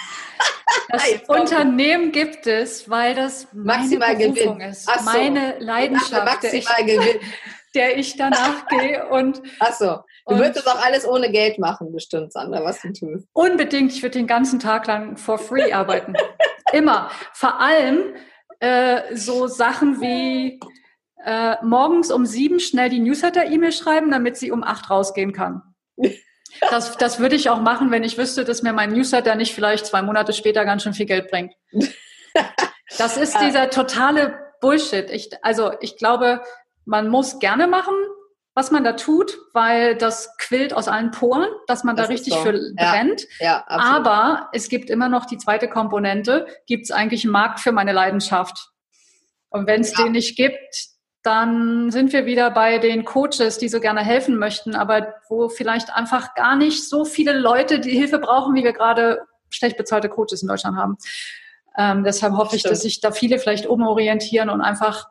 Das 0.88 1.02
Unternehmen 1.28 2.12
gibt 2.12 2.46
es, 2.46 2.88
weil 2.90 3.14
das 3.14 3.48
maximal 3.52 4.16
Gewinn 4.16 4.60
ist, 4.60 4.86
so. 4.86 5.04
meine 5.04 5.58
Leidenschaft, 5.58 6.24
maximal 6.24 6.84
Gewinn. 6.84 7.20
der 7.74 7.98
ich 7.98 8.16
danach 8.16 8.66
gehe 8.68 9.08
und 9.08 9.42
Ach 9.60 9.72
so. 9.72 9.98
Du 10.26 10.36
würdest 10.36 10.56
das 10.56 10.66
auch 10.66 10.82
alles 10.82 11.06
ohne 11.06 11.30
Geld 11.30 11.58
machen, 11.58 11.92
bestimmt, 11.92 12.32
Sandra, 12.32 12.64
was 12.64 12.80
du 12.80 12.92
tust. 12.92 13.28
Unbedingt. 13.34 13.92
Ich 13.92 14.02
würde 14.02 14.18
den 14.18 14.26
ganzen 14.26 14.58
Tag 14.58 14.86
lang 14.86 15.18
for 15.18 15.38
free 15.38 15.72
arbeiten. 15.72 16.14
Immer. 16.72 17.10
Vor 17.34 17.60
allem 17.60 18.14
äh, 18.60 19.14
so 19.14 19.46
Sachen 19.46 20.00
wie 20.00 20.58
äh, 21.24 21.56
morgens 21.62 22.10
um 22.10 22.24
sieben 22.24 22.60
schnell 22.60 22.88
die 22.88 23.00
Newsletter-E-Mail 23.00 23.72
schreiben, 23.72 24.10
damit 24.10 24.36
sie 24.36 24.50
um 24.50 24.64
acht 24.64 24.88
rausgehen 24.90 25.32
kann. 25.32 25.62
Das, 26.70 26.96
das 26.96 27.18
würde 27.18 27.36
ich 27.36 27.50
auch 27.50 27.60
machen, 27.60 27.90
wenn 27.90 28.04
ich 28.04 28.16
wüsste, 28.16 28.44
dass 28.44 28.62
mir 28.62 28.72
mein 28.72 28.92
Newsletter 28.92 29.34
nicht 29.34 29.54
vielleicht 29.54 29.86
zwei 29.86 30.02
Monate 30.02 30.32
später 30.32 30.64
ganz 30.64 30.82
schön 30.82 30.94
viel 30.94 31.06
Geld 31.06 31.30
bringt. 31.30 31.54
Das 32.98 33.16
ist 33.16 33.40
dieser 33.40 33.70
totale 33.70 34.38
Bullshit. 34.60 35.10
Ich, 35.10 35.30
also 35.42 35.72
ich 35.80 35.96
glaube, 35.96 36.42
man 36.84 37.08
muss 37.08 37.38
gerne 37.38 37.66
machen, 37.66 37.94
was 38.54 38.70
man 38.70 38.84
da 38.84 38.92
tut, 38.92 39.36
weil 39.52 39.96
das 39.96 40.36
quillt 40.38 40.74
aus 40.74 40.86
allen 40.86 41.10
Poren, 41.10 41.48
dass 41.66 41.82
man 41.82 41.96
das 41.96 42.06
da 42.06 42.12
richtig 42.12 42.34
so. 42.34 42.40
für 42.40 42.52
brennt. 42.76 43.26
Ja, 43.40 43.46
ja, 43.46 43.64
Aber 43.66 44.48
es 44.52 44.68
gibt 44.68 44.90
immer 44.90 45.08
noch 45.08 45.26
die 45.26 45.38
zweite 45.38 45.68
Komponente, 45.68 46.46
gibt 46.66 46.84
es 46.84 46.92
eigentlich 46.92 47.24
einen 47.24 47.32
Markt 47.32 47.60
für 47.60 47.72
meine 47.72 47.92
Leidenschaft? 47.92 48.70
Und 49.48 49.66
wenn 49.66 49.80
es 49.80 49.96
ja. 49.96 50.04
den 50.04 50.12
nicht 50.12 50.36
gibt, 50.36 50.94
dann 51.24 51.90
sind 51.90 52.12
wir 52.12 52.26
wieder 52.26 52.50
bei 52.50 52.78
den 52.78 53.04
Coaches, 53.04 53.58
die 53.58 53.68
so 53.68 53.80
gerne 53.80 54.04
helfen 54.04 54.36
möchten, 54.36 54.76
aber 54.76 55.14
wo 55.28 55.48
vielleicht 55.48 55.92
einfach 55.94 56.34
gar 56.34 56.54
nicht 56.54 56.88
so 56.88 57.04
viele 57.04 57.32
Leute 57.32 57.80
die 57.80 57.96
Hilfe 57.96 58.18
brauchen, 58.18 58.54
wie 58.54 58.62
wir 58.62 58.72
gerade 58.72 59.22
schlecht 59.48 59.76
bezahlte 59.76 60.08
Coaches 60.08 60.42
in 60.42 60.48
Deutschland 60.48 60.76
haben. 60.76 60.96
Ähm, 61.76 62.04
deshalb 62.04 62.34
hoffe 62.34 62.56
ich, 62.56 62.62
dass 62.62 62.82
sich 62.82 63.00
da 63.00 63.10
viele 63.10 63.38
vielleicht 63.38 63.66
umorientieren 63.66 64.50
und 64.50 64.60
einfach 64.60 65.06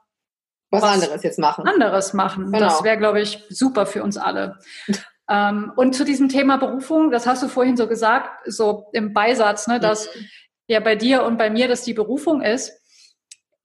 was, 0.73 0.81
was 0.81 0.93
anderes 0.93 1.23
jetzt 1.23 1.39
machen. 1.39 1.67
Anderes 1.67 2.13
machen. 2.13 2.45
Genau. 2.51 2.59
Das 2.59 2.83
wäre, 2.83 2.97
glaube 2.97 3.21
ich, 3.21 3.43
super 3.49 3.85
für 3.85 4.03
uns 4.03 4.17
alle. 4.17 4.57
ähm, 5.29 5.71
und 5.75 5.95
zu 5.95 6.03
diesem 6.03 6.29
Thema 6.29 6.57
Berufung, 6.57 7.11
das 7.11 7.27
hast 7.27 7.43
du 7.43 7.47
vorhin 7.47 7.77
so 7.77 7.87
gesagt, 7.87 8.29
so 8.45 8.87
im 8.91 9.13
Beisatz, 9.13 9.67
ne, 9.67 9.79
dass 9.79 10.07
mhm. 10.07 10.25
ja 10.67 10.79
bei 10.79 10.95
dir 10.95 11.23
und 11.23 11.37
bei 11.37 11.49
mir 11.49 11.67
das 11.67 11.83
die 11.83 11.93
Berufung 11.93 12.41
ist. 12.41 12.73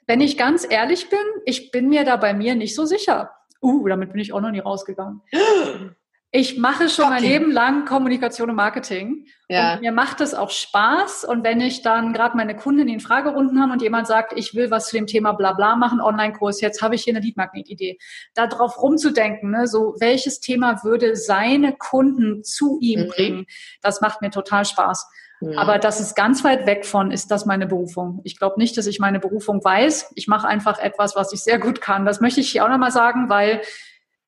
Wenn 0.06 0.20
ich 0.20 0.38
ganz 0.38 0.66
ehrlich 0.68 1.10
bin, 1.10 1.18
ich 1.44 1.70
bin 1.70 1.88
mir 1.88 2.04
da 2.04 2.16
bei 2.16 2.32
mir 2.32 2.54
nicht 2.54 2.74
so 2.74 2.84
sicher. 2.84 3.30
Uh, 3.60 3.88
damit 3.88 4.12
bin 4.12 4.20
ich 4.20 4.32
auch 4.32 4.40
noch 4.40 4.50
nie 4.50 4.60
rausgegangen. 4.60 5.22
Ich 6.30 6.58
mache 6.58 6.90
schon 6.90 7.08
mein 7.08 7.22
Leben 7.22 7.50
lang 7.50 7.86
Kommunikation 7.86 8.50
und 8.50 8.56
Marketing. 8.56 9.24
Ja. 9.48 9.74
Und 9.74 9.80
mir 9.80 9.92
macht 9.92 10.20
es 10.20 10.34
auch 10.34 10.50
Spaß. 10.50 11.24
Und 11.24 11.42
wenn 11.42 11.62
ich 11.62 11.80
dann 11.80 12.12
gerade 12.12 12.36
meine 12.36 12.54
Kunden 12.54 12.86
in 12.86 13.00
Fragerunden 13.00 13.62
haben 13.62 13.72
und 13.72 13.80
jemand 13.80 14.06
sagt, 14.06 14.34
ich 14.36 14.54
will 14.54 14.70
was 14.70 14.88
zu 14.88 14.96
dem 14.96 15.06
Thema 15.06 15.32
Blabla 15.32 15.76
machen, 15.76 16.02
Online-Kurs, 16.02 16.60
jetzt 16.60 16.82
habe 16.82 16.96
ich 16.96 17.02
hier 17.02 17.14
eine 17.14 17.24
Leadmagnet-Idee. 17.24 17.96
Da 18.34 18.46
drauf 18.46 18.82
rumzudenken, 18.82 19.50
ne, 19.50 19.66
so 19.66 19.94
welches 20.00 20.40
Thema 20.40 20.84
würde 20.84 21.16
seine 21.16 21.74
Kunden 21.74 22.44
zu 22.44 22.78
ihm 22.82 23.04
mhm. 23.04 23.08
bringen, 23.08 23.46
das 23.80 24.02
macht 24.02 24.20
mir 24.20 24.30
total 24.30 24.66
Spaß. 24.66 25.08
Mhm. 25.40 25.56
Aber 25.56 25.78
das 25.78 25.98
ist 25.98 26.14
ganz 26.14 26.44
weit 26.44 26.66
weg 26.66 26.84
von, 26.84 27.10
ist 27.10 27.30
das 27.30 27.46
meine 27.46 27.66
Berufung? 27.66 28.20
Ich 28.24 28.38
glaube 28.38 28.58
nicht, 28.58 28.76
dass 28.76 28.86
ich 28.86 28.98
meine 28.98 29.18
Berufung 29.18 29.64
weiß. 29.64 30.12
Ich 30.14 30.28
mache 30.28 30.46
einfach 30.46 30.78
etwas, 30.78 31.16
was 31.16 31.32
ich 31.32 31.42
sehr 31.42 31.58
gut 31.58 31.80
kann. 31.80 32.04
Das 32.04 32.20
möchte 32.20 32.40
ich 32.40 32.50
hier 32.50 32.66
auch 32.66 32.68
nochmal 32.68 32.92
sagen, 32.92 33.30
weil 33.30 33.62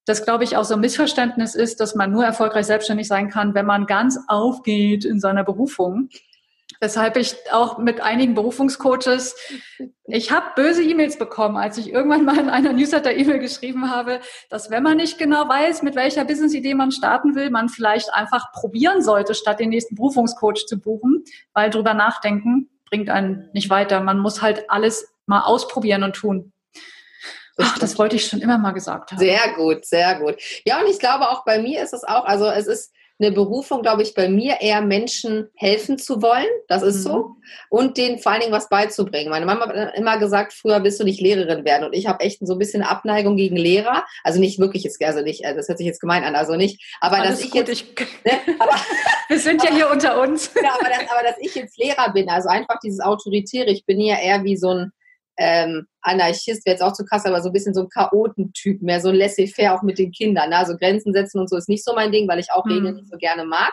das, 0.06 0.24
glaube 0.24 0.44
ich, 0.44 0.56
auch 0.56 0.64
so 0.64 0.74
ein 0.74 0.80
Missverständnis 0.80 1.54
ist, 1.54 1.80
dass 1.80 1.94
man 1.94 2.10
nur 2.10 2.24
erfolgreich 2.24 2.66
selbstständig 2.66 3.08
sein 3.08 3.28
kann, 3.28 3.54
wenn 3.54 3.66
man 3.66 3.86
ganz 3.86 4.18
aufgeht 4.28 5.04
in 5.04 5.20
seiner 5.20 5.44
Berufung. 5.44 6.08
Weshalb 6.80 7.16
ich 7.16 7.34
auch 7.52 7.78
mit 7.78 8.00
einigen 8.00 8.34
Berufungscoaches, 8.34 9.36
ich 10.04 10.30
habe 10.30 10.46
böse 10.56 10.82
E-Mails 10.82 11.18
bekommen, 11.18 11.56
als 11.56 11.76
ich 11.76 11.92
irgendwann 11.92 12.24
mal 12.24 12.38
in 12.38 12.48
einer 12.48 12.72
Newsletter-E-Mail 12.72 13.38
geschrieben 13.38 13.90
habe, 13.90 14.20
dass 14.48 14.70
wenn 14.70 14.82
man 14.82 14.96
nicht 14.96 15.18
genau 15.18 15.48
weiß, 15.48 15.82
mit 15.82 15.94
welcher 15.94 16.24
Business-Idee 16.24 16.74
man 16.74 16.90
starten 16.90 17.34
will, 17.34 17.50
man 17.50 17.68
vielleicht 17.68 18.14
einfach 18.14 18.52
probieren 18.52 19.02
sollte, 19.02 19.34
statt 19.34 19.60
den 19.60 19.70
nächsten 19.70 19.96
Berufungscoach 19.96 20.66
zu 20.66 20.80
buchen, 20.80 21.24
weil 21.52 21.70
drüber 21.70 21.92
nachdenken 21.92 22.70
bringt 22.88 23.10
einen 23.10 23.50
nicht 23.52 23.68
weiter. 23.68 24.00
Man 24.00 24.18
muss 24.18 24.40
halt 24.40 24.70
alles 24.70 25.12
mal 25.26 25.42
ausprobieren 25.42 26.02
und 26.02 26.14
tun. 26.14 26.52
Ach, 27.62 27.78
das 27.78 27.98
wollte 27.98 28.16
ich 28.16 28.26
schon 28.26 28.40
immer 28.40 28.58
mal 28.58 28.72
gesagt 28.72 29.12
haben. 29.12 29.18
Sehr 29.18 29.54
gut, 29.56 29.84
sehr 29.84 30.18
gut. 30.18 30.36
Ja, 30.64 30.80
und 30.80 30.88
ich 30.88 30.98
glaube 30.98 31.28
auch 31.28 31.44
bei 31.44 31.58
mir 31.58 31.82
ist 31.82 31.92
es 31.92 32.04
auch, 32.04 32.24
also 32.24 32.46
es 32.46 32.66
ist 32.66 32.92
eine 33.20 33.32
Berufung, 33.32 33.82
glaube 33.82 34.02
ich, 34.02 34.14
bei 34.14 34.28
mir 34.28 34.60
eher 34.60 34.80
Menschen 34.80 35.50
helfen 35.54 35.98
zu 35.98 36.22
wollen. 36.22 36.46
Das 36.68 36.82
ist 36.82 36.98
mhm. 36.98 37.02
so. 37.02 37.36
Und 37.68 37.98
denen 37.98 38.18
vor 38.18 38.32
allen 38.32 38.40
Dingen 38.40 38.52
was 38.52 38.68
beizubringen. 38.68 39.28
Meine 39.28 39.44
Mama 39.44 39.68
hat 39.68 39.94
immer 39.94 40.18
gesagt, 40.18 40.54
früher 40.54 40.82
willst 40.82 41.00
du 41.00 41.04
nicht 41.04 41.20
Lehrerin 41.20 41.64
werden. 41.64 41.84
Und 41.84 41.92
ich 41.92 42.06
habe 42.06 42.20
echt 42.20 42.38
so 42.46 42.54
ein 42.54 42.58
bisschen 42.58 42.82
Abneigung 42.82 43.36
gegen 43.36 43.56
Lehrer. 43.56 44.06
Also 44.24 44.40
nicht 44.40 44.58
wirklich, 44.58 44.84
jetzt, 44.84 45.02
also 45.04 45.20
nicht, 45.20 45.44
also 45.44 45.58
das 45.58 45.68
hört 45.68 45.78
sich 45.78 45.86
jetzt 45.86 46.00
gemein 46.00 46.24
an, 46.24 46.34
also 46.34 46.56
nicht. 46.56 46.82
Aber 47.00 47.18
Alles 47.18 47.32
dass 47.32 47.40
ich 47.40 47.50
gut, 47.50 47.68
jetzt. 47.68 47.72
Ich, 47.72 47.94
ne, 48.24 48.32
aber, 48.58 48.74
Wir 49.28 49.38
sind 49.38 49.62
ja 49.62 49.70
hier 49.70 49.90
unter 49.92 50.20
uns. 50.20 50.50
Ja, 50.54 50.74
aber, 50.80 50.88
das, 50.88 51.10
aber 51.10 51.22
dass 51.22 51.36
ich 51.40 51.54
jetzt 51.54 51.78
Lehrer 51.78 52.12
bin, 52.12 52.30
also 52.30 52.48
einfach 52.48 52.78
dieses 52.82 53.00
Autoritäre, 53.00 53.70
ich 53.70 53.84
bin 53.84 54.00
ja 54.00 54.18
eher 54.18 54.44
wie 54.44 54.56
so 54.56 54.70
ein 54.70 54.92
ähm, 55.40 55.86
Anarchist 56.02 56.66
wäre 56.66 56.74
jetzt 56.74 56.82
auch 56.82 56.92
zu 56.92 57.04
krass, 57.04 57.24
aber 57.24 57.40
so 57.40 57.48
ein 57.48 57.52
bisschen 57.54 57.72
so 57.72 57.80
ein 57.80 57.88
Chaotentyp, 57.88 58.82
mehr 58.82 59.00
so 59.00 59.08
ein 59.08 59.14
laissez-faire 59.14 59.74
auch 59.74 59.82
mit 59.82 59.98
den 59.98 60.12
Kindern. 60.12 60.50
Ne? 60.50 60.58
Also 60.58 60.76
Grenzen 60.76 61.14
setzen 61.14 61.40
und 61.40 61.48
so 61.48 61.56
ist 61.56 61.68
nicht 61.68 61.82
so 61.82 61.94
mein 61.94 62.12
Ding, 62.12 62.28
weil 62.28 62.38
ich 62.38 62.52
auch 62.52 62.66
mhm. 62.66 62.72
Regeln 62.72 62.96
nicht 62.96 63.10
so 63.10 63.16
gerne 63.16 63.46
mag. 63.46 63.72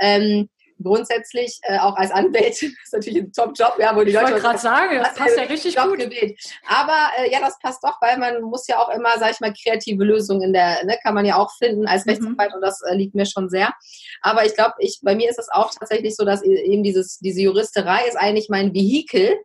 Ähm, 0.00 0.48
grundsätzlich 0.82 1.60
äh, 1.62 1.78
auch 1.78 1.94
als 1.94 2.10
Anwältin 2.10 2.74
ist 2.84 2.92
natürlich 2.92 3.22
ein 3.22 3.32
Top-Job, 3.32 3.76
ja, 3.78 3.94
wo 3.94 4.02
die 4.02 4.08
ich 4.08 4.14
Leute. 4.14 4.26
Ich 4.26 4.32
wollte 4.32 4.42
gerade 4.42 4.58
sagen, 4.58 4.98
das 4.98 5.14
passt 5.14 5.36
ja 5.36 5.44
richtig 5.44 5.76
Job 5.76 5.90
gut. 5.90 6.00
Gewählt. 6.00 6.36
Aber 6.66 6.98
äh, 7.18 7.30
ja, 7.30 7.38
das 7.38 7.60
passt 7.60 7.84
doch, 7.84 7.96
weil 8.00 8.18
man 8.18 8.42
muss 8.42 8.66
ja 8.66 8.78
auch 8.78 8.88
immer, 8.88 9.10
sag 9.20 9.30
ich 9.30 9.40
mal, 9.40 9.52
kreative 9.52 10.02
Lösungen 10.02 10.42
in 10.42 10.52
der, 10.52 10.84
ne, 10.84 10.98
kann 11.00 11.14
man 11.14 11.24
ja 11.24 11.36
auch 11.36 11.52
finden 11.58 11.86
als 11.86 12.04
mhm. 12.04 12.10
Rechtsanwalt 12.10 12.54
und 12.54 12.60
das 12.60 12.80
äh, 12.82 12.96
liegt 12.96 13.14
mir 13.14 13.26
schon 13.26 13.48
sehr. 13.48 13.72
Aber 14.20 14.44
ich 14.44 14.56
glaube, 14.56 14.74
ich, 14.78 14.98
bei 15.02 15.14
mir 15.14 15.30
ist 15.30 15.38
es 15.38 15.48
auch 15.48 15.70
tatsächlich 15.78 16.16
so, 16.16 16.24
dass 16.24 16.44
e-, 16.44 16.64
eben 16.64 16.82
dieses, 16.82 17.18
diese 17.18 17.40
Juristerei 17.40 18.08
ist 18.08 18.16
eigentlich 18.16 18.48
mein 18.48 18.74
Vehikel, 18.74 19.36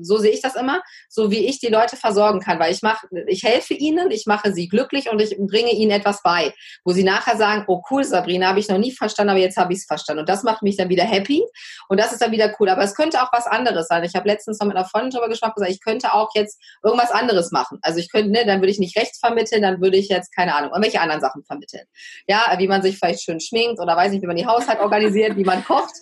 so 0.00 0.18
sehe 0.18 0.32
ich 0.32 0.42
das 0.42 0.54
immer, 0.54 0.82
so 1.08 1.30
wie 1.30 1.46
ich 1.46 1.58
die 1.60 1.68
Leute 1.68 1.96
versorgen 1.96 2.40
kann, 2.40 2.58
weil 2.58 2.72
ich 2.72 2.82
mache, 2.82 3.06
ich 3.26 3.42
helfe 3.42 3.74
ihnen, 3.74 4.10
ich 4.10 4.26
mache 4.26 4.52
sie 4.52 4.68
glücklich 4.68 5.10
und 5.10 5.20
ich 5.20 5.36
bringe 5.38 5.72
ihnen 5.72 5.90
etwas 5.90 6.22
bei, 6.22 6.52
wo 6.84 6.92
sie 6.92 7.04
nachher 7.04 7.36
sagen, 7.36 7.64
oh 7.66 7.82
cool, 7.90 8.04
Sabrina, 8.04 8.48
habe 8.48 8.60
ich 8.60 8.68
noch 8.68 8.78
nie 8.78 8.92
verstanden, 8.92 9.30
aber 9.30 9.40
jetzt 9.40 9.56
habe 9.56 9.72
ich 9.72 9.80
es 9.80 9.86
verstanden. 9.86 10.20
Und 10.20 10.28
das 10.28 10.42
macht 10.42 10.62
mich 10.62 10.76
dann 10.76 10.88
wieder 10.88 11.04
happy 11.04 11.42
und 11.88 12.00
das 12.00 12.12
ist 12.12 12.22
dann 12.22 12.32
wieder 12.32 12.54
cool. 12.58 12.68
Aber 12.68 12.82
es 12.82 12.94
könnte 12.94 13.22
auch 13.22 13.32
was 13.32 13.46
anderes 13.46 13.88
sein. 13.88 14.04
Ich 14.04 14.14
habe 14.14 14.28
letztens 14.28 14.58
noch 14.60 14.66
mit 14.66 14.76
einer 14.76 14.86
Freundin 14.86 15.10
drüber 15.10 15.28
gesprochen, 15.28 15.54
gesagt, 15.56 15.72
ich 15.72 15.82
könnte 15.82 16.12
auch 16.14 16.30
jetzt 16.34 16.60
irgendwas 16.84 17.10
anderes 17.10 17.50
machen. 17.50 17.78
Also 17.82 17.98
ich 17.98 18.10
könnte, 18.10 18.30
ne, 18.30 18.44
dann 18.46 18.60
würde 18.60 18.70
ich 18.70 18.78
nicht 18.78 18.96
rechts 18.96 19.18
vermitteln, 19.18 19.62
dann 19.62 19.80
würde 19.80 19.96
ich 19.96 20.08
jetzt, 20.08 20.34
keine 20.34 20.54
Ahnung, 20.54 20.70
irgendwelche 20.70 21.00
anderen 21.00 21.20
Sachen 21.20 21.44
vermitteln. 21.44 21.84
Ja, 22.26 22.54
wie 22.58 22.68
man 22.68 22.82
sich 22.82 22.98
vielleicht 22.98 23.22
schön 23.22 23.40
schminkt 23.40 23.80
oder 23.80 23.96
weiß 23.96 24.12
nicht, 24.12 24.22
wie 24.22 24.26
man 24.26 24.36
die 24.36 24.46
Haushalt 24.46 24.80
organisiert, 24.80 25.36
wie 25.36 25.44
man 25.44 25.64
kocht. 25.64 25.94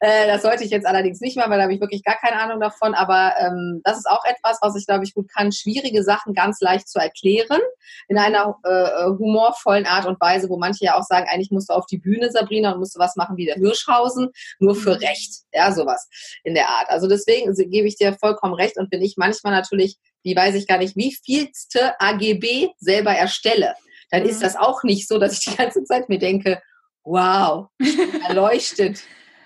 Äh, 0.00 0.26
das 0.26 0.42
sollte 0.42 0.64
ich 0.64 0.70
jetzt 0.70 0.86
allerdings 0.86 1.20
nicht 1.20 1.36
mehr, 1.36 1.48
weil 1.48 1.58
da 1.58 1.64
habe 1.64 1.74
ich 1.74 1.80
wirklich 1.80 2.04
gar 2.04 2.16
keine 2.16 2.40
Ahnung 2.40 2.60
davon. 2.60 2.94
Aber 2.94 3.33
ähm, 3.38 3.80
das 3.84 3.98
ist 3.98 4.08
auch 4.08 4.24
etwas, 4.24 4.58
was 4.60 4.76
ich, 4.76 4.86
glaube 4.86 5.04
ich, 5.04 5.14
gut 5.14 5.28
kann, 5.28 5.52
schwierige 5.52 6.02
Sachen 6.02 6.34
ganz 6.34 6.60
leicht 6.60 6.88
zu 6.88 6.98
erklären, 6.98 7.60
in 8.08 8.18
einer 8.18 8.58
äh, 8.64 9.06
humorvollen 9.18 9.86
Art 9.86 10.06
und 10.06 10.20
Weise, 10.20 10.48
wo 10.48 10.58
manche 10.58 10.84
ja 10.84 10.98
auch 10.98 11.02
sagen, 11.02 11.26
eigentlich 11.30 11.50
musst 11.50 11.70
du 11.70 11.74
auf 11.74 11.86
die 11.86 11.98
Bühne, 11.98 12.30
Sabrina, 12.30 12.72
und 12.72 12.78
musst 12.78 12.94
du 12.94 12.98
was 12.98 13.16
machen 13.16 13.36
wie 13.36 13.46
der 13.46 13.56
Hirschhausen, 13.56 14.30
nur 14.58 14.74
für 14.74 14.96
mhm. 14.96 15.04
Recht. 15.04 15.32
Ja, 15.52 15.72
sowas 15.72 16.08
in 16.42 16.54
der 16.54 16.68
Art. 16.68 16.88
Also 16.88 17.08
deswegen 17.08 17.54
gebe 17.70 17.86
ich 17.86 17.96
dir 17.96 18.14
vollkommen 18.14 18.54
recht 18.54 18.76
und 18.76 18.90
bin 18.90 19.02
ich 19.02 19.14
manchmal 19.16 19.52
natürlich, 19.52 19.96
wie 20.22 20.34
weiß 20.34 20.54
ich 20.54 20.66
gar 20.66 20.78
nicht, 20.78 20.96
wie 20.96 21.14
vielste 21.24 22.00
AGB 22.00 22.70
selber 22.78 23.12
erstelle. 23.12 23.74
Dann 24.10 24.22
mhm. 24.22 24.28
ist 24.28 24.42
das 24.42 24.56
auch 24.56 24.82
nicht 24.82 25.08
so, 25.08 25.18
dass 25.18 25.38
ich 25.38 25.44
die 25.44 25.56
ganze 25.56 25.84
Zeit 25.84 26.08
mir 26.08 26.18
denke, 26.18 26.62
wow, 27.04 27.68
erleuchtet 28.28 29.00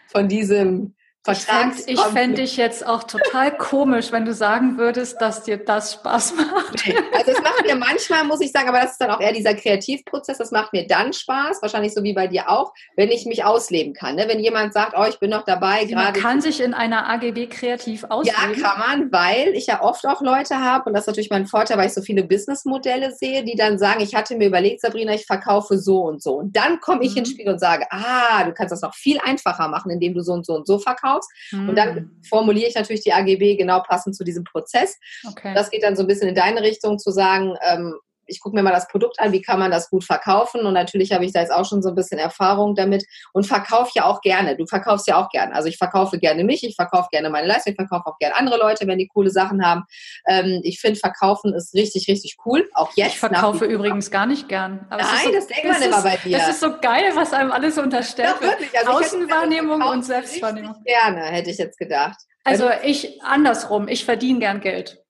von 0.07 0.28
diesem 0.28 0.95
Vertrags 1.34 1.84
ich 1.86 2.00
fände 2.00 2.42
dich 2.42 2.56
jetzt 2.56 2.86
auch 2.86 3.04
total 3.04 3.56
komisch, 3.56 4.12
wenn 4.12 4.24
du 4.24 4.32
sagen 4.32 4.78
würdest, 4.78 5.20
dass 5.20 5.42
dir 5.42 5.58
das 5.58 5.94
Spaß 5.94 6.34
macht. 6.36 6.86
Nee. 6.86 6.94
Also 7.14 7.32
es 7.32 7.42
macht 7.42 7.66
mir 7.66 7.76
manchmal, 7.76 8.24
muss 8.24 8.40
ich 8.40 8.52
sagen, 8.52 8.68
aber 8.68 8.80
das 8.80 8.92
ist 8.92 9.00
dann 9.00 9.10
auch 9.10 9.20
eher 9.20 9.32
dieser 9.32 9.54
Kreativprozess, 9.54 10.38
das 10.38 10.50
macht 10.50 10.72
mir 10.72 10.86
dann 10.86 11.12
Spaß, 11.12 11.62
wahrscheinlich 11.62 11.94
so 11.94 12.02
wie 12.02 12.12
bei 12.12 12.26
dir 12.26 12.48
auch, 12.48 12.72
wenn 12.96 13.10
ich 13.10 13.26
mich 13.26 13.44
ausleben 13.44 13.92
kann. 13.92 14.16
Ne? 14.16 14.24
Wenn 14.28 14.40
jemand 14.40 14.72
sagt, 14.72 14.94
oh, 14.96 15.04
ich 15.08 15.18
bin 15.18 15.30
noch 15.30 15.44
dabei. 15.44 15.84
gerade. 15.84 16.12
Man 16.12 16.12
kann 16.12 16.40
sich 16.40 16.60
in 16.60 16.74
einer 16.74 17.08
AGB 17.08 17.46
kreativ 17.46 18.04
ausleben. 18.08 18.54
Ja, 18.56 18.68
kann 18.68 18.78
man, 18.78 19.12
weil 19.12 19.48
ich 19.54 19.66
ja 19.66 19.82
oft 19.82 20.06
auch 20.06 20.22
Leute 20.22 20.60
habe, 20.60 20.88
und 20.88 20.94
das 20.94 21.02
ist 21.02 21.08
natürlich 21.08 21.30
mein 21.30 21.46
Vorteil, 21.46 21.78
weil 21.78 21.86
ich 21.86 21.94
so 21.94 22.02
viele 22.02 22.24
Businessmodelle 22.24 23.12
sehe, 23.12 23.44
die 23.44 23.56
dann 23.56 23.78
sagen, 23.78 24.00
ich 24.00 24.14
hatte 24.14 24.36
mir 24.36 24.48
überlegt, 24.48 24.80
Sabrina, 24.80 25.14
ich 25.14 25.26
verkaufe 25.26 25.78
so 25.78 26.02
und 26.02 26.22
so. 26.22 26.34
Und 26.34 26.56
dann 26.56 26.80
komme 26.80 27.04
ich 27.04 27.12
mhm. 27.12 27.18
ins 27.18 27.30
Spiel 27.30 27.48
und 27.48 27.58
sage, 27.58 27.86
ah, 27.90 28.44
du 28.44 28.52
kannst 28.52 28.72
das 28.72 28.82
noch 28.82 28.94
viel 28.94 29.18
einfacher 29.20 29.68
machen, 29.68 29.90
indem 29.90 30.14
du 30.14 30.22
so 30.22 30.32
und 30.32 30.46
so 30.46 30.54
und 30.54 30.66
so 30.66 30.78
verkaufst 30.78 31.17
verkaufst. 31.18 31.30
Mhm. 31.52 31.68
Und 31.68 31.76
dann 31.76 31.96
hm. 31.96 32.22
formuliere 32.28 32.68
ich 32.68 32.74
natürlich 32.74 33.02
die 33.02 33.12
AGB 33.12 33.56
genau 33.56 33.82
passend 33.82 34.16
zu 34.16 34.24
diesem 34.24 34.44
Prozess. 34.44 34.96
Okay. 35.28 35.52
Das 35.54 35.70
geht 35.70 35.82
dann 35.82 35.96
so 35.96 36.02
ein 36.02 36.06
bisschen 36.06 36.28
in 36.28 36.34
deine 36.34 36.62
Richtung 36.62 36.98
zu 36.98 37.10
sagen, 37.10 37.54
ähm, 37.62 37.94
ich 38.28 38.40
gucke 38.40 38.54
mir 38.54 38.62
mal 38.62 38.72
das 38.72 38.88
Produkt 38.88 39.18
an, 39.20 39.32
wie 39.32 39.42
kann 39.42 39.58
man 39.58 39.70
das 39.70 39.90
gut 39.90 40.04
verkaufen. 40.04 40.60
Und 40.60 40.74
natürlich 40.74 41.12
habe 41.12 41.24
ich 41.24 41.32
da 41.32 41.40
jetzt 41.40 41.52
auch 41.52 41.64
schon 41.64 41.82
so 41.82 41.88
ein 41.88 41.94
bisschen 41.94 42.18
Erfahrung 42.18 42.74
damit 42.74 43.04
und 43.32 43.46
verkaufe 43.46 43.92
ja 43.94 44.04
auch 44.04 44.20
gerne. 44.20 44.56
Du 44.56 44.66
verkaufst 44.66 45.08
ja 45.08 45.20
auch 45.20 45.30
gerne. 45.30 45.54
Also 45.54 45.68
ich 45.68 45.78
verkaufe 45.78 46.18
gerne 46.18 46.44
mich, 46.44 46.62
ich 46.64 46.76
verkaufe 46.76 47.08
gerne 47.10 47.30
meine 47.30 47.46
Leistung, 47.46 47.72
ich 47.72 47.76
verkaufe 47.76 48.06
auch 48.06 48.18
gerne 48.18 48.36
andere 48.36 48.58
Leute, 48.58 48.86
wenn 48.86 48.98
die 48.98 49.08
coole 49.08 49.30
Sachen 49.30 49.64
haben. 49.64 49.84
Ähm, 50.26 50.60
ich 50.62 50.80
finde, 50.80 50.98
Verkaufen 50.98 51.54
ist 51.54 51.74
richtig, 51.74 52.08
richtig 52.08 52.36
cool. 52.44 52.68
Auch 52.74 52.92
jetzt. 52.94 53.14
Ich 53.14 53.18
verkaufe 53.18 53.64
übrigens 53.64 54.10
gar 54.10 54.26
nicht 54.26 54.48
gern. 54.48 54.86
Aber 54.90 55.02
Nein, 55.02 55.10
so, 55.24 55.32
das 55.32 55.46
denkt 55.46 55.64
man 55.64 55.82
immer 55.82 56.02
bei 56.02 56.16
dir. 56.16 56.38
Das 56.38 56.50
ist 56.50 56.60
so 56.60 56.78
geil, 56.78 57.12
was 57.14 57.32
einem 57.32 57.52
alles 57.52 57.76
so 57.76 57.82
unterstellt 57.82 58.34
ja, 58.40 58.48
wirklich. 58.48 58.78
Also 58.78 58.92
Außenwahrnehmung 58.92 59.82
und 59.82 60.04
Selbstwahrnehmung. 60.04 60.76
Gerne, 60.84 61.22
hätte 61.22 61.50
ich 61.50 61.58
jetzt 61.58 61.78
gedacht. 61.78 62.18
Also 62.44 62.70
ich 62.82 63.22
andersrum, 63.22 63.88
ich 63.88 64.04
verdiene 64.04 64.38
gern 64.38 64.60
Geld. 64.60 65.04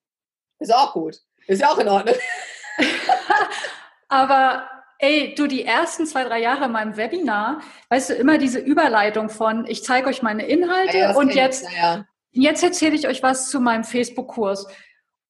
Ist 0.58 0.74
auch 0.74 0.92
gut. 0.92 1.18
Ist 1.46 1.60
ja 1.60 1.70
auch 1.70 1.78
in 1.78 1.88
Ordnung. 1.88 2.16
Aber 4.09 4.68
ey, 4.99 5.35
du, 5.37 5.47
die 5.47 5.64
ersten 5.64 6.07
zwei, 6.07 6.24
drei 6.24 6.41
Jahre 6.41 6.66
in 6.66 6.72
meinem 6.72 6.97
Webinar, 6.97 7.61
weißt 7.89 8.11
du, 8.11 8.14
immer 8.14 8.39
diese 8.39 8.59
Überleitung 8.59 9.29
von, 9.29 9.66
ich 9.66 9.85
zeige 9.85 10.09
euch 10.09 10.22
meine 10.22 10.47
Inhalte 10.47 10.99
ja, 10.99 11.14
und 11.14 11.35
jetzt, 11.35 11.66
ja. 11.76 12.05
jetzt 12.31 12.62
erzähle 12.62 12.97
ich 12.97 13.07
euch 13.07 13.22
was 13.22 13.51
zu 13.51 13.61
meinem 13.61 13.85
Facebook-Kurs. 13.85 14.66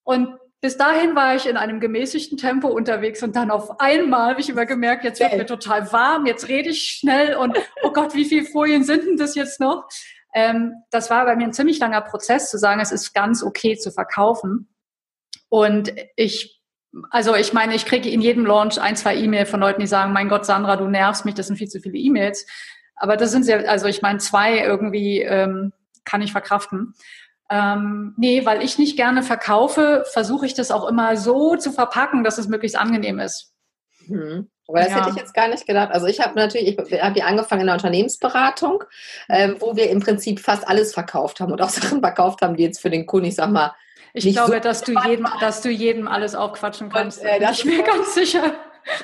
Und 0.05 0.39
bis 0.61 0.77
dahin 0.77 1.15
war 1.15 1.37
ich 1.37 1.47
in 1.47 1.57
einem 1.57 1.79
gemäßigten 1.81 2.39
Tempo 2.39 2.69
unterwegs 2.69 3.23
und 3.23 3.37
dann 3.37 3.51
auf 3.51 3.79
einmal 3.79 4.31
habe 4.31 4.41
ich 4.41 4.49
immer 4.49 4.67
gemerkt, 4.67 5.05
jetzt 5.05 5.21
wird 5.21 5.37
mir 5.37 5.47
total 5.47 5.93
warm, 5.93 6.27
jetzt 6.27 6.49
rede 6.49 6.71
ich 6.71 6.83
schnell 6.83 7.37
und 7.37 7.57
oh 7.83 7.93
Gott, 7.93 8.15
wie 8.15 8.25
viele 8.25 8.45
Folien 8.45 8.83
sind 8.83 9.07
denn 9.07 9.17
das 9.17 9.37
jetzt 9.37 9.61
noch? 9.61 9.89
Ähm, 10.35 10.75
das 10.91 11.11
war 11.11 11.25
bei 11.27 11.37
mir 11.37 11.45
ein 11.45 11.53
ziemlich 11.53 11.79
langer 11.79 12.01
Prozess 12.01 12.51
zu 12.51 12.59
sagen, 12.59 12.81
es 12.81 12.91
ist 12.91 13.13
ganz 13.15 13.43
okay 13.43 13.77
zu 13.77 13.93
verkaufen. 13.93 14.69
Und 15.49 15.93
ich 16.17 16.58
also 17.11 17.35
ich 17.35 17.53
meine, 17.53 17.75
ich 17.75 17.85
kriege 17.85 18.09
in 18.09 18.21
jedem 18.21 18.47
Launch 18.47 18.81
ein, 18.81 18.97
zwei 18.97 19.17
E-Mails 19.17 19.51
von 19.51 19.61
Leuten, 19.61 19.81
die 19.81 19.87
sagen, 19.87 20.13
mein 20.13 20.29
Gott, 20.29 20.47
Sandra, 20.47 20.77
du 20.77 20.87
nervst 20.89 21.25
mich, 21.25 21.35
das 21.35 21.47
sind 21.47 21.57
viel 21.57 21.69
zu 21.69 21.81
viele 21.81 21.99
E-Mails. 21.99 22.47
Aber 22.97 23.17
das 23.17 23.31
sind 23.31 23.45
sehr, 23.45 23.69
also 23.71 23.87
ich 23.87 24.03
meine, 24.03 24.19
zwei 24.19 24.59
irgendwie 24.59 25.21
ähm, 25.21 25.73
kann 26.05 26.23
ich 26.23 26.33
verkraften. 26.33 26.95
Ähm, 27.51 28.15
nee, 28.19 28.45
weil 28.45 28.63
ich 28.63 28.79
nicht 28.79 28.97
gerne 28.97 29.23
verkaufe, 29.23 30.05
versuche 30.13 30.47
ich 30.47 30.55
das 30.55 30.71
auch 30.71 30.87
immer 30.87 31.17
so 31.17 31.57
zu 31.57 31.73
verpacken, 31.73 32.25
dass 32.25 32.39
es 32.39 32.49
möglichst 32.49 32.79
angenehm 32.79 33.19
ist. 33.19 33.55
Mhm. 34.07 34.51
Aber 34.67 34.81
das 34.81 34.91
ja. 34.91 34.97
hätte 34.97 35.11
ich 35.11 35.17
jetzt 35.17 35.33
gar 35.33 35.49
nicht 35.49 35.67
gedacht. 35.67 35.93
Also 35.93 36.07
ich 36.07 36.21
habe 36.21 36.35
natürlich, 36.35 36.79
ich 36.79 37.03
habe 37.03 37.15
hier 37.15 37.27
angefangen 37.27 37.63
in 37.63 37.67
der 37.69 37.77
Unternehmensberatung, 37.77 38.85
ähm, 39.31 39.57
wo 39.61 39.77
wir 39.77 39.89
im 39.89 40.01
Prinzip 40.01 40.41
fast 40.41 40.69
alles 40.69 40.93
verkauft 40.93 41.41
haben 41.41 41.53
und 41.53 41.63
auch 41.63 41.69
Sachen 41.71 42.01
verkauft 42.01 42.43
haben, 42.43 42.57
die 42.57 42.65
jetzt 42.65 42.81
für 42.81 42.91
den 42.91 43.07
Kunden, 43.07 43.29
ich 43.29 43.37
sag 43.37 43.51
mal, 43.51 43.75
ich 44.13 44.33
glaube, 44.33 44.55
so 44.55 44.61
dass, 44.61 44.83
du 44.83 44.93
jedem, 45.07 45.29
dass 45.41 45.63
du 45.63 45.71
jedem 45.71 46.09
alles 46.09 46.35
aufquatschen 46.35 46.89
kannst. 46.91 47.21
Und, 47.21 47.27
äh, 47.27 47.41
das 47.41 47.63
bin 47.63 47.73
ich 47.73 47.79
mir 47.79 47.85
ganz 47.85 48.15
sicher. 48.15 48.55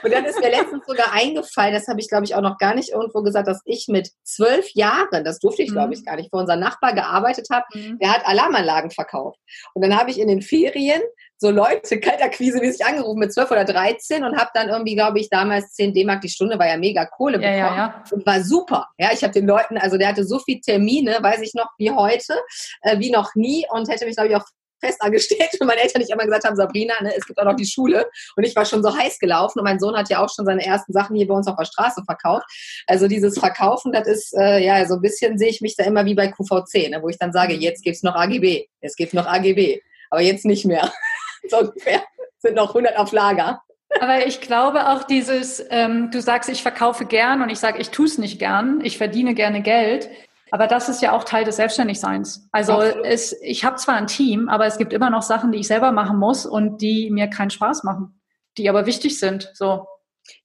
Und 0.03 0.13
dann 0.13 0.25
ist 0.25 0.41
mir 0.41 0.51
letztens 0.51 0.87
sogar 0.87 1.13
eingefallen, 1.13 1.75
das 1.75 1.89
habe 1.89 2.01
ich, 2.01 2.09
glaube 2.09 2.25
ich, 2.25 2.35
auch 2.35 2.41
noch 2.41 2.59
gar 2.59 2.75
nicht 2.75 2.91
irgendwo 2.91 3.23
gesagt, 3.23 3.49
dass 3.49 3.61
ich 3.65 3.87
mit 3.89 4.11
zwölf 4.23 4.71
Jahren, 4.75 5.25
das 5.25 5.39
durfte 5.39 5.63
ich, 5.63 5.73
glaube 5.73 5.89
mhm. 5.89 5.93
ich, 5.93 6.05
gar 6.05 6.17
nicht, 6.17 6.31
vor 6.31 6.41
unserem 6.41 6.61
Nachbar 6.61 6.95
gearbeitet 6.95 7.49
habe, 7.51 7.65
mhm. 7.75 7.99
der 7.99 8.13
hat 8.13 8.27
Alarmanlagen 8.27 8.91
verkauft. 8.91 9.39
Und 9.75 9.83
dann 9.83 9.99
habe 9.99 10.11
ich 10.11 10.19
in 10.19 10.29
den 10.29 10.43
Ferien 10.43 11.03
so 11.37 11.51
Leute 11.51 12.01
kaltakquise 12.01 12.59
sich 12.59 12.85
angerufen 12.85 13.19
mit 13.19 13.35
zwölf 13.35 13.51
oder 13.51 13.65
dreizehn 13.65 14.25
und 14.25 14.37
habe 14.37 14.51
dann 14.55 14.69
irgendwie, 14.69 14.95
glaube 14.95 15.19
ich, 15.19 15.29
damals 15.29 15.73
zehn 15.73 15.93
D-Mark 15.93 16.23
die 16.23 16.29
Stunde, 16.29 16.59
war 16.59 16.69
ja 16.69 16.79
mega 16.79 17.05
Kohle 17.05 17.35
ja, 17.35 17.39
bekommen. 17.39 17.77
Ja, 17.77 17.77
ja. 17.77 18.05
Und 18.11 18.25
war 18.25 18.43
super. 18.43 18.89
Ja, 18.99 19.11
ich 19.13 19.23
habe 19.23 19.33
den 19.33 19.47
Leuten, 19.47 19.77
also 19.77 19.99
der 19.99 20.09
hatte 20.09 20.25
so 20.25 20.39
viele 20.39 20.61
Termine, 20.61 21.19
weiß 21.21 21.43
ich 21.43 21.53
noch, 21.55 21.69
wie 21.77 21.91
heute, 21.91 22.35
äh, 22.83 22.99
wie 22.99 23.11
noch 23.11 23.35
nie 23.35 23.67
und 23.71 23.89
hätte 23.91 24.07
mich, 24.07 24.17
glaube 24.17 24.31
ich, 24.31 24.37
auch 24.37 24.45
fest 24.81 25.01
angestellt, 25.01 25.51
weil 25.59 25.67
meine 25.67 25.83
Eltern 25.83 26.01
nicht 26.01 26.11
immer 26.11 26.25
gesagt 26.25 26.45
haben, 26.45 26.57
Sabrina, 26.57 26.95
ne, 27.03 27.13
es 27.17 27.27
gibt 27.27 27.39
auch 27.39 27.45
noch 27.45 27.57
die 27.57 27.67
Schule. 27.67 28.09
Und 28.37 28.45
ich 28.45 28.55
war 28.57 28.65
schon 28.65 28.83
so 28.83 28.97
heiß 28.97 29.19
gelaufen 29.19 29.59
und 29.59 29.65
mein 29.65 29.79
Sohn 29.79 29.97
hat 29.97 30.09
ja 30.09 30.25
auch 30.25 30.33
schon 30.35 30.45
seine 30.45 30.65
ersten 30.65 30.93
Sachen 30.93 31.17
hier 31.17 31.27
bei 31.27 31.35
uns 31.35 31.47
auf 31.47 31.57
der 31.57 31.65
Straße 31.65 32.03
verkauft. 32.05 32.45
Also 32.87 33.09
dieses 33.09 33.39
Verkaufen, 33.39 33.93
das 33.93 34.07
ist, 34.07 34.35
äh, 34.35 34.59
ja, 34.65 34.85
so 34.87 34.95
ein 34.95 35.01
bisschen 35.01 35.39
sehe 35.39 35.49
ich 35.49 35.61
mich 35.61 35.77
da 35.77 35.85
immer 35.85 36.05
wie 36.05 36.15
bei 36.15 36.29
QVC, 36.29 36.91
ne, 36.91 37.01
wo 37.03 37.09
ich 37.09 37.19
dann 37.19 37.33
sage, 37.33 37.55
jetzt 37.55 37.83
gibt's 37.83 38.03
noch 38.03 38.15
AGB, 38.15 38.67
es 38.81 38.97
gibt 38.97 39.15
noch 39.15 39.27
AGB, 39.27 39.81
aber 40.11 40.21
jetzt 40.21 40.45
nicht 40.45 40.65
mehr. 40.65 40.93
so 41.49 41.59
ungefähr 41.59 42.03
sind 42.39 42.55
noch 42.55 42.69
100 42.69 42.97
auf 42.99 43.13
Lager. 43.13 43.63
Aber 44.01 44.27
ich 44.27 44.41
glaube 44.41 44.89
auch 44.89 45.05
dieses, 45.05 45.65
ähm, 45.71 46.11
du 46.11 46.21
sagst, 46.21 46.51
ich 46.51 46.63
verkaufe 46.63 47.05
gern 47.05 47.43
und 47.43 47.51
ich 47.51 47.59
sage, 47.59 47.81
ich 47.81 47.91
tue 47.91 48.07
es 48.07 48.19
nicht 48.19 48.39
gern, 48.39 48.81
ich 48.83 48.99
verdiene 48.99 49.35
gerne 49.35 49.63
Geld. 49.63 50.09
Aber 50.55 50.69
das 50.69 50.89
ist 50.89 51.03
ja 51.03 51.11
auch 51.11 51.25
Teil 51.25 51.45
des 51.45 51.57
Selbstständigseins. 51.57 52.49
Also 52.53 52.81
es, 52.81 53.35
ich 53.43 53.65
habe 53.65 53.75
zwar 53.75 53.97
ein 53.97 54.07
Team, 54.07 54.49
aber 54.49 54.67
es 54.67 54.79
gibt 54.79 54.93
immer 54.93 55.11
noch 55.11 55.23
Sachen, 55.23 55.51
die 55.51 55.59
ich 55.59 55.67
selber 55.67 55.91
machen 55.91 56.17
muss 56.17 56.47
und 56.47 56.81
die 56.81 57.11
mir 57.11 57.27
keinen 57.27 57.51
Spaß 57.51 57.83
machen, 57.83 58.21
die 58.57 58.69
aber 58.69 58.87
wichtig 58.87 59.19
sind. 59.19 59.51
So. 59.55 59.89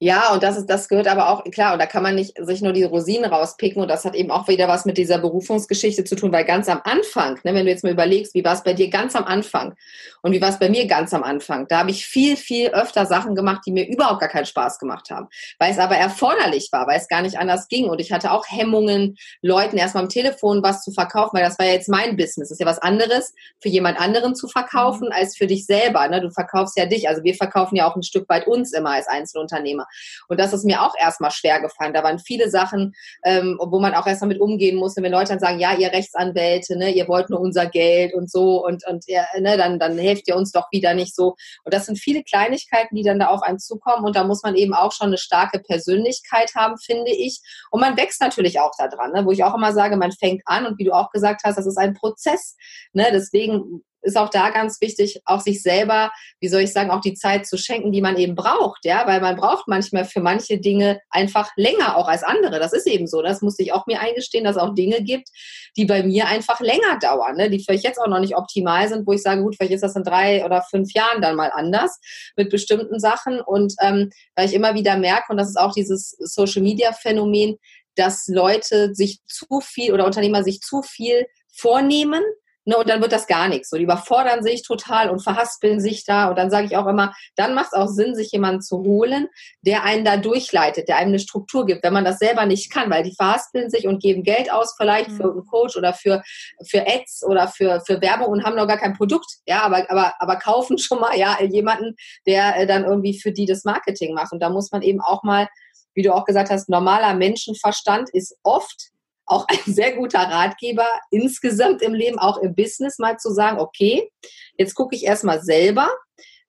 Ja, 0.01 0.33
und 0.33 0.43
das 0.43 0.57
ist, 0.57 0.67
das 0.67 0.87
gehört 0.87 1.07
aber 1.07 1.29
auch, 1.29 1.43
klar, 1.51 1.73
und 1.73 1.79
da 1.79 1.85
kann 1.85 2.03
man 2.03 2.15
nicht 2.15 2.33
sich 2.37 2.61
nur 2.61 2.73
die 2.73 2.83
Rosinen 2.83 3.31
rauspicken 3.31 3.81
und 3.81 3.87
das 3.87 4.05
hat 4.05 4.15
eben 4.15 4.31
auch 4.31 4.47
wieder 4.47 4.67
was 4.67 4.85
mit 4.85 4.97
dieser 4.97 5.19
Berufungsgeschichte 5.19 6.03
zu 6.03 6.15
tun, 6.15 6.31
weil 6.31 6.45
ganz 6.45 6.67
am 6.67 6.81
Anfang, 6.83 7.39
ne, 7.43 7.53
wenn 7.53 7.65
du 7.65 7.71
jetzt 7.71 7.83
mal 7.83 7.91
überlegst, 7.91 8.33
wie 8.33 8.43
war 8.43 8.53
es 8.53 8.63
bei 8.63 8.73
dir 8.73 8.89
ganz 8.89 9.15
am 9.15 9.25
Anfang 9.25 9.75
und 10.21 10.31
wie 10.31 10.41
war 10.41 10.49
es 10.49 10.59
bei 10.59 10.69
mir 10.69 10.85
ganz 10.87 11.13
am 11.13 11.23
Anfang, 11.23 11.67
da 11.67 11.79
habe 11.79 11.91
ich 11.91 12.05
viel, 12.05 12.35
viel 12.37 12.69
öfter 12.69 13.05
Sachen 13.05 13.35
gemacht, 13.35 13.61
die 13.65 13.71
mir 13.71 13.87
überhaupt 13.87 14.19
gar 14.19 14.29
keinen 14.29 14.45
Spaß 14.45 14.79
gemacht 14.79 15.09
haben, 15.11 15.27
weil 15.59 15.71
es 15.71 15.79
aber 15.79 15.95
erforderlich 15.95 16.69
war, 16.71 16.87
weil 16.87 16.97
es 16.97 17.07
gar 17.07 17.21
nicht 17.21 17.37
anders 17.37 17.67
ging 17.67 17.89
und 17.89 17.99
ich 17.99 18.11
hatte 18.11 18.31
auch 18.31 18.45
Hemmungen, 18.49 19.17
Leuten 19.41 19.77
erstmal 19.77 20.03
am 20.03 20.09
Telefon 20.09 20.61
was 20.63 20.83
zu 20.83 20.91
verkaufen, 20.91 21.37
weil 21.37 21.43
das 21.43 21.57
war 21.57 21.65
ja 21.65 21.73
jetzt 21.73 21.89
mein 21.89 22.15
Business, 22.15 22.49
das 22.49 22.51
ist 22.51 22.59
ja 22.59 22.65
was 22.65 22.79
anderes, 22.79 23.33
für 23.61 23.69
jemand 23.69 23.99
anderen 23.99 24.35
zu 24.35 24.47
verkaufen, 24.47 25.07
mhm. 25.07 25.13
als 25.13 25.37
für 25.37 25.47
dich 25.47 25.65
selber, 25.65 26.07
ne? 26.07 26.21
du 26.21 26.29
verkaufst 26.31 26.77
ja 26.77 26.85
dich, 26.85 27.07
also 27.07 27.23
wir 27.23 27.35
verkaufen 27.35 27.75
ja 27.75 27.89
auch 27.89 27.95
ein 27.95 28.03
Stück 28.03 28.27
weit 28.29 28.47
uns 28.47 28.73
immer 28.73 28.91
als 28.91 29.07
Einzelunternehmen 29.07 29.68
Unternehmer. 29.69 29.87
Und 30.27 30.39
das 30.39 30.53
ist 30.53 30.65
mir 30.65 30.81
auch 30.81 30.93
erstmal 30.97 31.31
schwer 31.31 31.61
gefallen. 31.61 31.93
Da 31.93 32.03
waren 32.03 32.19
viele 32.19 32.49
Sachen, 32.49 32.93
ähm, 33.23 33.57
wo 33.61 33.79
man 33.79 33.93
auch 33.93 34.07
erstmal 34.07 34.29
mit 34.29 34.41
umgehen 34.41 34.75
musste, 34.75 35.01
wenn 35.03 35.11
Leute 35.11 35.29
dann 35.29 35.39
sagen, 35.39 35.59
ja, 35.59 35.73
ihr 35.73 35.91
Rechtsanwälte, 35.91 36.77
ne, 36.77 36.91
ihr 36.91 37.07
wollt 37.07 37.29
nur 37.29 37.39
unser 37.39 37.65
Geld 37.65 38.13
und 38.13 38.29
so 38.31 38.65
und, 38.65 38.85
und 38.87 39.05
ja, 39.07 39.25
ne, 39.39 39.57
dann, 39.57 39.79
dann 39.79 39.97
helft 39.97 40.27
ihr 40.27 40.35
uns 40.35 40.51
doch 40.51 40.67
wieder 40.71 40.93
nicht 40.93 41.15
so. 41.15 41.35
Und 41.63 41.73
das 41.73 41.85
sind 41.85 41.97
viele 41.97 42.23
Kleinigkeiten, 42.23 42.95
die 42.95 43.03
dann 43.03 43.19
da 43.19 43.27
auf 43.27 43.41
einen 43.41 43.59
zukommen 43.59 44.05
und 44.05 44.15
da 44.15 44.23
muss 44.23 44.43
man 44.43 44.55
eben 44.55 44.73
auch 44.73 44.91
schon 44.91 45.07
eine 45.07 45.17
starke 45.17 45.59
Persönlichkeit 45.59 46.53
haben, 46.55 46.77
finde 46.77 47.11
ich. 47.11 47.39
Und 47.71 47.81
man 47.81 47.97
wächst 47.97 48.21
natürlich 48.21 48.59
auch 48.59 48.71
daran, 48.77 49.11
ne, 49.11 49.25
wo 49.25 49.31
ich 49.31 49.43
auch 49.43 49.55
immer 49.55 49.73
sage, 49.73 49.97
man 49.97 50.11
fängt 50.11 50.41
an 50.45 50.65
und 50.65 50.79
wie 50.79 50.85
du 50.85 50.91
auch 50.93 51.11
gesagt 51.11 51.41
hast, 51.43 51.57
das 51.57 51.65
ist 51.65 51.77
ein 51.77 51.93
Prozess. 51.93 52.55
Ne? 52.93 53.07
Deswegen 53.11 53.83
ist 54.01 54.17
auch 54.17 54.29
da 54.29 54.49
ganz 54.49 54.79
wichtig, 54.81 55.21
auch 55.25 55.41
sich 55.41 55.61
selber, 55.61 56.11
wie 56.39 56.47
soll 56.47 56.61
ich 56.61 56.73
sagen, 56.73 56.91
auch 56.91 57.01
die 57.01 57.13
Zeit 57.13 57.45
zu 57.45 57.57
schenken, 57.57 57.91
die 57.91 58.01
man 58.01 58.17
eben 58.17 58.35
braucht, 58.35 58.85
ja, 58.85 59.05
weil 59.07 59.21
man 59.21 59.35
braucht 59.35 59.67
manchmal 59.67 60.05
für 60.05 60.21
manche 60.21 60.59
Dinge 60.59 60.99
einfach 61.09 61.49
länger 61.55 61.97
auch 61.97 62.07
als 62.07 62.23
andere. 62.23 62.59
Das 62.59 62.73
ist 62.73 62.87
eben 62.87 63.07
so. 63.07 63.21
Das 63.21 63.41
muss 63.41 63.59
ich 63.59 63.73
auch 63.73 63.87
mir 63.87 63.99
eingestehen, 63.99 64.43
dass 64.43 64.55
es 64.55 64.61
auch 64.61 64.73
Dinge 64.73 65.03
gibt, 65.03 65.29
die 65.77 65.85
bei 65.85 66.03
mir 66.03 66.27
einfach 66.27 66.59
länger 66.59 66.99
dauern, 67.01 67.35
ne? 67.35 67.49
die 67.49 67.63
vielleicht 67.63 67.83
jetzt 67.83 67.99
auch 67.99 68.07
noch 68.07 68.19
nicht 68.19 68.35
optimal 68.35 68.87
sind, 68.87 69.05
wo 69.05 69.13
ich 69.13 69.21
sage, 69.21 69.41
gut, 69.41 69.55
vielleicht 69.55 69.73
ist 69.73 69.83
das 69.83 69.95
in 69.95 70.03
drei 70.03 70.45
oder 70.45 70.61
fünf 70.61 70.93
Jahren 70.93 71.21
dann 71.21 71.35
mal 71.35 71.51
anders 71.53 71.99
mit 72.35 72.49
bestimmten 72.49 72.99
Sachen. 72.99 73.41
Und 73.41 73.73
ähm, 73.81 74.09
weil 74.35 74.47
ich 74.47 74.53
immer 74.53 74.73
wieder 74.75 74.97
merke, 74.97 75.31
und 75.31 75.37
das 75.37 75.49
ist 75.49 75.59
auch 75.59 75.73
dieses 75.73 76.11
Social 76.19 76.61
Media 76.61 76.93
Phänomen, 76.93 77.57
dass 77.95 78.27
Leute 78.27 78.95
sich 78.95 79.19
zu 79.25 79.59
viel 79.61 79.93
oder 79.93 80.05
Unternehmer 80.05 80.43
sich 80.43 80.61
zu 80.61 80.81
viel 80.81 81.25
vornehmen 81.53 82.23
Ne, 82.65 82.77
und 82.77 82.89
dann 82.89 83.01
wird 83.01 83.13
das 83.13 83.25
gar 83.25 83.47
nichts. 83.47 83.69
So, 83.69 83.77
die 83.77 83.83
überfordern 83.83 84.43
sich 84.43 84.63
total 84.63 85.09
und 85.09 85.23
verhaspeln 85.23 85.79
sich 85.79 86.03
da. 86.05 86.29
Und 86.29 86.37
dann 86.37 86.51
sage 86.51 86.67
ich 86.67 86.77
auch 86.77 86.87
immer, 86.87 87.13
dann 87.35 87.55
macht 87.55 87.69
es 87.71 87.73
auch 87.73 87.87
Sinn, 87.87 88.15
sich 88.15 88.31
jemanden 88.31 88.61
zu 88.61 88.83
holen, 88.83 89.27
der 89.61 89.83
einen 89.83 90.03
da 90.03 90.17
durchleitet, 90.17 90.87
der 90.87 90.97
einem 90.97 91.09
eine 91.09 91.19
Struktur 91.19 91.65
gibt, 91.65 91.83
wenn 91.83 91.93
man 91.93 92.03
das 92.03 92.19
selber 92.19 92.45
nicht 92.45 92.71
kann, 92.71 92.89
weil 92.89 93.03
die 93.03 93.15
verhaspeln 93.15 93.69
sich 93.69 93.87
und 93.87 94.01
geben 94.01 94.23
Geld 94.23 94.51
aus 94.51 94.75
vielleicht 94.77 95.09
mhm. 95.09 95.15
für 95.15 95.31
einen 95.31 95.45
Coach 95.45 95.77
oder 95.77 95.93
für, 95.93 96.21
für 96.69 96.85
Ads 96.85 97.23
oder 97.25 97.47
für, 97.47 97.81
für 97.87 98.01
Werbung 98.01 98.27
und 98.27 98.43
haben 98.43 98.55
noch 98.55 98.67
gar 98.67 98.77
kein 98.77 98.93
Produkt. 98.93 99.37
Ja, 99.47 99.61
aber, 99.61 99.89
aber, 99.89 100.13
aber 100.19 100.35
kaufen 100.35 100.77
schon 100.77 100.99
mal 100.99 101.17
ja 101.17 101.41
jemanden, 101.41 101.95
der 102.27 102.57
äh, 102.57 102.67
dann 102.67 102.83
irgendwie 102.83 103.19
für 103.19 103.31
die 103.31 103.45
das 103.45 103.63
Marketing 103.63 104.13
macht. 104.13 104.33
Und 104.33 104.41
da 104.41 104.49
muss 104.49 104.71
man 104.71 104.81
eben 104.81 104.99
auch 104.99 105.23
mal, 105.23 105.47
wie 105.95 106.03
du 106.03 106.13
auch 106.13 106.25
gesagt 106.25 106.49
hast, 106.49 106.69
normaler 106.69 107.13
Menschenverstand 107.15 108.09
ist 108.11 108.37
oft 108.43 108.91
auch 109.29 109.47
ein 109.47 109.73
sehr 109.73 109.95
guter 109.95 110.19
Ratgeber 110.19 110.87
insgesamt 111.11 111.81
im 111.81 111.93
Leben, 111.93 112.19
auch 112.19 112.37
im 112.37 112.55
Business, 112.55 112.99
mal 112.99 113.17
zu 113.17 113.31
sagen, 113.31 113.59
okay, 113.59 114.11
jetzt 114.57 114.75
gucke 114.75 114.95
ich 114.95 115.05
erstmal 115.05 115.41
selber, 115.41 115.89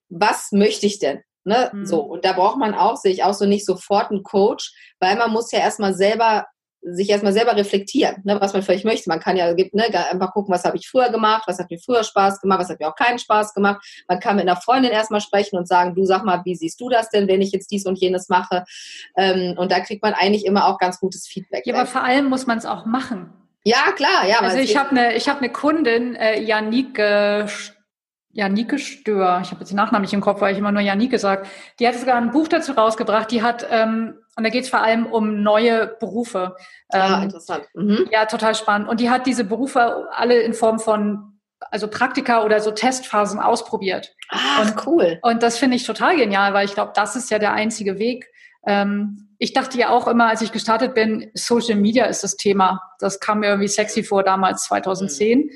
was 0.09 0.51
möchte 0.51 0.85
ich 0.85 0.99
denn? 0.99 1.21
Ne? 1.43 1.71
Mhm. 1.73 1.85
So, 1.85 2.01
und 2.01 2.25
da 2.25 2.33
braucht 2.33 2.57
man 2.57 2.73
auch, 2.73 2.97
sehe 2.97 3.11
ich 3.11 3.23
auch 3.23 3.33
so 3.33 3.45
nicht 3.45 3.65
sofort 3.65 4.11
einen 4.11 4.23
Coach, 4.23 4.71
weil 4.99 5.15
man 5.15 5.31
muss 5.31 5.51
ja 5.51 5.59
erstmal 5.59 5.95
selber 5.95 6.45
sich 6.81 7.09
erstmal 7.09 7.33
selber 7.33 7.55
reflektieren, 7.55 8.21
ne, 8.23 8.39
was 8.41 8.53
man 8.53 8.63
vielleicht 8.63 8.85
möchte. 8.85 9.09
Man 9.09 9.19
kann 9.19 9.37
ja 9.37 9.53
ne, 9.53 10.11
einfach 10.11 10.33
gucken, 10.33 10.53
was 10.53 10.63
habe 10.63 10.77
ich 10.77 10.89
früher 10.89 11.09
gemacht, 11.09 11.43
was 11.45 11.59
hat 11.59 11.69
mir 11.69 11.79
früher 11.79 12.03
Spaß 12.03 12.41
gemacht, 12.41 12.59
was 12.59 12.69
hat 12.69 12.79
mir 12.79 12.87
auch 12.87 12.95
keinen 12.95 13.19
Spaß 13.19 13.53
gemacht. 13.53 13.85
Man 14.07 14.19
kann 14.19 14.35
mit 14.35 14.47
einer 14.47 14.59
Freundin 14.59 14.91
erstmal 14.91 15.21
sprechen 15.21 15.57
und 15.57 15.67
sagen, 15.67 15.93
du 15.93 16.05
sag 16.05 16.23
mal, 16.23 16.41
wie 16.45 16.55
siehst 16.55 16.81
du 16.81 16.89
das 16.89 17.09
denn, 17.09 17.27
wenn 17.27 17.41
ich 17.41 17.51
jetzt 17.51 17.71
dies 17.71 17.85
und 17.85 17.99
jenes 17.99 18.29
mache? 18.29 18.63
Ähm, 19.15 19.55
und 19.57 19.71
da 19.71 19.79
kriegt 19.79 20.01
man 20.01 20.13
eigentlich 20.13 20.45
immer 20.45 20.67
auch 20.67 20.79
ganz 20.79 20.99
gutes 20.99 21.27
Feedback. 21.27 21.65
Ja, 21.65 21.75
aber 21.75 21.85
vor 21.85 22.03
allem 22.03 22.25
muss 22.25 22.47
man 22.47 22.57
es 22.57 22.65
auch 22.65 22.85
machen. 22.85 23.31
Ja, 23.63 23.91
klar, 23.95 24.27
ja. 24.27 24.39
Also 24.39 24.57
ich 24.57 24.75
habe 24.75 24.89
eine 24.89 25.15
ich 25.15 25.29
habe 25.29 25.39
eine 25.39 25.49
Kundin, 25.51 26.15
äh, 26.15 26.41
Janike 26.41 27.47
Janike 28.33 28.79
Stör, 28.79 29.41
ich 29.43 29.51
habe 29.51 29.59
jetzt 29.59 29.71
den 29.71 29.75
Nachnamen 29.75 30.03
nicht 30.03 30.13
im 30.13 30.21
Kopf, 30.21 30.41
weil 30.41 30.53
ich 30.53 30.59
immer 30.59 30.71
nur 30.71 30.81
Janike 30.81 31.19
sage, 31.19 31.45
die 31.79 31.87
hat 31.87 31.95
sogar 31.95 32.15
ein 32.15 32.31
Buch 32.31 32.47
dazu 32.47 32.71
rausgebracht, 32.71 33.29
die 33.29 33.43
hat, 33.43 33.67
ähm, 33.69 34.15
und 34.37 34.43
da 34.43 34.49
geht 34.49 34.63
es 34.63 34.69
vor 34.69 34.81
allem 34.81 35.05
um 35.05 35.43
neue 35.43 35.87
Berufe. 35.99 36.55
Ah, 36.89 37.17
ähm, 37.17 37.23
interessant. 37.23 37.65
Mhm. 37.73 38.07
Ja, 38.11 38.25
total 38.25 38.55
spannend. 38.55 38.87
Und 38.87 38.99
die 38.99 39.09
hat 39.09 39.25
diese 39.25 39.43
Berufe 39.43 40.07
alle 40.11 40.41
in 40.41 40.53
Form 40.53 40.79
von, 40.79 41.39
also 41.59 41.87
Praktika 41.87 42.43
oder 42.43 42.61
so 42.61 42.71
Testphasen 42.71 43.39
ausprobiert. 43.39 44.15
Ah, 44.29 44.61
und, 44.61 44.87
cool. 44.87 45.19
Und 45.21 45.43
das 45.43 45.57
finde 45.57 45.75
ich 45.75 45.85
total 45.85 46.15
genial, 46.15 46.53
weil 46.53 46.65
ich 46.65 46.73
glaube, 46.73 46.93
das 46.95 47.15
ist 47.15 47.29
ja 47.29 47.39
der 47.39 47.53
einzige 47.53 47.99
Weg. 47.99 48.31
Ähm, 48.65 49.35
ich 49.37 49.53
dachte 49.53 49.77
ja 49.77 49.89
auch 49.89 50.07
immer, 50.07 50.27
als 50.27 50.41
ich 50.41 50.51
gestartet 50.51 50.93
bin, 50.93 51.31
Social 51.33 51.75
Media 51.75 52.05
ist 52.05 52.23
das 52.23 52.37
Thema. 52.37 52.81
Das 52.99 53.19
kam 53.19 53.39
mir 53.39 53.47
irgendwie 53.47 53.67
sexy 53.67 54.03
vor 54.03 54.23
damals, 54.23 54.63
2010. 54.65 55.39
Mhm 55.39 55.49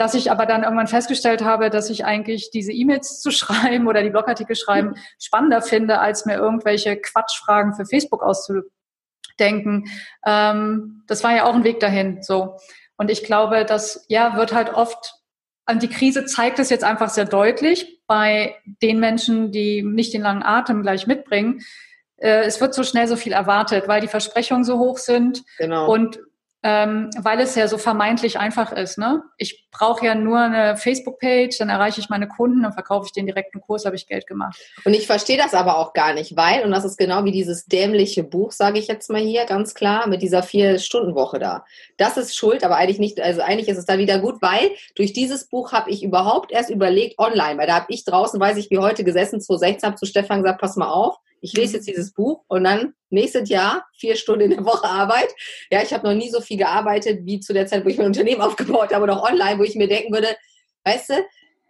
dass 0.00 0.14
ich 0.14 0.30
aber 0.30 0.46
dann 0.46 0.62
irgendwann 0.62 0.86
festgestellt 0.86 1.44
habe, 1.44 1.68
dass 1.68 1.90
ich 1.90 2.06
eigentlich 2.06 2.50
diese 2.50 2.72
E-Mails 2.72 3.20
zu 3.20 3.30
schreiben 3.30 3.86
oder 3.86 4.02
die 4.02 4.08
Blogartikel 4.08 4.56
schreiben 4.56 4.94
spannender 5.18 5.60
finde, 5.60 5.98
als 6.00 6.24
mir 6.24 6.36
irgendwelche 6.36 6.96
Quatschfragen 6.96 7.74
für 7.74 7.84
Facebook 7.84 8.22
auszudenken. 8.22 9.84
Ähm, 10.24 11.02
das 11.06 11.22
war 11.22 11.36
ja 11.36 11.44
auch 11.44 11.54
ein 11.54 11.64
Weg 11.64 11.80
dahin. 11.80 12.22
So. 12.22 12.56
Und 12.96 13.10
ich 13.10 13.24
glaube, 13.24 13.66
das 13.66 14.06
ja 14.08 14.36
wird 14.36 14.54
halt 14.54 14.72
oft, 14.72 15.16
und 15.68 15.82
die 15.82 15.88
Krise 15.88 16.24
zeigt 16.24 16.58
es 16.58 16.70
jetzt 16.70 16.82
einfach 16.82 17.10
sehr 17.10 17.26
deutlich 17.26 18.00
bei 18.06 18.56
den 18.82 19.00
Menschen, 19.00 19.52
die 19.52 19.82
nicht 19.82 20.14
den 20.14 20.22
langen 20.22 20.42
Atem 20.42 20.80
gleich 20.80 21.06
mitbringen. 21.06 21.60
Äh, 22.16 22.44
es 22.44 22.58
wird 22.62 22.72
so 22.72 22.84
schnell 22.84 23.06
so 23.06 23.16
viel 23.16 23.34
erwartet, 23.34 23.86
weil 23.86 24.00
die 24.00 24.08
Versprechungen 24.08 24.64
so 24.64 24.78
hoch 24.78 24.96
sind 24.96 25.42
genau. 25.58 25.92
und 25.92 26.20
ähm, 26.62 27.08
weil 27.18 27.40
es 27.40 27.54
ja 27.54 27.68
so 27.68 27.78
vermeintlich 27.78 28.38
einfach 28.38 28.72
ist. 28.72 28.98
Ne? 28.98 29.22
Ich 29.38 29.68
brauche 29.70 30.04
ja 30.04 30.14
nur 30.14 30.38
eine 30.38 30.76
Facebook-Page, 30.76 31.56
dann 31.58 31.70
erreiche 31.70 32.00
ich 32.00 32.10
meine 32.10 32.28
Kunden, 32.28 32.62
dann 32.62 32.72
verkaufe 32.72 33.06
ich 33.06 33.12
den 33.12 33.26
direkten 33.26 33.60
Kurs, 33.60 33.86
habe 33.86 33.96
ich 33.96 34.06
Geld 34.06 34.26
gemacht. 34.26 34.58
Und 34.84 34.92
ich 34.92 35.06
verstehe 35.06 35.38
das 35.38 35.54
aber 35.54 35.78
auch 35.78 35.94
gar 35.94 36.12
nicht, 36.12 36.36
weil, 36.36 36.62
und 36.62 36.70
das 36.70 36.84
ist 36.84 36.98
genau 36.98 37.24
wie 37.24 37.32
dieses 37.32 37.64
dämliche 37.64 38.24
Buch, 38.24 38.52
sage 38.52 38.78
ich 38.78 38.88
jetzt 38.88 39.10
mal 39.10 39.20
hier 39.20 39.46
ganz 39.46 39.74
klar, 39.74 40.06
mit 40.06 40.20
dieser 40.20 40.42
Vier-Stunden-Woche 40.42 41.38
da. 41.38 41.64
Das 41.96 42.18
ist 42.18 42.36
schuld, 42.36 42.62
aber 42.62 42.76
eigentlich 42.76 42.98
nicht, 42.98 43.20
also 43.20 43.40
eigentlich 43.40 43.68
ist 43.68 43.78
es 43.78 43.86
da 43.86 43.96
wieder 43.96 44.18
gut, 44.18 44.42
weil 44.42 44.70
durch 44.96 45.14
dieses 45.14 45.48
Buch 45.48 45.72
habe 45.72 45.90
ich 45.90 46.02
überhaupt 46.02 46.52
erst 46.52 46.68
überlegt, 46.68 47.18
online, 47.18 47.58
weil 47.58 47.66
da 47.66 47.76
habe 47.76 47.86
ich 47.88 48.04
draußen, 48.04 48.38
weiß 48.38 48.58
ich, 48.58 48.70
wie 48.70 48.78
heute 48.78 49.02
gesessen, 49.04 49.40
2016, 49.40 49.86
habe 49.86 49.96
zu 49.96 50.06
Stefan 50.06 50.42
gesagt, 50.42 50.60
pass 50.60 50.76
mal 50.76 50.90
auf, 50.90 51.16
ich 51.40 51.52
lese 51.54 51.76
jetzt 51.76 51.88
dieses 51.88 52.12
Buch 52.12 52.44
und 52.48 52.64
dann 52.64 52.94
nächstes 53.08 53.48
Jahr 53.48 53.86
vier 53.98 54.16
Stunden 54.16 54.42
in 54.42 54.50
der 54.50 54.64
Woche 54.64 54.86
Arbeit. 54.86 55.28
Ja, 55.70 55.82
ich 55.82 55.92
habe 55.92 56.06
noch 56.06 56.14
nie 56.14 56.30
so 56.30 56.40
viel 56.40 56.58
gearbeitet 56.58 57.20
wie 57.24 57.40
zu 57.40 57.52
der 57.52 57.66
Zeit, 57.66 57.84
wo 57.84 57.88
ich 57.88 57.98
mein 57.98 58.06
Unternehmen 58.06 58.40
aufgebaut 58.42 58.92
habe, 58.92 59.04
oder 59.04 59.16
auch 59.16 59.30
online, 59.30 59.58
wo 59.58 59.62
ich 59.62 59.74
mir 59.74 59.88
denken 59.88 60.12
würde, 60.12 60.36
weißt 60.84 61.10
du, 61.10 61.14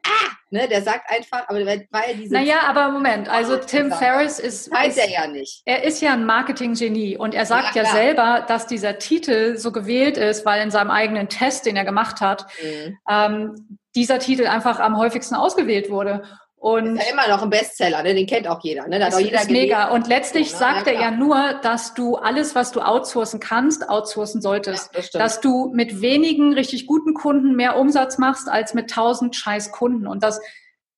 ah, 0.04 0.30
ne, 0.50 0.68
der 0.68 0.82
sagt 0.82 1.10
einfach, 1.10 1.48
aber 1.48 1.64
weil 1.64 2.16
diese. 2.16 2.34
Naja, 2.34 2.60
aber 2.66 2.90
Moment, 2.90 3.28
also 3.28 3.56
Tim 3.56 3.92
Ferriss 3.92 4.38
ist. 4.38 4.70
Weiß 4.70 4.96
er 4.96 5.10
ja 5.10 5.26
nicht. 5.26 5.62
Er 5.64 5.84
ist 5.84 6.00
ja 6.00 6.12
ein 6.12 6.26
Marketing-Genie 6.26 7.16
und 7.16 7.34
er 7.34 7.46
sagt 7.46 7.76
ja, 7.76 7.84
ja, 7.84 7.90
selber, 7.90 8.44
dass 8.46 8.66
dieser 8.66 8.98
Titel 8.98 9.56
so 9.56 9.72
gewählt 9.72 10.16
ist, 10.16 10.44
weil 10.44 10.62
in 10.62 10.70
seinem 10.70 10.90
eigenen 10.90 11.28
Test, 11.28 11.66
den 11.66 11.76
er 11.76 11.84
gemacht 11.84 12.20
hat, 12.20 12.46
mhm. 12.62 12.98
ähm, 13.08 13.78
dieser 13.94 14.18
Titel 14.18 14.46
einfach 14.46 14.78
am 14.78 14.96
häufigsten 14.96 15.34
ausgewählt 15.34 15.90
wurde. 15.90 16.22
Und 16.61 16.98
ist 16.98 17.06
ja 17.06 17.12
immer 17.14 17.26
noch 17.26 17.42
ein 17.42 17.48
Bestseller, 17.48 18.02
ne? 18.02 18.14
den 18.14 18.26
kennt 18.26 18.46
auch 18.46 18.62
jeder. 18.62 18.86
Ne? 18.86 18.98
Da 18.98 19.06
das 19.06 19.18
jeder 19.18 19.40
ist 19.40 19.50
mega. 19.50 19.88
Und 19.88 20.08
letztlich 20.08 20.52
ja, 20.52 20.58
sagt 20.58 20.88
er 20.88 20.92
ja 20.92 21.11
nur, 21.11 21.54
dass 21.62 21.94
du 21.94 22.16
alles, 22.16 22.54
was 22.54 22.70
du 22.70 22.82
outsourcen 22.82 23.40
kannst, 23.40 23.88
outsourcen 23.88 24.42
solltest. 24.42 24.90
Ja, 24.92 25.00
das 25.00 25.11
dass 25.11 25.40
du 25.40 25.70
mit 25.72 26.02
wenigen 26.02 26.52
richtig 26.52 26.86
guten 26.86 27.14
Kunden 27.14 27.56
mehr 27.56 27.78
Umsatz 27.78 28.18
machst 28.18 28.50
als 28.50 28.74
mit 28.74 28.90
tausend 28.90 29.34
scheiß 29.36 29.72
Kunden. 29.72 30.06
Und 30.06 30.22
das, 30.22 30.38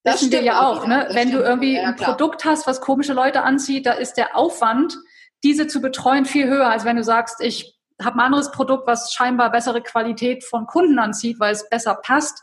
das 0.03 0.23
wissen 0.23 0.33
wir 0.33 0.43
ja 0.43 0.67
auch. 0.67 0.85
Ne? 0.89 1.07
Wenn 1.13 1.31
du 1.31 1.39
irgendwie 1.39 1.79
ein 1.79 1.95
Produkt 1.95 2.45
hast, 2.45 2.67
was 2.67 2.81
komische 2.81 3.13
Leute 3.13 3.45
anzieht, 3.45 3.87
da 3.87 3.93
ist 3.93 4.15
der 4.15 4.37
Aufwand, 4.37 4.99
diese 5.45 5.69
zu 5.69 5.81
betreuen, 5.81 6.25
viel 6.25 6.49
höher, 6.49 6.71
als 6.71 6.85
wenn 6.85 6.97
du 6.97 7.05
sagst, 7.05 7.41
ich 7.41 7.79
habe 8.03 8.17
ein 8.17 8.21
anderes 8.21 8.51
Produkt, 8.51 8.89
was 8.89 9.13
scheinbar 9.13 9.53
bessere 9.53 9.81
Qualität 9.81 10.43
von 10.43 10.67
Kunden 10.67 10.99
anzieht, 10.99 11.39
weil 11.39 11.53
es 11.53 11.69
besser 11.69 11.95
passt 11.95 12.43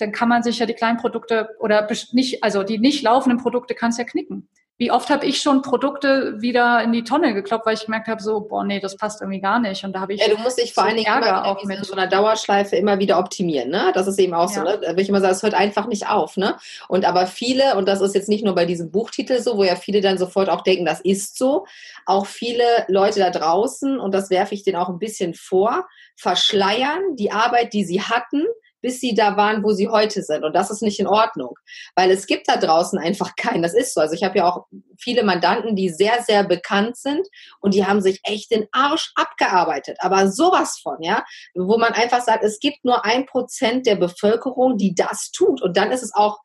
dann 0.00 0.12
kann 0.12 0.28
man 0.28 0.42
sich 0.42 0.58
ja 0.58 0.66
die 0.66 0.74
kleinen 0.74 0.98
Produkte 0.98 1.50
oder 1.58 1.86
nicht, 2.12 2.42
also 2.42 2.62
die 2.62 2.78
nicht 2.78 3.02
laufenden 3.02 3.40
Produkte 3.40 3.74
kannst 3.74 3.98
ja 3.98 4.04
knicken. 4.04 4.48
Wie 4.80 4.90
oft 4.90 5.10
habe 5.10 5.26
ich 5.26 5.42
schon 5.42 5.60
Produkte 5.60 6.40
wieder 6.40 6.82
in 6.82 6.92
die 6.92 7.04
Tonne 7.04 7.34
gekloppt, 7.34 7.66
weil 7.66 7.74
ich 7.74 7.84
gemerkt 7.84 8.08
habe, 8.08 8.22
so, 8.22 8.40
boah, 8.40 8.64
nee, 8.64 8.80
das 8.80 8.96
passt 8.96 9.20
irgendwie 9.20 9.42
gar 9.42 9.60
nicht. 9.60 9.84
Und 9.84 9.92
da 9.92 10.00
habe 10.00 10.14
ich. 10.14 10.22
Ja, 10.22 10.34
du 10.34 10.38
musst 10.38 10.58
dich 10.58 10.72
vor 10.72 10.84
allen 10.84 10.96
Dingen 10.96 11.06
Ärger 11.06 11.44
auch 11.44 11.62
mit 11.64 11.84
so 11.84 11.92
einer 11.92 12.06
Dauerschleife 12.06 12.76
immer 12.76 12.98
wieder 12.98 13.18
optimieren, 13.18 13.68
ne? 13.68 13.90
Das 13.92 14.06
ist 14.06 14.18
eben 14.18 14.32
auch 14.32 14.50
ja. 14.50 14.56
so, 14.56 14.62
ne? 14.62 14.80
Da 14.80 14.96
will 14.96 15.02
ich 15.02 15.10
immer 15.10 15.20
sagen, 15.20 15.34
es 15.34 15.42
hört 15.42 15.52
einfach 15.52 15.86
nicht 15.86 16.08
auf, 16.08 16.38
ne? 16.38 16.56
Und 16.88 17.04
aber 17.04 17.26
viele, 17.26 17.76
und 17.76 17.88
das 17.88 18.00
ist 18.00 18.14
jetzt 18.14 18.30
nicht 18.30 18.42
nur 18.42 18.54
bei 18.54 18.64
diesem 18.64 18.90
Buchtitel 18.90 19.40
so, 19.40 19.58
wo 19.58 19.64
ja 19.64 19.76
viele 19.76 20.00
dann 20.00 20.16
sofort 20.16 20.48
auch 20.48 20.62
denken, 20.62 20.86
das 20.86 21.02
ist 21.02 21.36
so, 21.36 21.66
auch 22.06 22.24
viele 22.24 22.64
Leute 22.88 23.20
da 23.20 23.28
draußen, 23.28 24.00
und 24.00 24.14
das 24.14 24.30
werfe 24.30 24.54
ich 24.54 24.62
denen 24.62 24.78
auch 24.78 24.88
ein 24.88 24.98
bisschen 24.98 25.34
vor, 25.34 25.86
verschleiern 26.16 27.16
die 27.16 27.32
Arbeit, 27.32 27.74
die 27.74 27.84
sie 27.84 28.00
hatten, 28.00 28.46
bis 28.80 29.00
sie 29.00 29.14
da 29.14 29.36
waren, 29.36 29.62
wo 29.62 29.72
sie 29.72 29.88
heute 29.88 30.22
sind. 30.22 30.44
Und 30.44 30.54
das 30.54 30.70
ist 30.70 30.82
nicht 30.82 31.00
in 31.00 31.06
Ordnung, 31.06 31.54
weil 31.94 32.10
es 32.10 32.26
gibt 32.26 32.48
da 32.48 32.56
draußen 32.56 32.98
einfach 32.98 33.36
keinen. 33.36 33.62
Das 33.62 33.74
ist 33.74 33.94
so. 33.94 34.00
Also 34.00 34.14
ich 34.14 34.24
habe 34.24 34.38
ja 34.38 34.48
auch 34.48 34.66
viele 34.98 35.22
Mandanten, 35.22 35.76
die 35.76 35.88
sehr, 35.88 36.22
sehr 36.22 36.44
bekannt 36.44 36.96
sind 36.96 37.26
und 37.60 37.74
die 37.74 37.86
haben 37.86 38.00
sich 38.00 38.20
echt 38.24 38.50
den 38.50 38.66
Arsch 38.72 39.12
abgearbeitet. 39.14 39.98
Aber 40.00 40.30
sowas 40.30 40.78
von, 40.82 40.96
ja, 41.00 41.24
wo 41.54 41.78
man 41.78 41.92
einfach 41.92 42.22
sagt, 42.22 42.44
es 42.44 42.60
gibt 42.60 42.84
nur 42.84 43.04
ein 43.04 43.26
Prozent 43.26 43.86
der 43.86 43.96
Bevölkerung, 43.96 44.76
die 44.76 44.94
das 44.94 45.30
tut. 45.30 45.62
Und 45.62 45.76
dann 45.76 45.90
ist 45.90 46.02
es 46.02 46.14
auch 46.14 46.38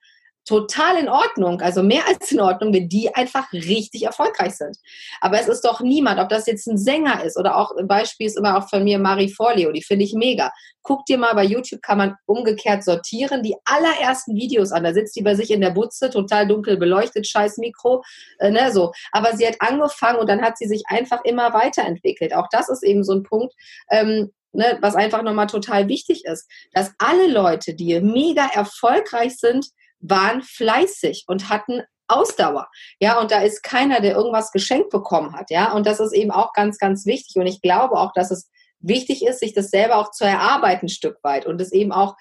total 0.45 0.97
in 0.97 1.09
Ordnung, 1.09 1.59
also 1.61 1.81
mehr 1.81 2.07
als 2.07 2.31
in 2.31 2.39
Ordnung, 2.39 2.73
wenn 2.73 2.87
die 2.87 3.13
einfach 3.13 3.51
richtig 3.51 4.03
erfolgreich 4.03 4.55
sind. 4.55 4.77
Aber 5.19 5.39
es 5.39 5.47
ist 5.47 5.61
doch 5.61 5.81
niemand, 5.81 6.19
ob 6.19 6.29
das 6.29 6.45
jetzt 6.45 6.67
ein 6.67 6.77
Sänger 6.77 7.23
ist 7.23 7.37
oder 7.37 7.57
auch 7.57 7.75
ein 7.75 7.87
Beispiel 7.87 8.27
ist 8.27 8.37
immer 8.37 8.57
auch 8.57 8.69
von 8.69 8.83
mir 8.83 8.99
Marie 8.99 9.29
Forleo, 9.29 9.71
die 9.71 9.81
finde 9.81 10.05
ich 10.05 10.13
mega. 10.13 10.51
Guck 10.83 11.05
dir 11.05 11.17
mal 11.17 11.33
bei 11.33 11.43
YouTube, 11.43 11.81
kann 11.81 11.97
man 11.97 12.15
umgekehrt 12.27 12.83
sortieren, 12.83 13.41
die 13.41 13.55
allerersten 13.65 14.35
Videos 14.35 14.71
an. 14.71 14.83
Da 14.83 14.93
sitzt 14.93 15.15
die 15.15 15.23
bei 15.23 15.33
sich 15.33 15.49
in 15.49 15.61
der 15.61 15.71
Butze, 15.71 16.11
total 16.11 16.47
dunkel 16.47 16.77
beleuchtet, 16.77 17.25
scheiß 17.25 17.57
Mikro, 17.57 18.03
äh, 18.37 18.51
ne, 18.51 18.71
so. 18.71 18.91
Aber 19.11 19.35
sie 19.35 19.47
hat 19.47 19.55
angefangen 19.59 20.19
und 20.19 20.29
dann 20.29 20.43
hat 20.43 20.59
sie 20.59 20.67
sich 20.67 20.83
einfach 20.87 21.21
immer 21.23 21.53
weiterentwickelt. 21.53 22.35
Auch 22.35 22.47
das 22.51 22.69
ist 22.69 22.83
eben 22.83 23.03
so 23.03 23.13
ein 23.13 23.23
Punkt, 23.23 23.55
ähm, 23.89 24.31
ne, 24.55 24.77
was 24.81 24.95
einfach 24.95 25.23
nochmal 25.23 25.47
total 25.47 25.87
wichtig 25.87 26.23
ist, 26.25 26.47
dass 26.71 26.93
alle 26.99 27.27
Leute, 27.27 27.73
die 27.73 27.99
mega 27.99 28.47
erfolgreich 28.53 29.37
sind, 29.37 29.67
waren 29.99 30.41
fleißig 30.41 31.25
und 31.27 31.49
hatten 31.49 31.81
Ausdauer. 32.07 32.69
Ja, 32.99 33.19
und 33.19 33.31
da 33.31 33.41
ist 33.41 33.63
keiner, 33.63 33.99
der 33.99 34.15
irgendwas 34.15 34.51
geschenkt 34.51 34.89
bekommen 34.91 35.33
hat. 35.35 35.49
Ja, 35.49 35.73
und 35.73 35.87
das 35.87 35.99
ist 35.99 36.13
eben 36.13 36.31
auch 36.31 36.53
ganz, 36.53 36.77
ganz 36.77 37.05
wichtig. 37.05 37.35
Und 37.37 37.47
ich 37.47 37.61
glaube 37.61 37.95
auch, 37.95 38.11
dass 38.13 38.29
es 38.29 38.49
wichtig 38.79 39.25
ist, 39.25 39.39
sich 39.39 39.53
das 39.53 39.69
selber 39.69 39.97
auch 39.97 40.11
zu 40.11 40.23
erarbeiten, 40.23 40.85
ein 40.85 40.89
Stück 40.89 41.17
weit. 41.23 41.47
Und 41.47 41.59
es 41.59 41.71
eben 41.71 41.91
auch 41.91 42.15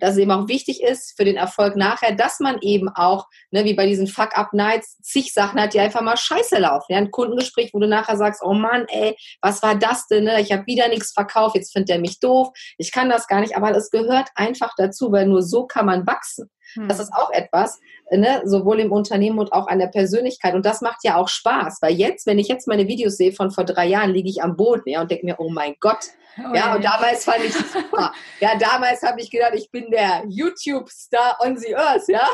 dass 0.00 0.12
es 0.12 0.18
eben 0.18 0.30
auch 0.30 0.48
wichtig 0.48 0.82
ist 0.82 1.14
für 1.16 1.24
den 1.24 1.36
Erfolg 1.36 1.76
nachher, 1.76 2.12
dass 2.12 2.40
man 2.40 2.58
eben 2.62 2.88
auch, 2.88 3.26
ne, 3.50 3.64
wie 3.64 3.74
bei 3.74 3.86
diesen 3.86 4.06
Fuck-Up-Nights, 4.06 4.98
zig 5.02 5.32
Sachen 5.32 5.60
hat, 5.60 5.74
die 5.74 5.80
einfach 5.80 6.00
mal 6.00 6.16
scheiße 6.16 6.58
laufen. 6.58 6.92
Ja, 6.92 6.98
ein 6.98 7.10
Kundengespräch, 7.10 7.70
wo 7.72 7.78
du 7.78 7.86
nachher 7.86 8.16
sagst, 8.16 8.42
oh 8.42 8.54
Mann, 8.54 8.86
ey, 8.88 9.16
was 9.40 9.62
war 9.62 9.74
das 9.74 10.06
denn? 10.08 10.24
Ne? 10.24 10.40
Ich 10.40 10.52
habe 10.52 10.66
wieder 10.66 10.88
nichts 10.88 11.12
verkauft, 11.12 11.54
jetzt 11.54 11.72
findet 11.72 11.90
er 11.90 12.00
mich 12.00 12.18
doof, 12.18 12.48
ich 12.78 12.92
kann 12.92 13.10
das 13.10 13.26
gar 13.26 13.40
nicht, 13.40 13.56
aber 13.56 13.70
es 13.76 13.90
gehört 13.90 14.28
einfach 14.34 14.72
dazu, 14.76 15.12
weil 15.12 15.26
nur 15.26 15.42
so 15.42 15.66
kann 15.66 15.86
man 15.86 16.06
wachsen. 16.06 16.50
Hm. 16.74 16.88
Das 16.88 17.00
ist 17.00 17.12
auch 17.12 17.30
etwas, 17.32 17.80
ne, 18.10 18.42
sowohl 18.44 18.80
im 18.80 18.92
Unternehmen 18.92 19.38
und 19.38 19.52
auch 19.52 19.66
an 19.66 19.78
der 19.78 19.88
Persönlichkeit. 19.88 20.54
Und 20.54 20.66
das 20.66 20.80
macht 20.80 20.98
ja 21.04 21.16
auch 21.16 21.28
Spaß, 21.28 21.78
weil 21.82 21.94
jetzt, 21.94 22.26
wenn 22.26 22.38
ich 22.38 22.48
jetzt 22.48 22.68
meine 22.68 22.88
Videos 22.88 23.16
sehe 23.16 23.32
von 23.32 23.50
vor 23.50 23.64
drei 23.64 23.86
Jahren, 23.86 24.10
liege 24.10 24.28
ich 24.28 24.42
am 24.42 24.56
Boden 24.56 24.88
ja, 24.88 25.00
und 25.00 25.10
denke 25.10 25.26
mir, 25.26 25.36
oh 25.38 25.50
mein 25.50 25.74
Gott, 25.80 26.10
Oh, 26.38 26.54
ja, 26.54 26.74
und 26.74 26.84
damals 26.84 27.24
fand 27.24 27.44
ich 27.44 27.52
super. 27.52 28.12
ja, 28.40 28.56
damals 28.56 29.02
habe 29.02 29.20
ich 29.20 29.30
gedacht, 29.30 29.52
ich 29.54 29.70
bin 29.70 29.90
der 29.90 30.22
YouTube-Star 30.28 31.38
on 31.40 31.56
the 31.56 31.74
Earth, 31.74 32.08
ja. 32.08 32.26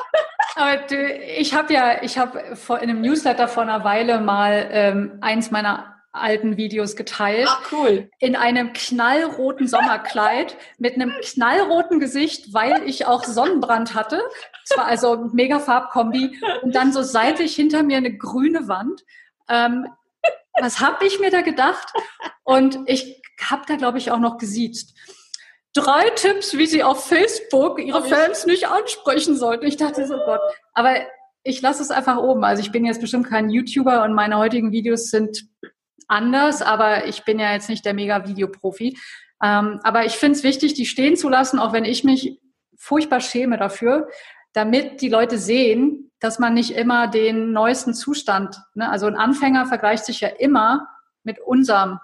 Aber 0.55 0.77
du, 0.83 0.97
ich 0.97 1.55
habe 1.55 1.73
ja, 1.73 2.03
ich 2.03 2.19
habe 2.19 2.39
in 2.39 2.91
einem 2.91 3.01
Newsletter 3.01 3.49
vor 3.49 3.63
einer 3.63 3.85
Weile 3.85 4.21
mal 4.21 4.69
ähm, 4.71 5.19
eins 5.23 5.51
meiner 5.51 5.96
alten 6.21 6.57
Videos 6.57 6.97
geteilt. 6.97 7.49
Ach, 7.49 7.73
cool. 7.73 8.11
In 8.19 8.37
einem 8.37 8.73
knallroten 8.73 9.69
Sommerkleid 9.69 10.57
mit 10.79 10.95
einem 10.95 11.13
knallroten 11.23 12.01
Gesicht, 12.01 12.53
weil 12.53 12.83
ich 12.89 13.07
auch 13.07 13.25
Sonnenbrand 13.25 13.95
hatte. 13.95 14.21
Es 14.69 14.77
war 14.77 14.87
also 14.87 15.29
mega 15.33 15.59
Farbkombi. 15.59 16.39
Und 16.63 16.75
dann 16.75 16.93
so 16.93 17.03
seitlich 17.03 17.55
hinter 17.55 17.83
mir 17.83 17.99
eine 17.99 18.17
grüne 18.17 18.69
Wand. 18.69 19.03
Ähm, 19.49 19.87
was 20.61 20.81
habe 20.81 21.07
ich 21.07 21.21
mir 21.21 21.31
da 21.31 21.43
gedacht? 21.43 21.93
Und 22.45 22.79
ich 22.87 23.23
habe 23.43 23.63
da, 23.67 23.77
glaube 23.77 23.99
ich, 23.99 24.11
auch 24.11 24.19
noch 24.19 24.39
gesiezt. 24.39 24.97
Drei 25.75 26.09
Tipps, 26.11 26.57
wie 26.57 26.67
Sie 26.67 26.83
auf 26.83 27.05
Facebook 27.05 27.79
Ihre 27.79 28.03
Fans 28.03 28.47
nicht 28.47 28.67
ansprechen 28.67 29.37
sollten. 29.37 29.67
Ich 29.67 29.77
dachte 29.77 30.07
so, 30.07 30.17
Gott. 30.17 30.41
Aber 30.73 30.97
ich 31.43 31.61
lasse 31.63 31.83
es 31.83 31.91
einfach 31.91 32.17
oben. 32.17 32.45
Also 32.45 32.63
ich 32.63 32.73
bin 32.73 32.85
jetzt 32.85 33.01
bestimmt 33.01 33.29
kein 33.29 33.51
YouTuber 33.51 34.03
und 34.03 34.15
meine 34.15 34.39
heutigen 34.39 34.73
Videos 34.73 35.11
sind 35.11 35.47
anders, 36.09 36.63
aber 36.63 37.07
ich 37.07 37.25
bin 37.25 37.39
ja 37.39 37.53
jetzt 37.53 37.69
nicht 37.69 37.85
der 37.85 37.95
Mega-Videoprofi. 37.95 38.99
Ähm, 39.43 39.81
aber 39.83 40.05
ich 40.07 40.13
finde 40.13 40.39
es 40.39 40.45
wichtig, 40.45 40.75
die 40.75 40.87
stehen 40.87 41.17
zu 41.17 41.29
lassen, 41.29 41.59
auch 41.59 41.73
wenn 41.73 41.85
ich 41.85 42.05
mich 42.05 42.41
furchtbar 42.77 43.21
schäme 43.21 43.59
dafür, 43.59 44.09
damit 44.53 45.01
die 45.03 45.09
Leute 45.09 45.39
sehen, 45.39 46.11
dass 46.21 46.39
man 46.39 46.55
nicht 46.55 46.71
immer 46.71 47.09
den 47.09 47.53
neuesten 47.53 47.93
Zustand, 47.93 48.57
ne? 48.75 48.91
also 48.91 49.07
ein 49.07 49.17
Anfänger 49.17 49.67
vergleicht 49.67 50.07
sich 50.07 50.21
ja 50.21 50.29
immer 50.29 50.89
mit 51.23 51.39
unserem 51.41 51.99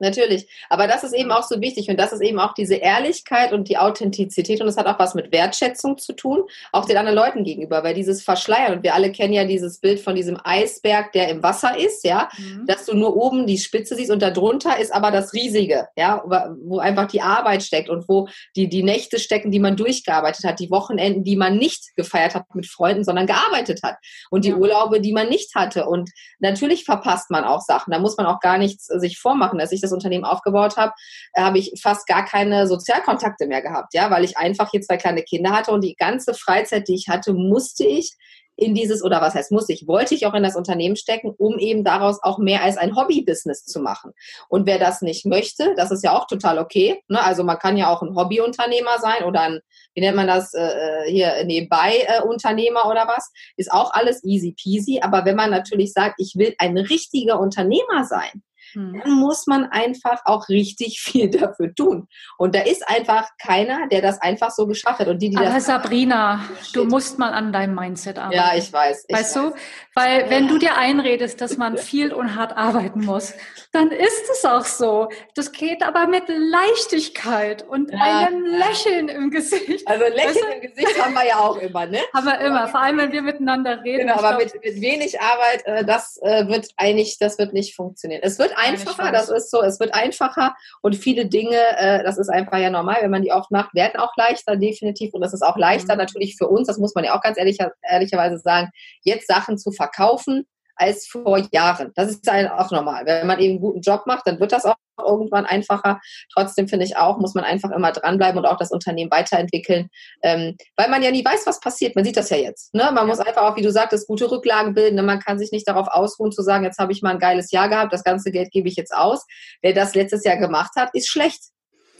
Natürlich. 0.00 0.48
Aber 0.70 0.86
das 0.86 1.04
ist 1.04 1.12
eben 1.12 1.30
auch 1.30 1.42
so 1.42 1.60
wichtig 1.60 1.90
und 1.90 2.00
das 2.00 2.12
ist 2.12 2.22
eben 2.22 2.40
auch 2.40 2.54
diese 2.54 2.76
Ehrlichkeit 2.76 3.52
und 3.52 3.68
die 3.68 3.76
Authentizität 3.76 4.60
und 4.60 4.66
das 4.66 4.78
hat 4.78 4.86
auch 4.86 4.98
was 4.98 5.14
mit 5.14 5.30
Wertschätzung 5.30 5.98
zu 5.98 6.14
tun, 6.14 6.44
auch 6.72 6.86
den 6.86 6.96
anderen 6.96 7.18
Leuten 7.18 7.44
gegenüber, 7.44 7.84
weil 7.84 7.92
dieses 7.92 8.22
Verschleiern 8.22 8.78
und 8.78 8.82
wir 8.82 8.94
alle 8.94 9.12
kennen 9.12 9.34
ja 9.34 9.44
dieses 9.44 9.78
Bild 9.78 10.00
von 10.00 10.14
diesem 10.14 10.38
Eisberg, 10.42 11.12
der 11.12 11.28
im 11.28 11.42
Wasser 11.42 11.76
ist, 11.76 12.02
ja, 12.04 12.30
mhm. 12.38 12.64
dass 12.66 12.86
du 12.86 12.96
nur 12.96 13.14
oben 13.14 13.46
die 13.46 13.58
Spitze 13.58 13.94
siehst 13.94 14.10
und 14.10 14.22
darunter 14.22 14.78
ist 14.78 14.90
aber 14.90 15.10
das 15.10 15.34
Riesige, 15.34 15.88
ja, 15.96 16.24
wo 16.62 16.78
einfach 16.78 17.06
die 17.06 17.20
Arbeit 17.20 17.62
steckt 17.62 17.90
und 17.90 18.08
wo 18.08 18.26
die, 18.56 18.70
die 18.70 18.82
Nächte 18.82 19.18
stecken, 19.18 19.50
die 19.50 19.60
man 19.60 19.76
durchgearbeitet 19.76 20.46
hat, 20.46 20.60
die 20.60 20.70
Wochenenden, 20.70 21.24
die 21.24 21.36
man 21.36 21.58
nicht 21.58 21.94
gefeiert 21.94 22.34
hat 22.34 22.54
mit 22.54 22.66
Freunden, 22.66 23.04
sondern 23.04 23.26
gearbeitet 23.26 23.80
hat 23.82 23.96
und 24.30 24.46
die 24.46 24.50
ja. 24.50 24.56
Urlaube, 24.56 25.02
die 25.02 25.12
man 25.12 25.28
nicht 25.28 25.54
hatte 25.54 25.84
und 25.84 26.08
natürlich 26.38 26.84
verpasst 26.84 27.30
man 27.30 27.44
auch 27.44 27.60
Sachen, 27.60 27.90
da 27.90 27.98
muss 27.98 28.16
man 28.16 28.24
auch 28.24 28.40
gar 28.40 28.56
nichts 28.56 28.86
sich 28.86 29.18
vormachen, 29.18 29.58
dass 29.58 29.72
ich 29.72 29.82
das 29.82 29.89
das 29.90 29.94
Unternehmen 29.94 30.24
aufgebaut 30.24 30.76
habe, 30.76 30.92
äh, 31.34 31.42
habe 31.42 31.58
ich 31.58 31.72
fast 31.82 32.06
gar 32.06 32.24
keine 32.24 32.66
Sozialkontakte 32.66 33.46
mehr 33.46 33.62
gehabt, 33.62 33.94
ja, 33.94 34.10
weil 34.10 34.24
ich 34.24 34.36
einfach 34.36 34.70
hier 34.70 34.80
zwei 34.80 34.96
kleine 34.96 35.22
Kinder 35.22 35.50
hatte 35.50 35.72
und 35.72 35.82
die 35.82 35.96
ganze 35.96 36.34
Freizeit, 36.34 36.88
die 36.88 36.94
ich 36.94 37.08
hatte, 37.08 37.32
musste 37.32 37.84
ich 37.84 38.16
in 38.60 38.74
dieses, 38.74 39.02
oder 39.02 39.20
was 39.20 39.34
heißt 39.34 39.50
muss 39.52 39.68
ich, 39.68 39.88
wollte 39.88 40.14
ich 40.14 40.26
auch 40.26 40.34
in 40.34 40.42
das 40.42 40.54
Unternehmen 40.54 40.96
stecken, 40.96 41.34
um 41.36 41.58
eben 41.58 41.82
daraus 41.82 42.22
auch 42.22 42.38
mehr 42.38 42.62
als 42.62 42.76
ein 42.76 42.94
Hobby-Business 42.94 43.64
zu 43.64 43.80
machen. 43.80 44.12
Und 44.48 44.66
wer 44.66 44.78
das 44.78 45.02
nicht 45.02 45.26
möchte, 45.26 45.74
das 45.76 45.90
ist 45.90 46.04
ja 46.04 46.16
auch 46.16 46.26
total 46.26 46.58
okay. 46.58 47.02
Ne? 47.08 47.22
Also 47.22 47.42
man 47.42 47.58
kann 47.58 47.76
ja 47.76 47.90
auch 47.90 48.02
ein 48.02 48.14
Hobbyunternehmer 48.14 48.98
sein 49.00 49.24
oder 49.24 49.40
ein, 49.40 49.60
wie 49.94 50.00
nennt 50.02 50.16
man 50.16 50.26
das 50.26 50.52
äh, 50.54 50.60
äh 50.60 51.10
hier, 51.10 51.44
nebenbei 51.44 52.04
äh, 52.06 52.22
Unternehmer 52.22 52.86
oder 52.86 53.08
was, 53.08 53.32
ist 53.56 53.72
auch 53.72 53.92
alles 53.92 54.22
easy 54.24 54.54
peasy. 54.60 55.00
Aber 55.02 55.24
wenn 55.24 55.36
man 55.36 55.50
natürlich 55.50 55.92
sagt, 55.92 56.16
ich 56.18 56.34
will 56.36 56.54
ein 56.58 56.76
richtiger 56.76 57.40
Unternehmer 57.40 58.04
sein, 58.04 58.42
hm. 58.72 59.00
dann 59.02 59.12
muss 59.12 59.46
man 59.46 59.64
einfach 59.64 60.22
auch 60.24 60.48
richtig 60.48 61.00
viel 61.04 61.30
dafür 61.30 61.74
tun. 61.74 62.08
Und 62.38 62.54
da 62.54 62.60
ist 62.60 62.88
einfach 62.88 63.28
keiner, 63.38 63.88
der 63.88 64.02
das 64.02 64.20
einfach 64.20 64.50
so 64.50 64.66
geschafft 64.66 65.00
hat. 65.00 65.08
Und 65.08 65.20
die, 65.20 65.30
die 65.30 65.36
Aber 65.36 65.60
Sabrina, 65.60 66.44
du 66.72 66.84
musst 66.84 67.18
mal 67.18 67.32
an 67.32 67.52
deinem 67.52 67.74
Mindset 67.74 68.18
arbeiten. 68.18 68.36
Ja, 68.36 68.54
ich 68.54 68.72
weiß. 68.72 69.04
Ich 69.08 69.16
weißt 69.16 69.36
weiß. 69.36 69.52
du? 69.52 69.54
Weil 69.94 70.22
ja. 70.22 70.30
wenn 70.30 70.48
du 70.48 70.58
dir 70.58 70.76
einredest, 70.76 71.40
dass 71.40 71.56
man 71.56 71.78
viel 71.78 72.12
und 72.12 72.36
hart 72.36 72.56
arbeiten 72.56 73.04
muss, 73.04 73.34
dann 73.72 73.90
ist 73.90 74.30
es 74.32 74.44
auch 74.44 74.64
so. 74.64 75.08
Das 75.34 75.52
geht 75.52 75.82
aber 75.82 76.06
mit 76.06 76.24
Leichtigkeit 76.28 77.62
und 77.66 77.90
ja. 77.90 77.98
einem 77.98 78.44
Lächeln 78.44 79.08
im 79.08 79.30
Gesicht. 79.30 79.86
Also 79.86 80.04
Lächeln 80.04 80.26
weißt 80.26 80.42
du? 80.42 80.54
im 80.54 80.60
Gesicht 80.60 81.04
haben 81.04 81.14
wir 81.14 81.26
ja 81.26 81.38
auch 81.38 81.56
immer, 81.56 81.86
ne? 81.86 81.98
Haben 82.12 82.26
wir 82.26 82.40
immer, 82.40 82.68
vor 82.68 82.80
allem 82.80 82.98
wenn 82.98 83.12
wir 83.12 83.22
miteinander 83.22 83.82
reden. 83.82 84.06
Genau, 84.06 84.14
aber 84.14 84.36
glaub, 84.36 84.54
mit, 84.54 84.64
mit, 84.64 84.80
wenig 84.80 85.20
Arbeit, 85.20 85.66
äh, 85.66 85.84
das 85.84 86.18
äh, 86.22 86.48
wird 86.48 86.68
eigentlich, 86.76 87.18
das 87.18 87.38
wird 87.38 87.52
nicht 87.52 87.74
funktionieren. 87.74 88.20
Es 88.22 88.38
wird 88.38 88.52
einfacher, 88.60 89.12
das 89.12 89.28
ist 89.28 89.50
so, 89.50 89.62
es 89.62 89.80
wird 89.80 89.94
einfacher 89.94 90.54
und 90.82 90.96
viele 90.96 91.26
Dinge, 91.26 91.58
äh, 91.76 92.02
das 92.04 92.18
ist 92.18 92.28
einfach 92.28 92.58
ja 92.58 92.70
normal, 92.70 92.98
wenn 93.00 93.10
man 93.10 93.22
die 93.22 93.32
oft 93.32 93.50
macht, 93.50 93.74
werden 93.74 93.98
auch 93.98 94.12
leichter, 94.16 94.56
definitiv. 94.56 95.14
Und 95.14 95.22
das 95.22 95.32
ist 95.32 95.42
auch 95.42 95.56
leichter 95.56 95.94
mhm. 95.94 96.00
natürlich 96.00 96.36
für 96.36 96.48
uns, 96.48 96.66
das 96.66 96.78
muss 96.78 96.94
man 96.94 97.04
ja 97.04 97.16
auch 97.16 97.22
ganz 97.22 97.38
ehrlich, 97.38 97.58
ehrlicherweise 97.82 98.38
sagen, 98.38 98.70
jetzt 99.02 99.26
Sachen 99.26 99.58
zu 99.58 99.72
verkaufen 99.72 100.46
als 100.76 101.06
vor 101.06 101.38
Jahren. 101.52 101.92
Das 101.94 102.10
ist 102.10 102.28
auch 102.30 102.70
normal. 102.70 103.04
Wenn 103.04 103.26
man 103.26 103.38
eben 103.38 103.52
einen 103.52 103.60
guten 103.60 103.80
Job 103.80 104.06
macht, 104.06 104.26
dann 104.26 104.40
wird 104.40 104.52
das 104.52 104.64
auch 104.64 104.76
irgendwann 105.04 105.46
einfacher. 105.46 106.00
Trotzdem 106.32 106.68
finde 106.68 106.84
ich 106.84 106.96
auch, 106.96 107.18
muss 107.18 107.34
man 107.34 107.44
einfach 107.44 107.70
immer 107.70 107.92
dranbleiben 107.92 108.38
und 108.38 108.46
auch 108.46 108.56
das 108.56 108.70
Unternehmen 108.70 109.10
weiterentwickeln, 109.10 109.88
ähm, 110.22 110.56
weil 110.76 110.88
man 110.88 111.02
ja 111.02 111.10
nie 111.10 111.24
weiß, 111.24 111.46
was 111.46 111.60
passiert. 111.60 111.96
Man 111.96 112.04
sieht 112.04 112.16
das 112.16 112.30
ja 112.30 112.36
jetzt. 112.36 112.74
Ne? 112.74 112.90
Man 112.92 113.06
muss 113.06 113.20
einfach 113.20 113.42
auch, 113.42 113.56
wie 113.56 113.62
du 113.62 113.70
sagtest, 113.70 114.06
gute 114.06 114.30
Rücklagen 114.30 114.74
bilden. 114.74 114.96
Ne? 114.96 115.02
Man 115.02 115.20
kann 115.20 115.38
sich 115.38 115.52
nicht 115.52 115.68
darauf 115.68 115.88
ausruhen 115.88 116.32
zu 116.32 116.42
sagen, 116.42 116.64
jetzt 116.64 116.78
habe 116.78 116.92
ich 116.92 117.02
mal 117.02 117.10
ein 117.10 117.18
geiles 117.18 117.50
Jahr 117.50 117.68
gehabt, 117.68 117.92
das 117.92 118.04
ganze 118.04 118.30
Geld 118.30 118.50
gebe 118.50 118.68
ich 118.68 118.76
jetzt 118.76 118.94
aus. 118.94 119.26
Wer 119.62 119.72
das 119.72 119.94
letztes 119.94 120.24
Jahr 120.24 120.36
gemacht 120.36 120.72
hat, 120.76 120.90
ist 120.94 121.08
schlecht. 121.08 121.40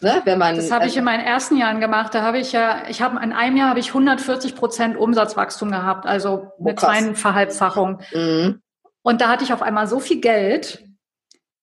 Ne, 0.03 0.23
wenn 0.25 0.39
man, 0.39 0.57
das 0.57 0.71
habe 0.71 0.87
ich 0.87 0.97
in 0.97 1.05
meinen 1.05 1.23
ersten 1.23 1.59
Jahren 1.59 1.79
gemacht. 1.79 2.15
Da 2.15 2.23
habe 2.23 2.39
ich 2.39 2.53
ja, 2.53 2.85
ich 2.89 3.03
habe 3.03 3.23
in 3.23 3.35
einem 3.35 3.57
Jahr 3.59 3.69
habe 3.69 3.81
ich 3.81 3.89
140 3.89 4.55
Prozent 4.55 4.97
Umsatzwachstum 4.97 5.71
gehabt, 5.71 6.07
also 6.07 6.53
eine 6.59 6.73
oh, 6.73 6.75
Zweieinverhalbfachung. 6.75 8.01
Mhm. 8.15 8.63
Und 9.03 9.21
da 9.21 9.29
hatte 9.29 9.45
ich 9.45 9.53
auf 9.53 9.61
einmal 9.61 9.87
so 9.87 10.01
viel 10.01 10.21
Geld. 10.21 10.83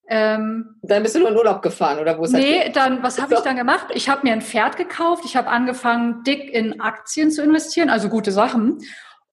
Ähm, 0.10 0.80
dann 0.84 1.04
bist 1.04 1.16
du 1.16 1.20
nur 1.20 1.30
in 1.30 1.36
Urlaub 1.36 1.62
gefahren 1.62 2.00
oder 2.00 2.18
wo 2.18 2.24
ist 2.24 2.32
Nee, 2.32 2.70
dann, 2.70 3.04
was 3.04 3.22
habe 3.22 3.34
ich 3.34 3.42
dann 3.42 3.58
gemacht? 3.58 3.88
Ich 3.94 4.08
habe 4.08 4.22
mir 4.24 4.32
ein 4.34 4.42
Pferd 4.42 4.78
gekauft. 4.78 5.26
Ich 5.26 5.36
habe 5.36 5.50
angefangen, 5.50 6.24
dick 6.24 6.54
in 6.54 6.80
Aktien 6.80 7.30
zu 7.30 7.44
investieren, 7.44 7.90
also 7.90 8.08
gute 8.08 8.32
Sachen. 8.32 8.78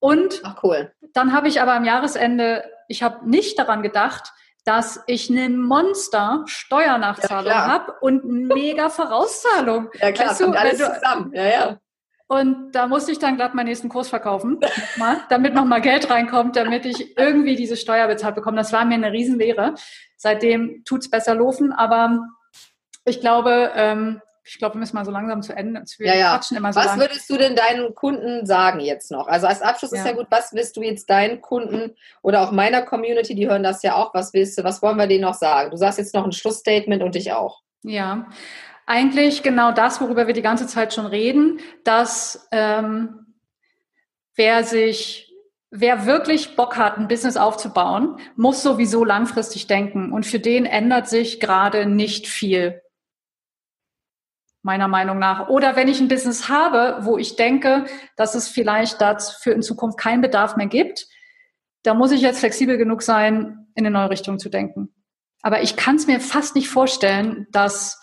Und 0.00 0.40
Ach, 0.42 0.64
cool. 0.64 0.92
dann 1.12 1.32
habe 1.32 1.46
ich 1.48 1.62
aber 1.62 1.74
am 1.74 1.84
Jahresende, 1.84 2.64
ich 2.88 3.04
habe 3.04 3.28
nicht 3.28 3.58
daran 3.58 3.82
gedacht, 3.82 4.32
dass 4.64 5.02
ich 5.06 5.30
eine 5.30 5.48
Monster-Steuernachzahlung 5.48 7.52
ja, 7.52 7.66
habe 7.66 7.92
und 8.00 8.24
mega 8.24 8.88
Vorauszahlung. 8.88 9.90
Ja 10.00 10.10
klar, 10.12 10.30
weißt 10.30 10.40
du, 10.40 10.44
kommt 10.44 10.56
alles 10.56 10.78
du, 10.78 10.92
zusammen. 10.92 11.32
Ja, 11.34 11.44
ja. 11.44 11.78
Und 12.26 12.72
da 12.72 12.86
musste 12.86 13.12
ich 13.12 13.18
dann 13.18 13.36
glatt 13.36 13.54
meinen 13.54 13.66
nächsten 13.66 13.88
Kurs 13.88 14.08
verkaufen, 14.08 14.58
mal, 14.96 15.18
damit 15.28 15.54
nochmal 15.54 15.80
Geld 15.80 16.10
reinkommt, 16.10 16.56
damit 16.56 16.86
ich 16.86 17.18
irgendwie 17.18 17.56
diese 17.56 17.76
Steuer 17.76 18.06
bezahlt 18.06 18.34
bekomme. 18.34 18.56
Das 18.56 18.72
war 18.72 18.84
mir 18.84 18.94
eine 18.94 19.12
Riesenlehre. 19.12 19.74
Seitdem 20.16 20.82
tut's 20.84 21.10
besser 21.10 21.34
laufen, 21.34 21.72
aber 21.72 22.20
ich 23.04 23.20
glaube, 23.20 23.72
ähm, 23.74 24.22
ich 24.46 24.58
glaube, 24.58 24.74
wir 24.74 24.80
müssen 24.80 24.96
mal 24.96 25.04
so 25.04 25.10
langsam 25.10 25.42
zu 25.42 25.56
Ende. 25.56 25.82
Wir 25.98 26.06
ja, 26.06 26.14
ja. 26.14 26.34
quatschen 26.34 26.56
immer 26.56 26.72
so 26.72 26.80
Was 26.80 26.86
lang. 26.86 27.00
würdest 27.00 27.28
du 27.30 27.38
denn 27.38 27.56
deinen 27.56 27.94
Kunden 27.94 28.44
sagen 28.44 28.80
jetzt 28.80 29.10
noch? 29.10 29.26
Also 29.26 29.46
als 29.46 29.62
Abschluss 29.62 29.92
ja. 29.92 29.98
ist 29.98 30.06
ja 30.06 30.12
gut, 30.12 30.26
was 30.30 30.52
willst 30.52 30.76
du 30.76 30.82
jetzt 30.82 31.08
deinen 31.08 31.40
Kunden 31.40 31.94
oder 32.22 32.42
auch 32.42 32.52
meiner 32.52 32.82
Community, 32.82 33.34
die 33.34 33.48
hören 33.48 33.62
das 33.62 33.82
ja 33.82 33.94
auch, 33.96 34.12
was 34.12 34.34
willst 34.34 34.58
du, 34.58 34.64
was 34.64 34.82
wollen 34.82 34.98
wir 34.98 35.06
denen 35.06 35.22
noch 35.22 35.34
sagen? 35.34 35.70
Du 35.70 35.76
sagst 35.76 35.98
jetzt 35.98 36.14
noch 36.14 36.24
ein 36.24 36.32
Schlussstatement 36.32 37.02
und 37.02 37.16
ich 37.16 37.32
auch. 37.32 37.62
Ja, 37.82 38.26
eigentlich 38.86 39.42
genau 39.42 39.72
das, 39.72 40.00
worüber 40.00 40.26
wir 40.26 40.34
die 40.34 40.42
ganze 40.42 40.66
Zeit 40.66 40.94
schon 40.94 41.06
reden, 41.06 41.60
dass 41.84 42.48
ähm, 42.52 43.26
wer 44.34 44.64
sich 44.64 45.24
Wer 45.76 46.06
wirklich 46.06 46.54
Bock 46.54 46.76
hat, 46.76 46.98
ein 46.98 47.08
Business 47.08 47.36
aufzubauen, 47.36 48.20
muss 48.36 48.62
sowieso 48.62 49.04
langfristig 49.04 49.66
denken. 49.66 50.12
Und 50.12 50.24
für 50.24 50.38
den 50.38 50.66
ändert 50.66 51.08
sich 51.08 51.40
gerade 51.40 51.84
nicht 51.84 52.28
viel. 52.28 52.80
meiner 54.62 54.86
Meinung 54.86 55.18
nach. 55.18 55.48
Oder 55.48 55.74
wenn 55.74 55.88
ich 55.88 55.98
ein 55.98 56.06
Business 56.06 56.48
habe, 56.48 57.04
wo 57.04 57.18
ich 57.18 57.34
denke, 57.34 57.86
dass 58.14 58.36
es 58.36 58.46
vielleicht 58.46 59.00
dafür 59.00 59.52
in 59.52 59.62
Zukunft 59.62 59.98
keinen 59.98 60.22
Bedarf 60.22 60.54
mehr 60.54 60.68
gibt, 60.68 61.08
da 61.82 61.92
muss 61.92 62.12
ich 62.12 62.20
jetzt 62.20 62.38
flexibel 62.38 62.78
genug 62.78 63.02
sein, 63.02 63.66
in 63.74 63.84
eine 63.84 63.90
neue 63.90 64.10
Richtung 64.10 64.38
zu 64.38 64.50
denken. 64.50 64.94
Aber 65.42 65.60
ich 65.62 65.74
kann 65.74 65.96
es 65.96 66.06
mir 66.06 66.20
fast 66.20 66.54
nicht 66.54 66.68
vorstellen, 66.68 67.48
dass 67.50 68.00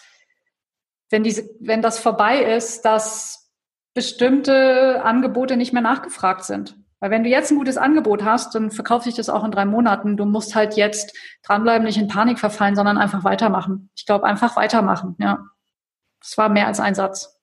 wenn 1.12 1.24
diese, 1.24 1.50
wenn 1.60 1.82
das 1.82 2.00
vorbei 2.00 2.42
ist, 2.42 2.84
dass 2.84 3.52
bestimmte 3.94 5.02
Angebote 5.04 5.58
nicht 5.58 5.74
mehr 5.74 5.82
nachgefragt 5.82 6.46
sind. 6.46 6.78
Weil 7.02 7.12
wenn 7.12 7.24
du 7.24 7.30
jetzt 7.30 7.52
ein 7.52 7.58
gutes 7.58 7.78
Angebot 7.78 8.24
hast, 8.24 8.54
dann 8.56 8.72
verkauft 8.72 9.06
sich 9.06 9.16
das 9.16 9.30
auch 9.30 9.44
in 9.44 9.52
drei 9.52 9.66
Monaten. 9.66 10.18
Du 10.18 10.26
musst 10.26 10.56
halt 10.56 10.76
jetzt 10.76 11.18
dranbleiben, 11.44 11.86
nicht 11.86 11.98
in 11.98 12.08
Panik 12.08 12.40
verfallen, 12.40 12.76
sondern 12.76 12.98
einfach 12.98 13.24
weitermachen. 13.24 13.90
Ich 13.96 14.06
glaube, 14.06 14.26
einfach 14.26 14.56
weitermachen, 14.56 15.16
ja. 15.20 15.40
Das 16.22 16.38
war 16.38 16.50
mehr 16.50 16.68
als 16.68 16.80
ein 16.80 16.94
Satz. 16.94 17.42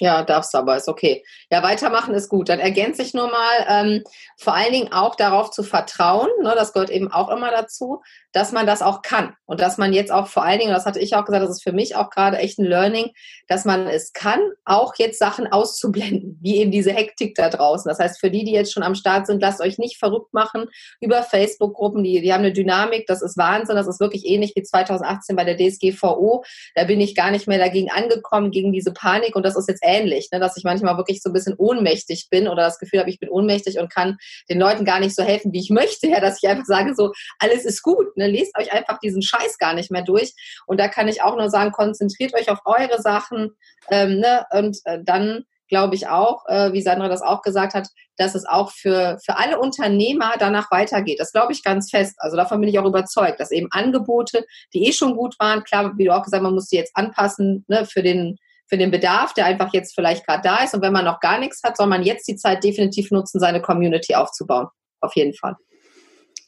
Ja, 0.00 0.24
darfst 0.24 0.54
aber, 0.56 0.76
ist 0.76 0.88
okay. 0.88 1.22
Ja, 1.50 1.62
weitermachen 1.62 2.14
ist 2.14 2.28
gut. 2.28 2.48
Dann 2.48 2.58
ergänze 2.58 3.02
ich 3.02 3.14
nur 3.14 3.30
mal, 3.30 3.66
ähm, 3.68 4.04
vor 4.38 4.54
allen 4.54 4.72
Dingen 4.72 4.92
auch 4.92 5.14
darauf 5.14 5.50
zu 5.50 5.62
vertrauen, 5.62 6.28
ne, 6.42 6.54
das 6.56 6.72
gehört 6.72 6.90
eben 6.90 7.12
auch 7.12 7.28
immer 7.28 7.50
dazu, 7.50 8.02
dass 8.34 8.52
man 8.52 8.66
das 8.66 8.82
auch 8.82 9.00
kann. 9.00 9.34
Und 9.46 9.60
dass 9.60 9.78
man 9.78 9.92
jetzt 9.92 10.10
auch 10.10 10.26
vor 10.26 10.44
allen 10.44 10.58
Dingen, 10.58 10.72
das 10.72 10.86
hatte 10.86 10.98
ich 10.98 11.14
auch 11.14 11.24
gesagt, 11.24 11.44
das 11.44 11.50
ist 11.50 11.62
für 11.62 11.72
mich 11.72 11.94
auch 11.94 12.10
gerade 12.10 12.36
echt 12.38 12.58
ein 12.58 12.64
Learning, 12.64 13.10
dass 13.46 13.64
man 13.64 13.86
es 13.86 14.12
kann, 14.12 14.40
auch 14.64 14.94
jetzt 14.98 15.18
Sachen 15.18 15.46
auszublenden, 15.46 16.38
wie 16.42 16.56
eben 16.56 16.72
diese 16.72 16.92
Hektik 16.92 17.36
da 17.36 17.48
draußen. 17.48 17.88
Das 17.88 18.00
heißt, 18.00 18.18
für 18.18 18.30
die, 18.30 18.44
die 18.44 18.50
jetzt 18.50 18.72
schon 18.72 18.82
am 18.82 18.96
Start 18.96 19.26
sind, 19.26 19.40
lasst 19.40 19.60
euch 19.60 19.78
nicht 19.78 19.98
verrückt 19.98 20.34
machen 20.34 20.66
über 21.00 21.22
Facebook-Gruppen, 21.22 22.02
die, 22.02 22.20
die 22.20 22.32
haben 22.32 22.40
eine 22.40 22.52
Dynamik, 22.52 23.06
das 23.06 23.22
ist 23.22 23.38
Wahnsinn, 23.38 23.76
das 23.76 23.86
ist 23.86 24.00
wirklich 24.00 24.26
ähnlich 24.26 24.52
wie 24.56 24.62
2018 24.62 25.36
bei 25.36 25.44
der 25.44 25.56
DSGVO. 25.56 26.44
Da 26.74 26.84
bin 26.84 27.00
ich 27.00 27.14
gar 27.14 27.30
nicht 27.30 27.46
mehr 27.46 27.58
dagegen 27.58 27.90
angekommen, 27.90 28.50
gegen 28.50 28.72
diese 28.72 28.92
Panik 28.92 29.36
und 29.36 29.44
das 29.44 29.56
ist 29.56 29.68
jetzt 29.68 29.82
ähnlich, 29.84 30.28
ne, 30.32 30.40
dass 30.40 30.56
ich 30.56 30.64
manchmal 30.64 30.96
wirklich 30.96 31.22
so 31.22 31.30
ein 31.30 31.32
bisschen 31.32 31.54
ohnmächtig 31.56 32.28
bin 32.30 32.48
oder 32.48 32.62
das 32.62 32.80
Gefühl 32.80 32.98
habe, 32.98 33.10
ich 33.10 33.20
bin 33.20 33.28
ohnmächtig 33.28 33.78
und 33.78 33.92
kann 33.92 34.16
den 34.48 34.58
Leuten 34.58 34.84
gar 34.84 34.98
nicht 34.98 35.14
so 35.14 35.22
helfen, 35.22 35.52
wie 35.52 35.60
ich 35.60 35.70
möchte, 35.70 36.08
ja, 36.08 36.20
dass 36.20 36.42
ich 36.42 36.48
einfach 36.48 36.64
sage, 36.64 36.94
so, 36.96 37.12
alles 37.38 37.64
ist 37.64 37.82
gut, 37.82 38.16
ne, 38.16 38.23
lest 38.28 38.56
euch 38.58 38.72
einfach 38.72 38.98
diesen 38.98 39.22
Scheiß 39.22 39.58
gar 39.58 39.74
nicht 39.74 39.90
mehr 39.90 40.02
durch. 40.02 40.34
Und 40.66 40.80
da 40.80 40.88
kann 40.88 41.08
ich 41.08 41.22
auch 41.22 41.36
nur 41.36 41.50
sagen, 41.50 41.72
konzentriert 41.72 42.34
euch 42.34 42.50
auf 42.50 42.60
eure 42.64 43.00
Sachen 43.00 43.50
ähm, 43.90 44.20
ne, 44.20 44.44
und 44.52 44.78
äh, 44.84 44.98
dann 45.04 45.44
glaube 45.68 45.94
ich 45.94 46.08
auch, 46.08 46.44
äh, 46.46 46.72
wie 46.72 46.82
Sandra 46.82 47.08
das 47.08 47.22
auch 47.22 47.42
gesagt 47.42 47.74
hat, 47.74 47.88
dass 48.16 48.34
es 48.34 48.46
auch 48.46 48.70
für, 48.70 49.18
für 49.24 49.38
alle 49.38 49.58
Unternehmer 49.58 50.34
danach 50.38 50.70
weitergeht. 50.70 51.18
Das 51.18 51.32
glaube 51.32 51.52
ich 51.52 51.62
ganz 51.62 51.90
fest. 51.90 52.14
Also 52.18 52.36
davon 52.36 52.60
bin 52.60 52.68
ich 52.68 52.78
auch 52.78 52.84
überzeugt, 52.84 53.40
dass 53.40 53.50
eben 53.50 53.68
Angebote, 53.70 54.44
die 54.72 54.86
eh 54.86 54.92
schon 54.92 55.16
gut 55.16 55.34
waren, 55.38 55.64
klar, 55.64 55.92
wie 55.96 56.04
du 56.04 56.14
auch 56.14 56.22
gesagt 56.22 56.40
hast, 56.40 56.44
man 56.44 56.54
muss 56.54 56.68
die 56.68 56.76
jetzt 56.76 56.94
anpassen 56.94 57.64
ne, 57.68 57.86
für 57.86 58.02
den 58.02 58.36
für 58.66 58.78
den 58.78 58.90
Bedarf, 58.90 59.34
der 59.34 59.44
einfach 59.44 59.72
jetzt 59.74 59.94
vielleicht 59.94 60.26
gerade 60.26 60.42
da 60.42 60.64
ist. 60.64 60.74
Und 60.74 60.80
wenn 60.80 60.92
man 60.92 61.04
noch 61.04 61.20
gar 61.20 61.38
nichts 61.38 61.62
hat, 61.62 61.76
soll 61.76 61.86
man 61.86 62.02
jetzt 62.02 62.26
die 62.26 62.36
Zeit 62.36 62.64
definitiv 62.64 63.10
nutzen, 63.10 63.38
seine 63.38 63.60
Community 63.60 64.14
aufzubauen. 64.14 64.68
Auf 65.00 65.14
jeden 65.16 65.34
Fall. 65.34 65.56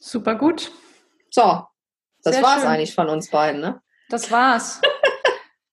Super 0.00 0.34
gut. 0.34 0.72
So, 1.30 1.66
das 2.22 2.34
Sehr 2.34 2.42
war's 2.42 2.60
schön. 2.62 2.70
eigentlich 2.70 2.94
von 2.94 3.08
uns 3.08 3.30
beiden, 3.30 3.60
ne? 3.60 3.80
Das 4.08 4.30
war's. 4.30 4.80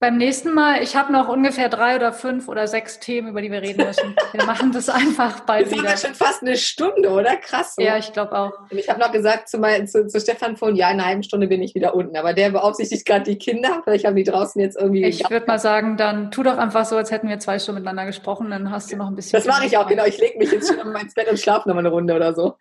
Beim 0.04 0.18
nächsten 0.18 0.54
Mal, 0.54 0.84
ich 0.84 0.98
habe 0.98 1.14
noch 1.14 1.30
ungefähr 1.30 1.70
drei 1.70 1.96
oder 1.96 2.12
fünf 2.12 2.50
oder 2.50 2.68
sechs 2.68 3.00
Themen, 3.00 3.30
über 3.30 3.42
die 3.42 3.50
wir 3.50 3.62
reden 3.62 3.88
müssen. 3.88 4.18
Wir 4.34 4.44
machen 4.46 4.74
das 4.74 4.90
einfach 4.90 5.40
bald 5.46 5.72
wieder. 5.72 5.84
Das 5.84 6.02
schon 6.02 6.14
fast 6.14 6.42
eine 6.42 6.58
Stunde, 6.58 7.10
oder? 7.10 7.38
Krass. 7.38 7.76
Oder? 7.78 7.88
Ja, 7.88 7.98
ich 7.98 8.12
glaube 8.12 8.38
auch. 8.38 8.52
Ich 8.70 8.90
habe 8.90 9.00
noch 9.00 9.14
gesagt 9.14 9.48
zu, 9.48 9.60
mein, 9.60 9.88
zu, 9.88 10.06
zu 10.06 10.20
Stefan 10.20 10.58
vorhin, 10.58 10.76
ja, 10.76 10.92
in 10.92 11.00
einer 11.00 11.06
halben 11.06 11.24
Stunde 11.24 11.48
bin 11.48 11.62
ich 11.62 11.74
wieder 11.74 11.96
unten. 11.96 12.18
Aber 12.18 12.34
der 12.34 12.50
beaufsichtigt 12.50 13.06
gerade 13.06 13.24
die 13.24 13.38
Kinder. 13.38 13.80
Vielleicht 13.86 14.04
haben 14.04 14.18
die 14.18 14.26
draußen 14.26 14.60
jetzt 14.60 14.78
irgendwie... 14.78 15.06
Ich 15.06 15.30
würde 15.30 15.46
mal 15.46 15.58
sagen, 15.58 15.96
dann 15.96 16.32
tu 16.32 16.44
doch 16.44 16.58
einfach 16.58 16.84
so, 16.84 16.98
als 16.98 17.10
hätten 17.10 17.30
wir 17.30 17.40
zwei 17.40 17.58
Stunden 17.58 17.80
miteinander 17.80 18.06
gesprochen. 18.06 18.50
Dann 18.50 18.72
hast 18.72 18.92
du 18.92 18.98
noch 18.98 19.08
ein 19.08 19.16
bisschen... 19.16 19.42
Das 19.42 19.48
mache 19.48 19.68
ich 19.68 19.78
auch, 19.78 19.88
genau. 19.88 20.04
Ich 20.04 20.18
lege 20.18 20.38
mich 20.38 20.52
jetzt 20.52 20.68
schon 20.68 20.96
ins 20.98 21.14
Bett 21.14 21.32
und 21.32 21.40
schlafe 21.40 21.70
noch 21.70 21.76
mal 21.76 21.80
eine 21.80 21.92
Runde 21.92 22.14
oder 22.14 22.34
so. 22.34 22.58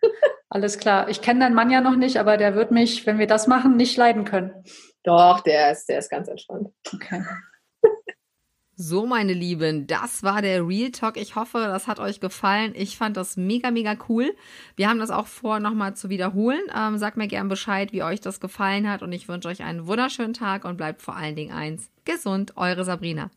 Alles 0.47 0.77
klar. 0.77 1.09
Ich 1.09 1.21
kenne 1.21 1.41
deinen 1.41 1.55
Mann 1.55 1.69
ja 1.71 1.81
noch 1.81 1.97
nicht, 1.97 2.21
aber 2.21 2.37
der 2.37 2.55
wird 2.55 2.71
mich, 2.71 3.05
wenn 3.05 3.19
wir 3.19 3.27
das 3.27 3.47
machen, 3.47 3.75
nicht 3.75 3.97
leiden 3.97 4.23
können. 4.23 4.63
Doch, 5.03 5.41
der 5.41 5.71
ist, 5.71 5.87
der 5.87 5.99
ist 5.99 6.09
ganz 6.09 6.27
entspannt. 6.27 6.69
Okay. 6.93 7.23
So, 8.75 9.05
meine 9.05 9.33
Lieben, 9.33 9.85
das 9.85 10.23
war 10.23 10.41
der 10.41 10.67
Real 10.67 10.89
Talk. 10.89 11.15
Ich 11.17 11.35
hoffe, 11.35 11.59
das 11.59 11.87
hat 11.87 11.99
euch 11.99 12.19
gefallen. 12.19 12.73
Ich 12.75 12.97
fand 12.97 13.15
das 13.17 13.37
mega, 13.37 13.69
mega 13.69 13.95
cool. 14.09 14.35
Wir 14.75 14.89
haben 14.89 14.97
das 14.97 15.11
auch 15.11 15.27
vor, 15.27 15.59
nochmal 15.59 15.95
zu 15.95 16.09
wiederholen. 16.09 16.61
Ähm, 16.75 16.97
sagt 16.97 17.15
mir 17.15 17.27
gern 17.27 17.49
Bescheid, 17.49 17.93
wie 17.93 18.01
euch 18.01 18.19
das 18.19 18.39
gefallen 18.39 18.89
hat. 18.89 19.03
Und 19.03 19.11
ich 19.11 19.27
wünsche 19.27 19.47
euch 19.47 19.61
einen 19.61 19.85
wunderschönen 19.85 20.33
Tag 20.33 20.65
und 20.65 20.77
bleibt 20.77 21.03
vor 21.03 21.15
allen 21.15 21.35
Dingen 21.35 21.53
eins. 21.53 21.91
Gesund, 22.03 22.57
eure 22.57 22.83
Sabrina. 22.83 23.29